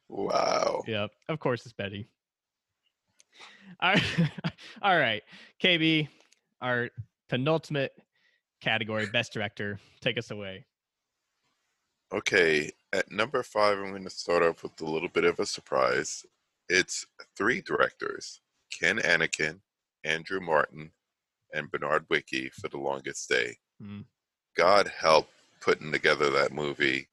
[0.10, 0.82] Wow.
[0.88, 2.08] Yep, of course it's Bette.
[3.80, 4.04] All right,
[4.82, 5.22] all right,
[5.64, 6.10] KB,
[6.60, 6.90] our
[7.30, 7.92] penultimate
[8.62, 9.80] category, best director.
[10.02, 10.66] Take us away.
[12.12, 15.46] Okay, at number five, I'm going to start off with a little bit of a
[15.46, 16.26] surprise.
[16.68, 17.06] It's
[17.38, 18.42] three directors
[18.72, 19.60] Ken Annakin,
[20.04, 20.92] Andrew Marton,
[21.54, 23.58] and Bernard Wicki for The Longest Day.
[23.82, 24.06] Mm.
[24.58, 25.30] God help
[25.62, 27.08] putting together that movie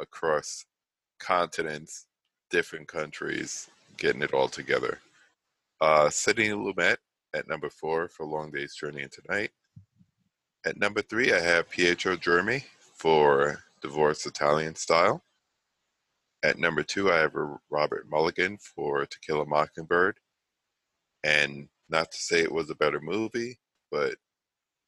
[0.00, 0.64] across
[1.18, 2.06] continents,
[2.50, 5.00] different countries, getting it all together.
[5.80, 6.96] Uh, Sidney Lumet
[7.34, 9.50] at number four for Long Day's Journey into Night.
[10.64, 15.24] At number three, I have Pietro Germi for Divorce Italian Style.
[16.42, 17.34] At number two, I have
[17.70, 20.18] Robert Mulligan for To Kill a Mockingbird.
[21.24, 23.58] And not to say it was a better movie,
[23.90, 24.14] but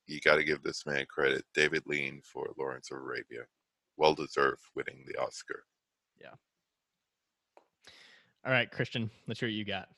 [0.07, 1.45] you got to give this man credit.
[1.55, 3.43] David Lean for Lawrence of Arabia.
[3.97, 5.65] Well deserved winning the Oscar.
[6.21, 6.35] Yeah.
[8.45, 9.89] All right, Christian, let's hear what you got.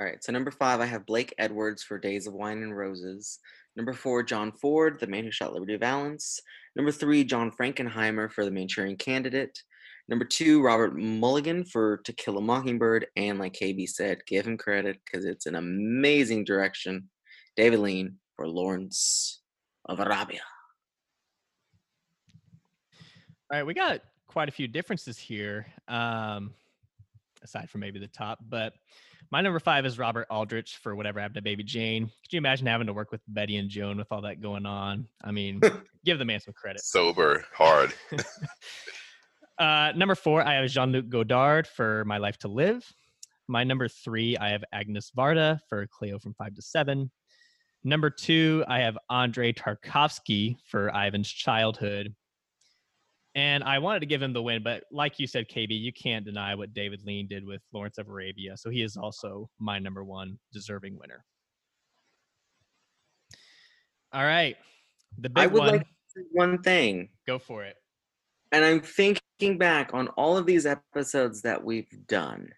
[0.00, 3.40] All right, so number five, I have Blake Edwards for Days of Wine and Roses.
[3.74, 6.40] Number four, John Ford, The Man Who Shot Liberty Valance.
[6.76, 9.60] Number three, John Frankenheimer for The Manchurian Candidate.
[10.08, 13.08] Number two, Robert Mulligan for To Kill a Mockingbird.
[13.16, 17.08] And like KB said, give him credit because it's an amazing direction.
[17.56, 19.40] David Lean for Lawrence
[19.86, 20.42] of Arabia.
[23.50, 26.54] All right, we got quite a few differences here, um,
[27.42, 28.38] aside from maybe the top.
[28.48, 28.74] But
[29.30, 32.06] my number five is Robert Aldrich for Whatever Happened to Baby Jane.
[32.06, 35.06] Could you imagine having to work with Bette and Joan with all that going on?
[35.22, 35.60] I mean,
[36.04, 36.82] give the man some credit.
[36.82, 37.92] Sober, hard.
[39.58, 42.86] Uh, number four, I have Jean Luc Godard for My Life to Live.
[43.48, 47.10] My number three, I have Agnes Varda for Cleo from Five to Seven.
[47.82, 52.14] Number two, I have Andrei Tarkovsky for Ivan's Childhood.
[53.38, 56.24] And I wanted to give him the win, but like you said, KB, you can't
[56.24, 58.56] deny what David Lean did with Lawrence of Arabia.
[58.56, 61.24] So he is also my number one deserving winner.
[64.12, 64.56] All right.
[65.18, 65.68] The big I would one.
[65.68, 65.86] like to
[66.16, 67.10] say one thing.
[67.28, 67.76] Go for it.
[68.50, 72.48] and I'm thinking back on all of these episodes that we've done.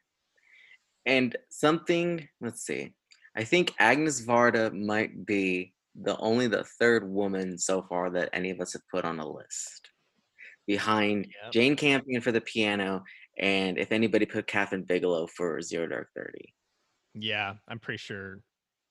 [1.05, 2.95] And something, let's see.
[3.37, 8.49] I think Agnes Varda might be the only the third woman so far that any
[8.49, 9.90] of us have put on a list.
[10.75, 11.53] Behind Yep.
[11.53, 13.03] Jane Campion for the piano,
[13.41, 16.55] and if anybody put Kathryn Bigelow for Zero Dark Thirty.
[17.13, 18.39] Yeah, I'm pretty sure.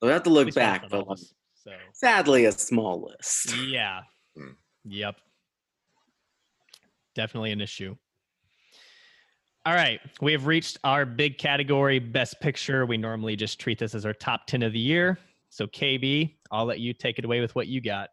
[0.01, 3.55] So we have to look back, but those, So sadly a small list.
[3.55, 4.01] Yeah.
[4.37, 4.55] Mm.
[4.83, 5.21] Yep.
[7.15, 7.95] definitely an issue.
[9.65, 12.85] All right, we have reached our big category, Best Picture.
[12.85, 15.17] We normally just treat this as our top 10 of the year.
[15.49, 18.09] So, KB, I'll let you take it away with what you got.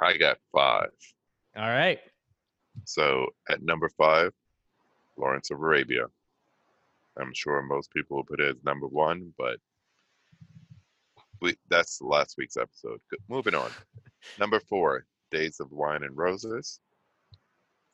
[0.00, 0.90] I got five.
[1.56, 2.00] All right.
[2.84, 4.32] So at number five,
[5.16, 6.06] Lawrence of Arabia.
[7.18, 9.58] I'm sure most people will put it as number one, but
[11.40, 13.00] we, that's last week's episode.
[13.10, 13.20] Good.
[13.28, 13.70] Moving on.
[14.40, 16.80] number four, Days of Wine and Roses.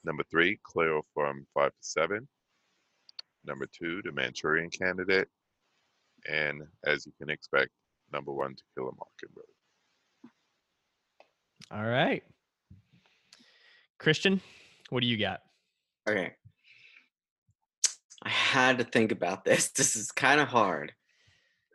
[0.05, 2.27] Number three, Cleo from five to seven.
[3.44, 5.28] Number two, The Manchurian Candidate.
[6.31, 7.70] And as you can expect,
[8.12, 9.44] number one, To Kill a Mockingbird.
[11.70, 12.23] All right.
[13.98, 14.40] Christian,
[14.90, 15.40] what do you got?
[16.08, 16.32] Okay.
[18.22, 19.70] I had to think about this.
[19.76, 20.92] This is kind of hard.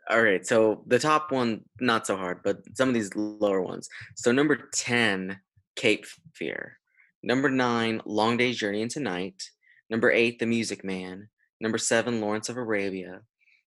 [0.08, 3.88] All right, so the top one not so hard, but some of these lower ones.
[4.14, 5.40] So number 10,
[5.74, 6.78] Cape Fear.
[7.24, 9.42] Number 9, Long Day's Journey into Night.
[9.90, 11.28] Number 8, The Music Man.
[11.60, 13.22] Number 7, Lawrence of Arabia.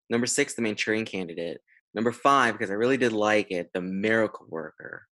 [0.10, 1.58] Number 6, The Manchurian Candidate.
[1.94, 5.09] Number 5, because I really did like it, The Miracle Worker.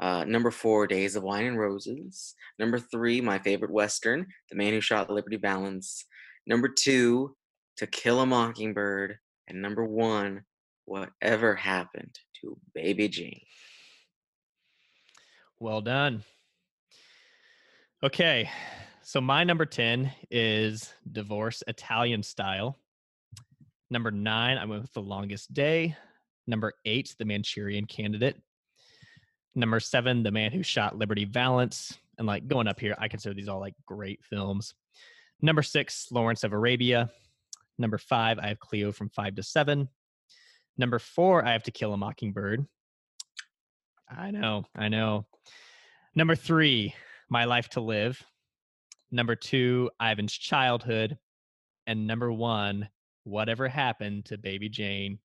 [0.00, 2.34] Uh, number four, Days of Wine and Roses.
[2.58, 6.06] Number three, my favorite Western, The Man Who Shot Liberty Valance.
[6.46, 7.36] Number two,
[7.76, 9.18] To Kill a Mockingbird.
[9.46, 10.44] And number one,
[10.86, 13.42] Whatever Happened to Baby Jane.
[15.58, 16.24] Well done.
[18.02, 18.48] Okay,
[19.02, 22.78] so my number 10 is Divorce Italian Style.
[23.90, 25.94] Number nine, I went with The Longest Day.
[26.46, 28.36] Number eight, The Manchurian Candidate.
[29.54, 31.96] Number seven, The Man Who Shot Liberty Valance.
[32.18, 34.74] And like going up here, I consider these all like great films.
[35.42, 37.10] Number six, Lawrence of Arabia.
[37.78, 39.88] Number five, I have Cleo from five to seven.
[40.76, 42.66] Number four, I have To Kill a Mockingbird.
[44.08, 45.26] I know, I know.
[46.14, 46.94] Number three,
[47.28, 48.22] My Life to Live.
[49.10, 51.18] Number two, Ivan's Childhood.
[51.86, 52.88] And number one,
[53.24, 55.18] Whatever Happened to Baby Jane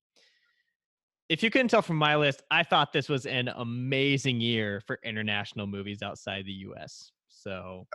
[1.28, 4.98] if you couldn't tell from my list, I thought this was an amazing year for
[5.04, 7.10] international movies outside the US.
[7.28, 7.86] So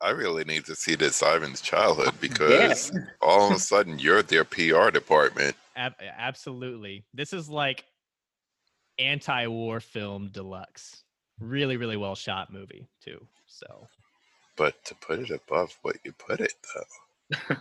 [0.00, 3.00] I really need to see this Ivan's childhood because yeah.
[3.20, 5.54] all of a sudden you're their PR department.
[5.76, 7.04] Ab- absolutely.
[7.14, 7.84] This is like
[8.98, 11.04] anti-war film deluxe.
[11.38, 13.24] Really, really well shot movie too.
[13.46, 13.86] So
[14.56, 17.56] But to put it above what you put it though.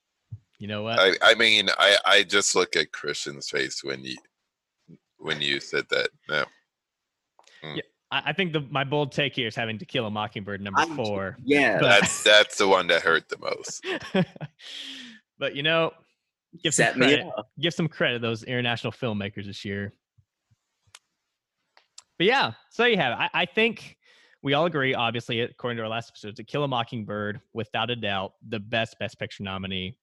[0.58, 0.98] you know what?
[0.98, 4.16] I, I mean, I, I just look at Christian's face when you
[5.20, 6.08] when you said that.
[6.28, 6.44] No.
[7.62, 7.76] Mm.
[7.76, 7.82] Yeah.
[8.12, 10.96] I think the my bold take here is having to kill a mockingbird number I'm,
[10.96, 11.36] four.
[11.44, 13.86] Yeah, but, that's that's the one that hurt the most.
[15.38, 15.92] but you know,
[16.64, 17.26] give some credit.
[17.60, 19.92] Give some credit those international filmmakers this year.
[22.18, 23.22] But yeah, so you have it.
[23.32, 23.96] I, I think
[24.42, 27.96] we all agree, obviously, according to our last episode, to Kill a Mockingbird, without a
[27.96, 29.96] doubt, the best Best Picture nominee.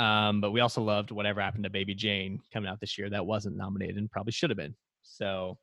[0.00, 3.26] Um, but we also loved whatever happened to Baby Jane coming out this year that
[3.26, 4.74] wasn't nominated and probably should have been.
[5.02, 5.58] So,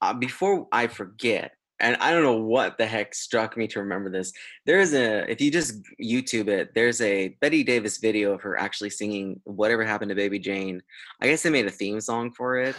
[0.00, 4.08] uh, before I forget, and I don't know what the heck struck me to remember
[4.08, 4.32] this.
[4.66, 8.90] There's a if you just YouTube it, there's a Bette Davis video of her actually
[8.90, 10.80] singing "Whatever Happened to Baby Jane."
[11.20, 12.76] I guess they made a theme song for it,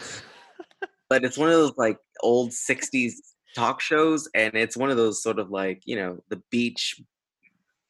[1.09, 3.15] but it's one of those like old '60s
[3.55, 7.01] talk shows, and it's one of those sort of like you know the beach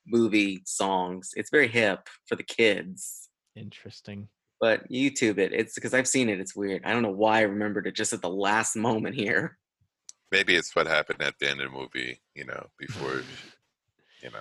[0.07, 1.31] movie songs.
[1.35, 3.29] It's very hip for the kids.
[3.55, 4.27] Interesting.
[4.59, 5.53] But YouTube it.
[5.53, 6.39] It's because I've seen it.
[6.39, 6.81] It's weird.
[6.85, 9.57] I don't know why I remembered it just at the last moment here.
[10.31, 13.21] Maybe it's what happened at the end of the movie, you know, before,
[14.21, 14.39] you know,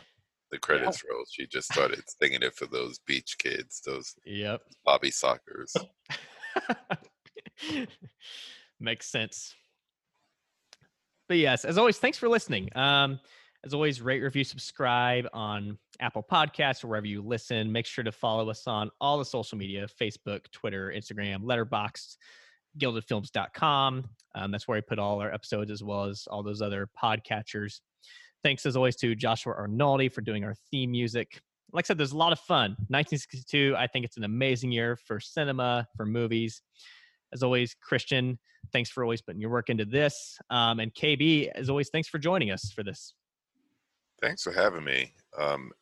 [0.51, 1.12] the credits yeah.
[1.12, 1.28] rolled.
[1.30, 4.62] She just started singing it for those beach kids, those yep.
[4.84, 5.74] Bobby Soxers.
[8.80, 9.55] Makes sense.
[11.28, 12.68] But yes, as always, thanks for listening.
[12.76, 13.20] Um,
[13.66, 17.70] as always, rate, review, subscribe on Apple Podcasts or wherever you listen.
[17.72, 22.16] Make sure to follow us on all the social media Facebook, Twitter, Instagram, Letterboxd,
[22.78, 24.05] gildedfilms.com.
[24.36, 27.80] Um, that's where I put all our episodes as well as all those other podcatchers.
[28.44, 31.40] Thanks as always to Joshua Arnoldi for doing our theme music.
[31.72, 32.70] Like I said, there's a lot of fun.
[32.88, 36.62] 1962, I think it's an amazing year for cinema, for movies.
[37.32, 38.38] As always, Christian,
[38.72, 40.38] thanks for always putting your work into this.
[40.51, 43.12] Um, and KB, as always, thanks for joining us for this.
[44.20, 45.12] Thanks for having me.
[45.38, 45.72] Um,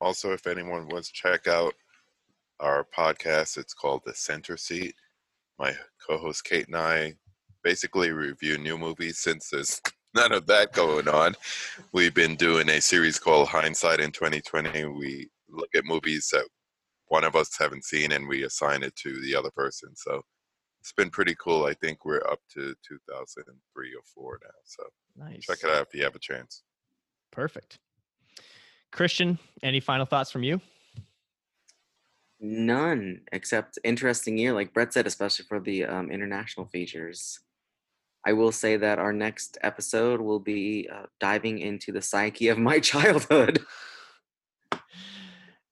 [0.00, 1.74] also, if anyone wants to check out
[2.60, 4.94] our podcast, it's called The Center Seat.
[5.58, 5.74] My
[6.06, 7.14] co host Kate and I
[7.62, 9.80] basically review new movies since there's
[10.14, 11.34] none of that going on.
[11.92, 14.84] We've been doing a series called Hindsight in 2020.
[14.86, 16.46] We look at movies that
[17.08, 19.94] one of us haven't seen and we assign it to the other person.
[19.94, 20.22] So
[20.80, 21.64] it's been pretty cool.
[21.64, 24.50] I think we're up to 2003 or 4 now.
[24.64, 24.82] So
[25.16, 25.46] nice.
[25.46, 26.62] check it out if you have a chance.
[27.34, 27.78] Perfect.
[28.92, 30.60] Christian, any final thoughts from you?
[32.40, 37.40] None, except interesting year, like Brett said, especially for the um, international features.
[38.24, 42.58] I will say that our next episode will be uh, diving into the psyche of
[42.58, 43.64] my childhood.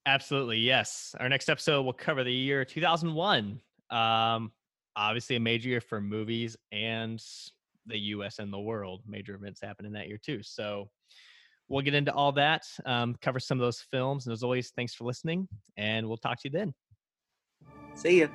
[0.04, 1.14] Absolutely, yes.
[1.20, 3.60] Our next episode will cover the year 2001.
[3.90, 4.52] Um,
[4.96, 7.22] obviously, a major year for movies and
[7.86, 8.38] the U.S.
[8.40, 9.02] and the world.
[9.06, 10.42] Major events happen in that year too.
[10.42, 10.90] So
[11.68, 14.26] we'll get into all that, um, cover some of those films.
[14.26, 16.74] And as always, thanks for listening, and we'll talk to you then.
[17.94, 18.28] See ya.